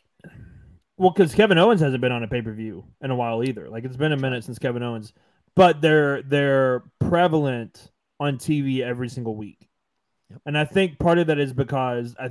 [0.98, 3.70] well, because Kevin Owens hasn't been on a pay per view in a while either.
[3.70, 5.14] Like it's been a minute since Kevin Owens,
[5.56, 7.92] but they're they're prevalent
[8.24, 9.70] on TV every single week.
[10.30, 10.42] Yep.
[10.46, 12.30] And I think part of that is because I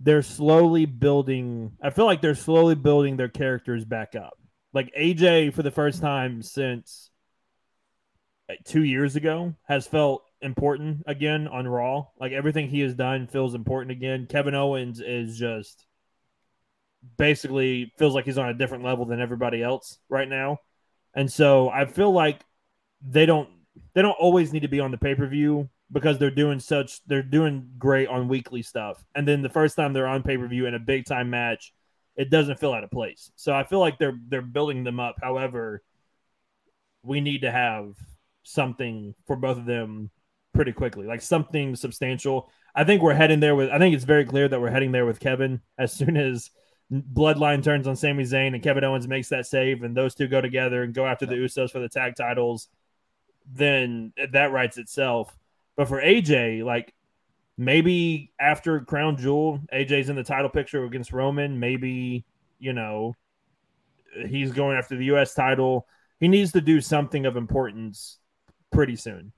[0.00, 4.34] they're slowly building I feel like they're slowly building their characters back up.
[4.72, 7.10] Like AJ for the first time since
[8.48, 12.06] eh, 2 years ago has felt important again on Raw.
[12.20, 14.26] Like everything he has done feels important again.
[14.28, 15.86] Kevin Owens is just
[17.16, 20.58] basically feels like he's on a different level than everybody else right now.
[21.14, 22.40] And so I feel like
[23.06, 23.48] they don't
[23.94, 27.70] they don't always need to be on the pay-per-view because they're doing such they're doing
[27.78, 29.04] great on weekly stuff.
[29.14, 31.72] And then the first time they're on pay-per-view in a big time match,
[32.16, 33.30] it doesn't feel out of place.
[33.36, 35.16] So I feel like they're they're building them up.
[35.22, 35.82] However,
[37.02, 37.94] we need to have
[38.42, 40.10] something for both of them
[40.54, 42.50] pretty quickly, like something substantial.
[42.74, 43.70] I think we're heading there with.
[43.70, 46.50] I think it's very clear that we're heading there with Kevin as soon as
[46.92, 50.40] Bloodline turns on Sami Zayn and Kevin Owens makes that save, and those two go
[50.40, 52.68] together and go after the Usos for the tag titles.
[53.52, 55.36] Then that writes itself.
[55.76, 56.94] But for AJ, like
[57.56, 61.58] maybe after Crown Jewel, AJ's in the title picture against Roman.
[61.58, 62.24] Maybe
[62.58, 63.14] you know
[64.26, 65.34] he's going after the U.S.
[65.34, 65.86] title.
[66.20, 68.18] He needs to do something of importance
[68.70, 69.32] pretty soon.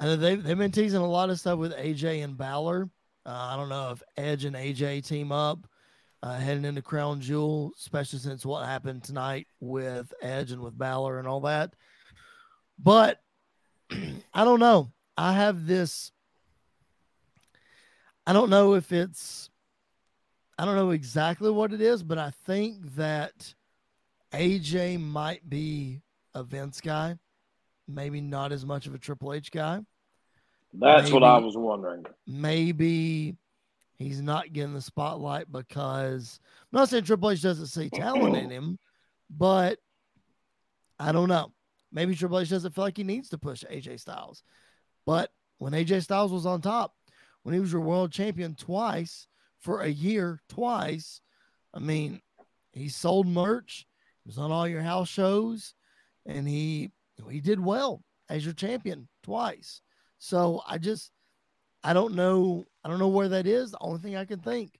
[0.00, 2.88] Know they've, they've been teasing a lot of stuff with AJ and Balor.
[3.24, 5.66] Uh, I don't know if Edge and AJ team up
[6.22, 11.18] uh, heading into Crown Jewel, especially since what happened tonight with Edge and with Balor
[11.18, 11.74] and all that.
[12.82, 13.20] But
[13.90, 14.92] I don't know.
[15.16, 16.12] I have this.
[18.26, 19.50] I don't know if it's.
[20.58, 23.54] I don't know exactly what it is, but I think that
[24.32, 26.02] AJ might be
[26.34, 27.16] a Vince guy
[27.88, 29.80] maybe not as much of a Triple H guy.
[30.72, 32.06] That's maybe, what I was wondering.
[32.26, 33.36] Maybe
[33.98, 36.40] he's not getting the spotlight because
[36.72, 38.78] I'm not saying Triple H doesn't see talent in him,
[39.30, 39.78] but
[40.98, 41.52] I don't know.
[41.92, 44.42] Maybe Triple H doesn't feel like he needs to push AJ Styles.
[45.04, 46.94] But when AJ Styles was on top,
[47.42, 49.26] when he was your world champion twice
[49.60, 51.20] for a year, twice,
[51.74, 52.20] I mean,
[52.72, 53.86] he sold merch,
[54.24, 55.74] he was on all your house shows,
[56.26, 56.90] and he
[57.30, 59.80] he did well as your champion twice.
[60.18, 61.10] So I just
[61.84, 63.72] I don't know I don't know where that is.
[63.72, 64.78] The only thing I can think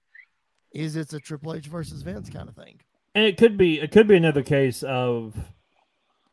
[0.73, 2.79] is it's a Triple H versus Vince kind of thing.
[3.13, 5.35] And it could be it could be another case of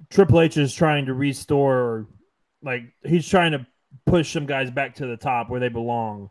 [0.09, 2.07] Triple H is trying to restore
[2.63, 3.67] like he's trying to
[4.07, 6.31] push some guys back to the top where they belong.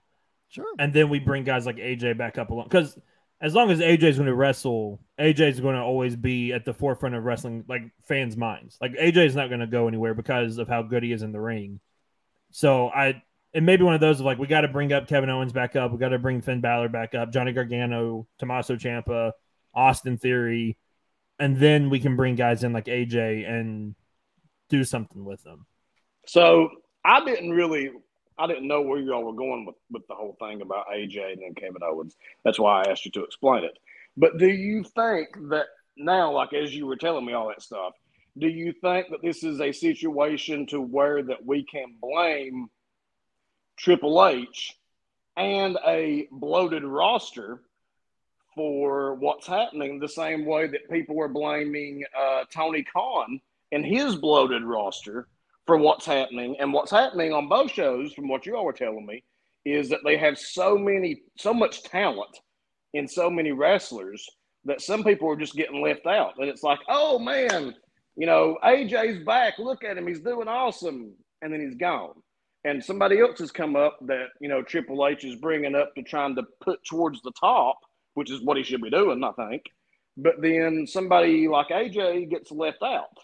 [0.49, 0.65] Sure.
[0.79, 2.97] And then we bring guys like AJ back up along because
[3.41, 6.65] as long as AJ is going to wrestle, AJ is going to always be at
[6.65, 8.77] the forefront of wrestling, like fans' minds.
[8.81, 11.31] Like AJ is not going to go anywhere because of how good he is in
[11.31, 11.79] the ring.
[12.51, 13.21] So I,
[13.53, 15.53] it may be one of those of like we got to bring up Kevin Owens
[15.53, 19.31] back up, we got to bring Finn Balor back up, Johnny Gargano, Tommaso Ciampa,
[19.73, 20.77] Austin Theory,
[21.39, 23.95] and then we can bring guys in like AJ and
[24.69, 25.65] do something with them.
[26.27, 26.69] So
[27.03, 27.91] I didn't really
[28.39, 31.41] I didn't know where y'all were going with, with the whole thing about AJ and
[31.41, 32.15] then Kevin Owens.
[32.45, 33.77] That's why I asked you to explain it.
[34.15, 35.65] But do you think that
[35.97, 37.93] now, like as you were telling me all that stuff,
[38.37, 42.67] do you think that this is a situation to where that we can blame
[43.77, 44.73] Triple H
[45.35, 47.61] and a bloated roster
[48.59, 53.39] for what's happening the same way that people were blaming uh, Tony Khan
[53.71, 55.29] and his bloated roster
[55.65, 56.57] for what's happening.
[56.59, 59.23] And what's happening on both shows, from what you all were telling me,
[59.63, 62.37] is that they have so many, so much talent
[62.93, 64.27] in so many wrestlers
[64.65, 66.33] that some people are just getting left out.
[66.37, 67.73] And it's like, oh man,
[68.17, 69.53] you know, AJ's back.
[69.57, 70.05] Look at him.
[70.05, 71.13] He's doing awesome.
[71.41, 72.15] And then he's gone.
[72.65, 76.03] And somebody else has come up that, you know, Triple H is bringing up to
[76.03, 77.77] trying to put towards the top,
[78.13, 79.63] which is what he should be doing, I think.
[80.17, 83.17] But then somebody like AJ gets left out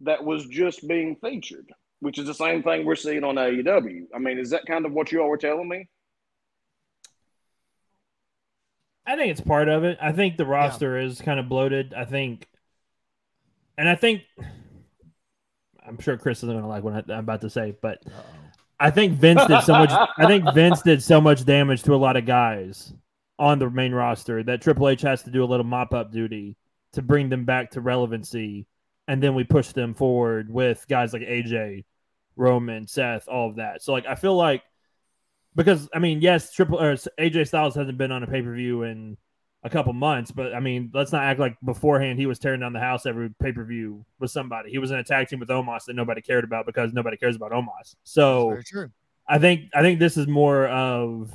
[0.00, 1.70] that was just being featured,
[2.00, 4.06] which is the same thing we're seeing on AEW.
[4.14, 5.88] I mean, is that kind of what you all were telling me?
[9.06, 9.96] I think it's part of it.
[10.02, 11.06] I think the roster yeah.
[11.06, 11.94] is kind of bloated.
[11.94, 12.46] I think,
[13.78, 14.22] and I think,
[15.86, 18.24] I'm sure Chris isn't going to like what I'm about to say, but Uh-oh.
[18.78, 19.90] I think Vince did so much.
[19.90, 22.92] I think Vince did so much damage to a lot of guys
[23.38, 26.56] on the main roster that Triple H has to do a little mop up duty
[26.92, 28.66] to bring them back to relevancy
[29.06, 31.84] and then we push them forward with guys like AJ,
[32.36, 33.82] Roman, Seth, all of that.
[33.82, 34.62] So like I feel like
[35.56, 38.82] because I mean, yes, Triple or AJ Styles hasn't been on a pay per view
[38.82, 39.16] in
[39.64, 42.72] a couple months, but I mean, let's not act like beforehand he was tearing down
[42.72, 44.70] the house every pay per view with somebody.
[44.70, 47.34] He was in a tag team with Omos that nobody cared about because nobody cares
[47.34, 47.96] about Omos.
[48.04, 48.58] So
[49.26, 51.32] I think I think this is more of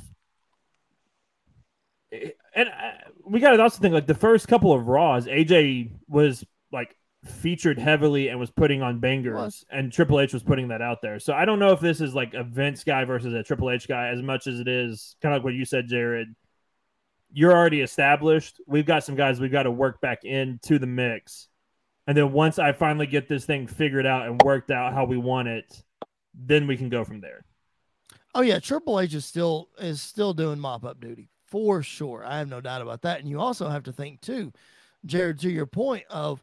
[2.54, 2.92] and uh,
[3.24, 7.78] we got to also think like the first couple of Raws, AJ was like featured
[7.78, 9.64] heavily and was putting on bangers, Was.
[9.70, 11.18] and Triple H was putting that out there.
[11.18, 13.88] So I don't know if this is like a Vince guy versus a Triple H
[13.88, 16.34] guy as much as it is kind of like what you said, Jared.
[17.32, 18.60] You're already established.
[18.66, 21.48] We've got some guys we've got to work back into the mix.
[22.06, 25.16] And then once I finally get this thing figured out and worked out how we
[25.16, 25.82] want it,
[26.34, 27.44] then we can go from there.
[28.36, 32.24] Oh yeah, Triple H is still is still doing mop up duty for sure.
[32.26, 33.20] I have no doubt about that.
[33.20, 34.52] And you also have to think too,
[35.06, 36.42] Jared, to your point of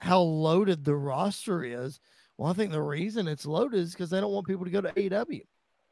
[0.00, 1.98] how loaded the roster is.
[2.36, 4.82] Well, I think the reason it's loaded is because they don't want people to go
[4.82, 5.40] to AEW.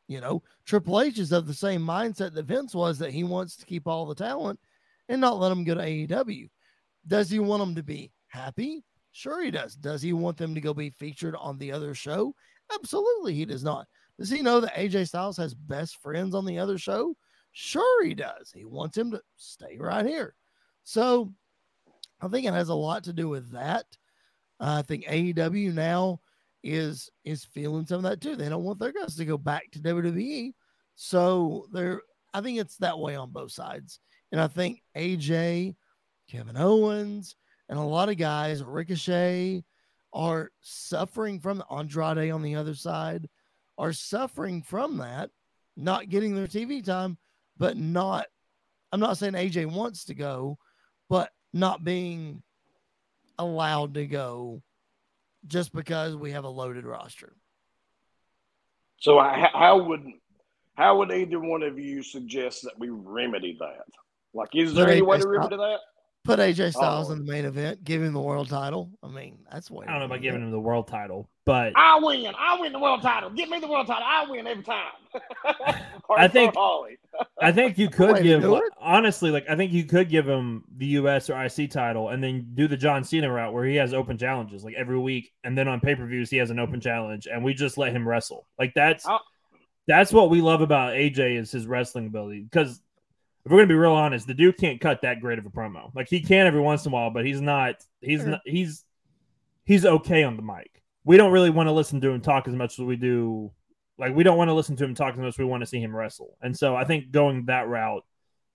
[0.07, 3.57] You know, Triple H is of the same mindset that Vince was that he wants
[3.57, 4.61] to keep all the talent
[5.09, 6.51] and not let them go to AEW.
[7.07, 8.85] Does he want them to be happy?
[9.12, 9.77] Sure, he does.
[9.77, 12.35] Does he want them to go be featured on the other show?
[12.74, 13.86] Absolutely, he does not.
[14.19, 17.16] Does he know that AJ Styles has best friends on the other show?
[17.60, 18.52] Sure, he does.
[18.55, 20.36] He wants him to stay right here.
[20.85, 21.35] So
[22.20, 23.85] I think it has a lot to do with that.
[24.60, 26.20] I think AEW now
[26.62, 28.36] is is feeling some of that too.
[28.36, 30.52] They don't want their guys to go back to WWE.
[30.94, 32.01] So they're
[32.32, 33.98] I think it's that way on both sides.
[34.30, 35.74] And I think AJ,
[36.30, 37.35] Kevin Owens,
[37.68, 39.64] and a lot of guys, Ricochet,
[40.12, 43.28] are suffering from Andrade on the other side,
[43.76, 45.30] are suffering from that,
[45.76, 47.18] not getting their TV time,
[47.59, 48.26] but not.
[48.93, 50.59] I'm not saying AJ wants to go,
[51.09, 52.43] but not being
[53.39, 54.62] allowed to go
[55.47, 57.36] just because we have a loaded roster.
[59.01, 60.05] So I, how would
[60.74, 63.85] how would either one of you suggest that we remedy that?
[64.35, 65.78] Like, is there Put any way to Styles- remedy that?
[66.24, 67.12] Put AJ Styles Oh.
[67.14, 68.90] in the main event, give him the world title.
[69.02, 69.86] I mean, that's way.
[69.86, 72.35] I don't know about giving him the world title, but I win.
[72.39, 73.30] I win the world title.
[73.30, 74.02] Give me the world title.
[74.06, 74.93] I win every time.
[76.16, 76.98] I think- for Holly.
[77.40, 80.65] I think you could to give do honestly, like I think you could give him
[80.77, 83.93] the US or IC title and then do the John Cena route where he has
[83.95, 86.81] open challenges like every week, and then on pay per views he has an open
[86.81, 88.47] challenge, and we just let him wrestle.
[88.59, 89.23] Like that's I'll-
[89.86, 92.43] that's what we love about AJ is his wrestling ability.
[92.43, 92.82] Because
[93.47, 95.95] if we're gonna be real honest, the dude can't cut that great of a promo.
[95.95, 97.77] Like he can every once in a while, but he's not.
[98.03, 98.31] He's Sure.
[98.32, 98.40] not.
[98.45, 98.85] He's
[99.65, 100.82] he's okay on the mic.
[101.05, 103.51] We don't really want to listen to him talk as much as we do.
[103.99, 105.39] Like we don't want to listen to him talk to us.
[105.39, 106.37] we want to see him wrestle.
[106.41, 108.05] And so I think going that route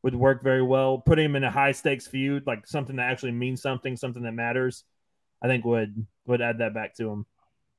[0.01, 0.97] would work very well.
[0.99, 4.33] Putting him in a high stakes feud, like something that actually means something, something that
[4.33, 4.83] matters,
[5.41, 7.25] I think would would add that back to him.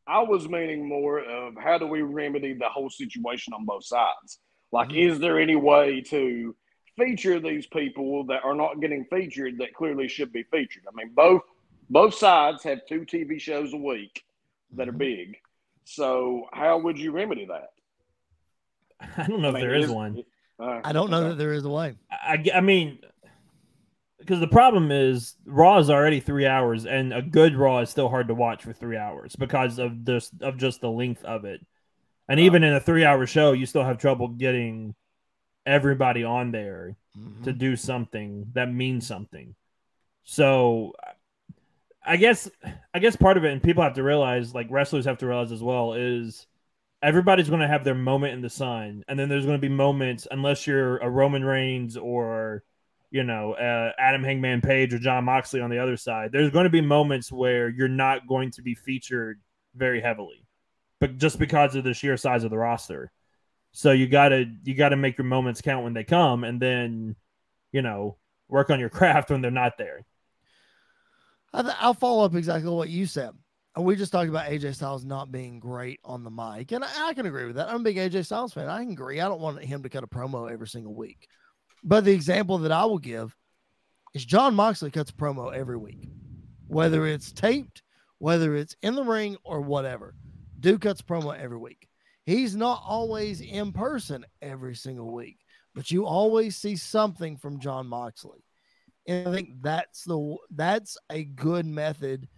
[0.06, 4.38] I was meaning more of how do we remedy the whole situation on both sides?
[4.70, 5.10] Like, Mhm.
[5.12, 6.54] is there any way to
[6.96, 10.84] feature these people that are not getting featured that clearly should be featured?
[10.86, 11.42] I mean, both
[11.90, 14.24] both sides have two TV shows a week
[14.72, 14.98] that are Mhm.
[14.98, 15.40] big.
[15.84, 17.70] So, how would you remedy that?
[19.18, 20.22] I don't know if I mean, there is is- one.
[20.58, 21.28] Uh, I don't know okay.
[21.30, 21.96] that there is a way.
[22.12, 23.00] I, I mean,
[24.20, 28.08] because the problem is Raw is already three hours, and a good Raw is still
[28.08, 31.60] hard to watch for three hours because of this of just the length of it.
[32.28, 34.94] And even in a three-hour show, you still have trouble getting
[35.66, 36.96] everybody on there
[37.42, 37.58] to Mhm.
[37.58, 39.54] do something that means something.
[40.22, 40.94] So,
[42.04, 42.50] I guess
[42.92, 45.52] I guess part of it, and people have to realize, like wrestlers have to realize
[45.52, 46.46] as well, is
[47.02, 49.74] everybody's going to have their moment in the sun, and then there's going to be
[49.74, 52.62] moments, unless you're a Roman Reigns or
[53.10, 56.30] you know uh, Adam Hangman Page or Jon Moxley on the other side.
[56.32, 59.40] There's going to be moments where you're not going to be featured
[59.74, 60.46] very heavily,
[61.00, 63.12] but just because of the sheer size of the roster.
[63.72, 67.16] So you gotta you gotta make your moments count when they come, and then
[67.72, 68.18] you know
[68.48, 70.04] work on your craft when they're not there.
[71.54, 73.30] I th- I'll follow up exactly what you said.
[73.76, 76.72] We just talked about AJ Styles not being great on the mic.
[76.72, 77.68] And I, I can agree with that.
[77.68, 78.68] I'm a big AJ Styles fan.
[78.68, 79.20] I can agree.
[79.20, 81.28] I don't want him to cut a promo every single week.
[81.82, 83.36] But the example that I will give
[84.14, 86.08] is Jon Moxley cuts a promo every week,
[86.66, 87.82] whether it's taped,
[88.18, 90.14] whether it's in the ring, or whatever.
[90.58, 91.88] Dude cuts promo every week.
[92.26, 95.38] He's not always in person every single week,
[95.74, 98.44] but you always see something from Jon Moxley.
[99.06, 102.28] And I think that's the that's a good method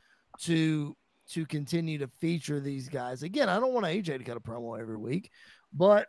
[0.40, 0.96] to
[1.30, 3.22] to continue to feature these guys.
[3.22, 5.30] Again, I don't want AJ to cut a promo every week,
[5.72, 6.08] but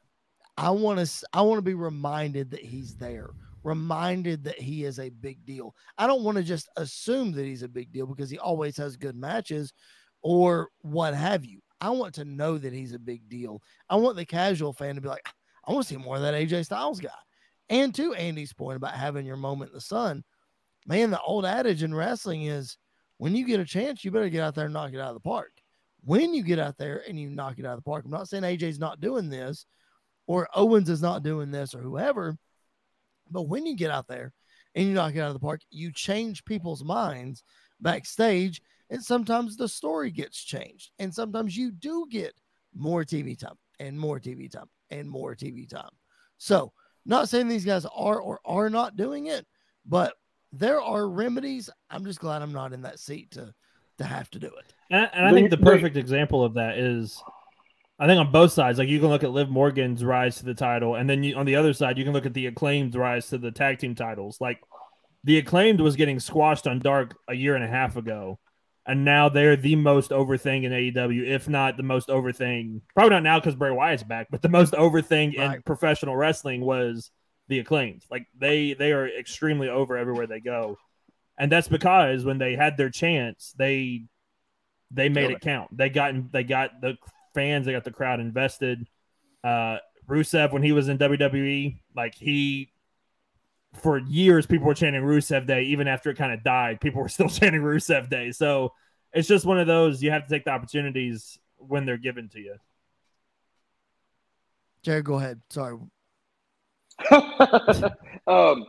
[0.58, 3.30] I want to I want to be reminded that he's there,
[3.64, 5.76] reminded that he is a big deal.
[5.98, 8.96] I don't want to just assume that he's a big deal because he always has
[8.96, 9.74] good matches
[10.22, 11.62] or what have you.
[11.80, 13.62] I want to know that he's a big deal.
[13.90, 15.34] I want the casual fan to be like, ah,
[15.68, 17.10] I want to see more of that AJ Styles guy.
[17.70, 20.24] And to Andy's point about having your moment in the sun,
[20.88, 22.78] man, the old adage in wrestling is
[23.18, 25.16] when you get a chance, you better get out there and knock it out of
[25.16, 25.52] the park.
[26.04, 28.30] When you get out there and you knock it out of the park, I'm not
[28.30, 29.66] saying AJ's not doing this
[30.26, 32.38] or Owens is not doing this or whoever,
[33.30, 34.34] but when you get out there
[34.76, 37.44] and you knock it out of the park, you change people's minds
[37.82, 42.34] backstage and sometimes the story gets changed, and sometimes you do get
[42.74, 45.90] more TV time and more TV time and more TV time.
[46.38, 46.72] So,
[47.06, 49.46] not saying these guys are or are not doing it,
[49.86, 50.14] but
[50.52, 51.70] there are remedies.
[51.90, 53.54] I'm just glad I'm not in that seat to
[53.98, 54.74] to have to do it.
[54.92, 57.22] And, and I think the perfect example of that is,
[58.00, 60.54] I think on both sides, like you can look at Liv Morgan's rise to the
[60.54, 63.28] title, and then you, on the other side, you can look at the acclaimed rise
[63.30, 64.38] to the tag team titles.
[64.40, 64.60] Like
[65.24, 68.40] the acclaimed was getting squashed on Dark a year and a half ago,
[68.86, 72.82] and now they're the most over thing in AEW, if not the most over thing.
[72.94, 75.56] Probably not now because Bray Wyatt's back, but the most over thing right.
[75.56, 77.12] in professional wrestling was
[77.48, 78.04] the acclaimed.
[78.10, 80.78] Like they they are extremely over everywhere they go,
[81.38, 84.06] and that's because when they had their chance, they
[84.92, 85.76] they made it count.
[85.76, 86.98] They got they got the
[87.34, 88.88] fans, they got the crowd invested.
[89.44, 92.72] Uh, Rusev when he was in WWE, like he
[93.74, 96.82] for years people were chanting Rusev Day even after it kind of died.
[96.82, 98.32] People were still chanting Rusev Day.
[98.32, 98.74] So
[99.14, 102.40] it's just one of those you have to take the opportunities when they're given to
[102.40, 102.56] you.
[104.84, 105.42] Jared, go ahead.
[105.50, 105.78] Sorry.
[108.28, 108.66] um,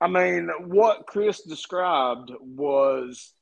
[0.00, 3.32] I mean, what Chris described was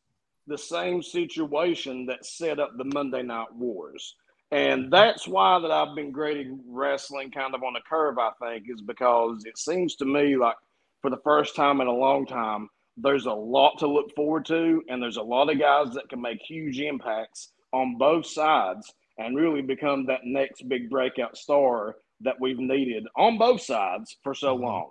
[0.46, 4.14] the same situation that set up the Monday Night Wars.
[4.50, 8.64] And that's why that I've been grading wrestling kind of on a curve, I think,
[8.68, 10.56] is because it seems to me like
[11.02, 14.82] for the first time in a long time, there's a lot to look forward to,
[14.88, 19.36] and there's a lot of guys that can make huge impacts on both sides and
[19.36, 24.54] really become that next big breakout star that we've needed on both sides for so
[24.54, 24.64] mm-hmm.
[24.64, 24.90] long.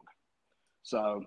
[0.83, 1.23] So,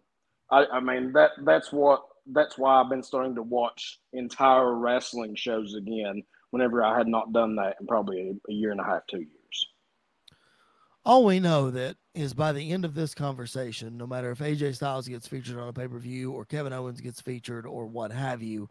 [0.50, 2.02] I, I mean that that's what
[2.32, 6.22] that's why I've been starting to watch entire wrestling shows again.
[6.50, 9.18] Whenever I had not done that in probably a, a year and a half, two
[9.18, 9.66] years.
[11.04, 14.74] All we know that is by the end of this conversation, no matter if AJ
[14.74, 18.10] Styles gets featured on a pay per view or Kevin Owens gets featured or what
[18.10, 18.68] have you,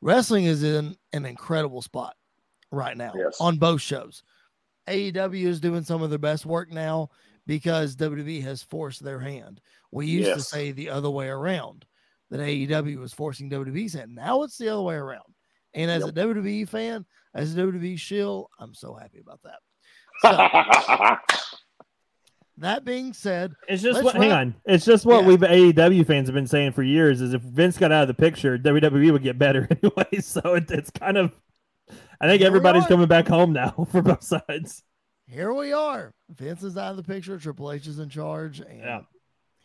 [0.00, 2.16] wrestling is in an incredible spot
[2.70, 3.36] right now yes.
[3.40, 4.22] on both shows.
[4.88, 7.10] AEW is doing some of their best work now
[7.46, 9.60] because WWE has forced their hand.
[9.90, 10.36] We used yes.
[10.38, 11.84] to say the other way around
[12.30, 14.14] that AEW was forcing WWE's hand.
[14.14, 15.34] Now it's the other way around.
[15.74, 16.10] And as yep.
[16.10, 17.04] a WWE fan,
[17.34, 19.58] as a WWE shill, I'm so happy about that.
[22.54, 24.14] So, that being said, it's just what.
[24.14, 25.28] Hang on, it's just what yeah.
[25.28, 27.20] we've AEW fans have been saying for years.
[27.20, 30.20] Is if Vince got out of the picture, WWE would get better anyway.
[30.20, 31.32] So it, it's kind of
[32.22, 34.84] I think Here everybody's coming back home now for both sides.
[35.26, 36.14] Here we are.
[36.30, 37.36] Vince is out of the picture.
[37.36, 38.60] Triple H is in charge.
[38.60, 39.00] And yeah.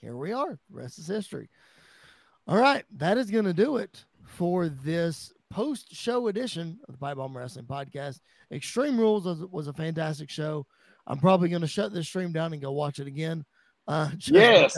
[0.01, 0.57] here we are.
[0.69, 1.49] The rest is history.
[2.47, 2.83] All right.
[2.95, 7.37] That is going to do it for this post show edition of the Pipe Bomb
[7.37, 8.21] Wrestling Podcast.
[8.51, 10.65] Extreme Rules was, was a fantastic show.
[11.05, 13.45] I'm probably going to shut this stream down and go watch it again.
[13.87, 14.75] Uh, yes.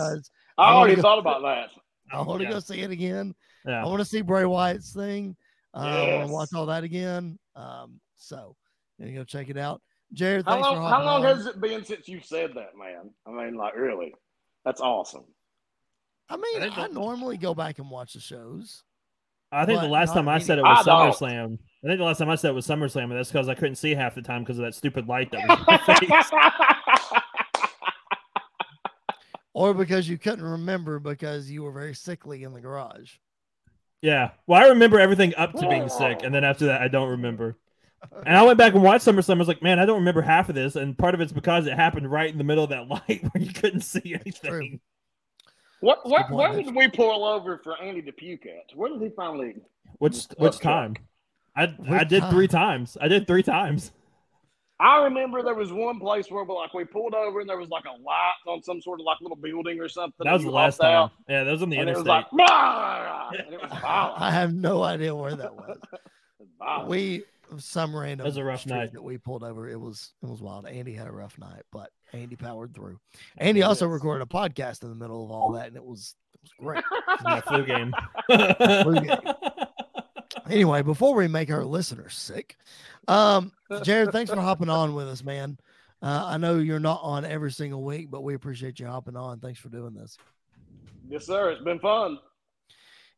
[0.57, 1.69] I already go, thought about that.
[2.11, 2.51] I want to yeah.
[2.51, 3.35] go see it again.
[3.65, 3.83] Yeah.
[3.83, 5.37] I want to see Bray Wyatt's thing.
[5.73, 6.09] Uh, yes.
[6.09, 7.37] I want to watch all that again.
[7.55, 8.55] Um, so
[8.97, 9.81] you go check it out.
[10.13, 13.11] Jared, how long, how long has it been since you said that, man?
[13.27, 14.13] I mean, like, really,
[14.65, 15.25] that's awesome.
[16.29, 18.83] I mean, I, I normally go back and watch the shows.
[19.51, 21.29] I think the last time I said it was I SummerSlam.
[21.29, 21.59] Don't.
[21.83, 23.77] I think the last time I said it was SummerSlam, and that's because I couldn't
[23.77, 27.21] see half the time because of that stupid light that was in my face.
[29.53, 33.13] or because you couldn't remember because you were very sickly in the garage.
[34.01, 34.31] Yeah.
[34.47, 37.57] Well, I remember everything up to being sick, and then after that, I don't remember.
[38.25, 39.35] And I went back and watched SummerSlam.
[39.35, 41.67] I was like, man, I don't remember half of this, and part of it's because
[41.67, 44.79] it happened right in the middle of that light where you couldn't see anything.
[45.81, 46.07] What?
[46.07, 46.31] What?
[46.31, 48.75] Where did we pull over for Andy to puke at?
[48.75, 49.55] Where did he finally?
[49.97, 50.95] Which which time?
[51.55, 52.31] I which I did time?
[52.31, 52.97] three times.
[52.99, 53.91] I did three times.
[54.81, 57.83] I remember there was one place where like we pulled over and there was like
[57.83, 60.23] a light on some sort of like little building or something.
[60.23, 60.93] That was the last time.
[60.93, 61.11] Out.
[61.27, 62.07] Yeah, that was on the and interstate.
[62.07, 65.77] It was like, it was I have no idea where that was.
[66.87, 67.23] we
[67.57, 69.67] some random it was a rough night that we pulled over.
[69.67, 70.65] It was it was wild.
[70.65, 72.99] Andy had a rough night, but Andy powered through.
[73.37, 76.41] Andy also recorded a podcast in the middle of all that, and it was it
[76.41, 76.83] was great.
[77.21, 77.93] It flu game.
[78.83, 79.17] flu game.
[80.49, 82.55] Anyway, before we make our listeners sick,
[83.07, 83.51] um,
[83.83, 85.57] Jared, thanks for hopping on with us, man.
[86.01, 89.39] Uh, I know you're not on every single week, but we appreciate you hopping on.
[89.39, 90.17] Thanks for doing this.
[91.09, 91.51] Yes, sir.
[91.51, 92.19] It's been fun.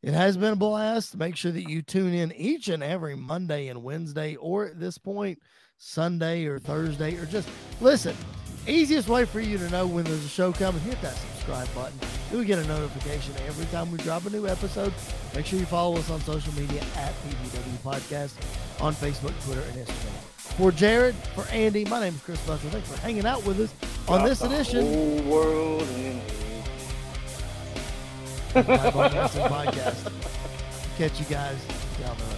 [0.02, 1.16] It has been a blast.
[1.16, 4.98] Make sure that you tune in each and every Monday and Wednesday, or at this
[4.98, 5.38] point,
[5.78, 7.48] Sunday or Thursday, or just
[7.80, 8.16] listen.
[8.66, 11.98] Easiest way for you to know when there's a show coming, hit that subscribe button.
[12.30, 14.92] You'll get a notification every time we drop a new episode.
[15.34, 18.32] Make sure you follow us on social media at PBW Podcast
[18.80, 20.31] on Facebook, Twitter, and Instagram.
[20.56, 22.68] For Jared, for Andy, my name is Chris Belcher.
[22.68, 23.72] Thanks for hanging out with us
[24.08, 24.84] on Got this edition.
[24.84, 26.20] Whole world in
[28.54, 30.12] podcast.
[30.98, 31.56] Catch you guys
[31.98, 32.31] down the road.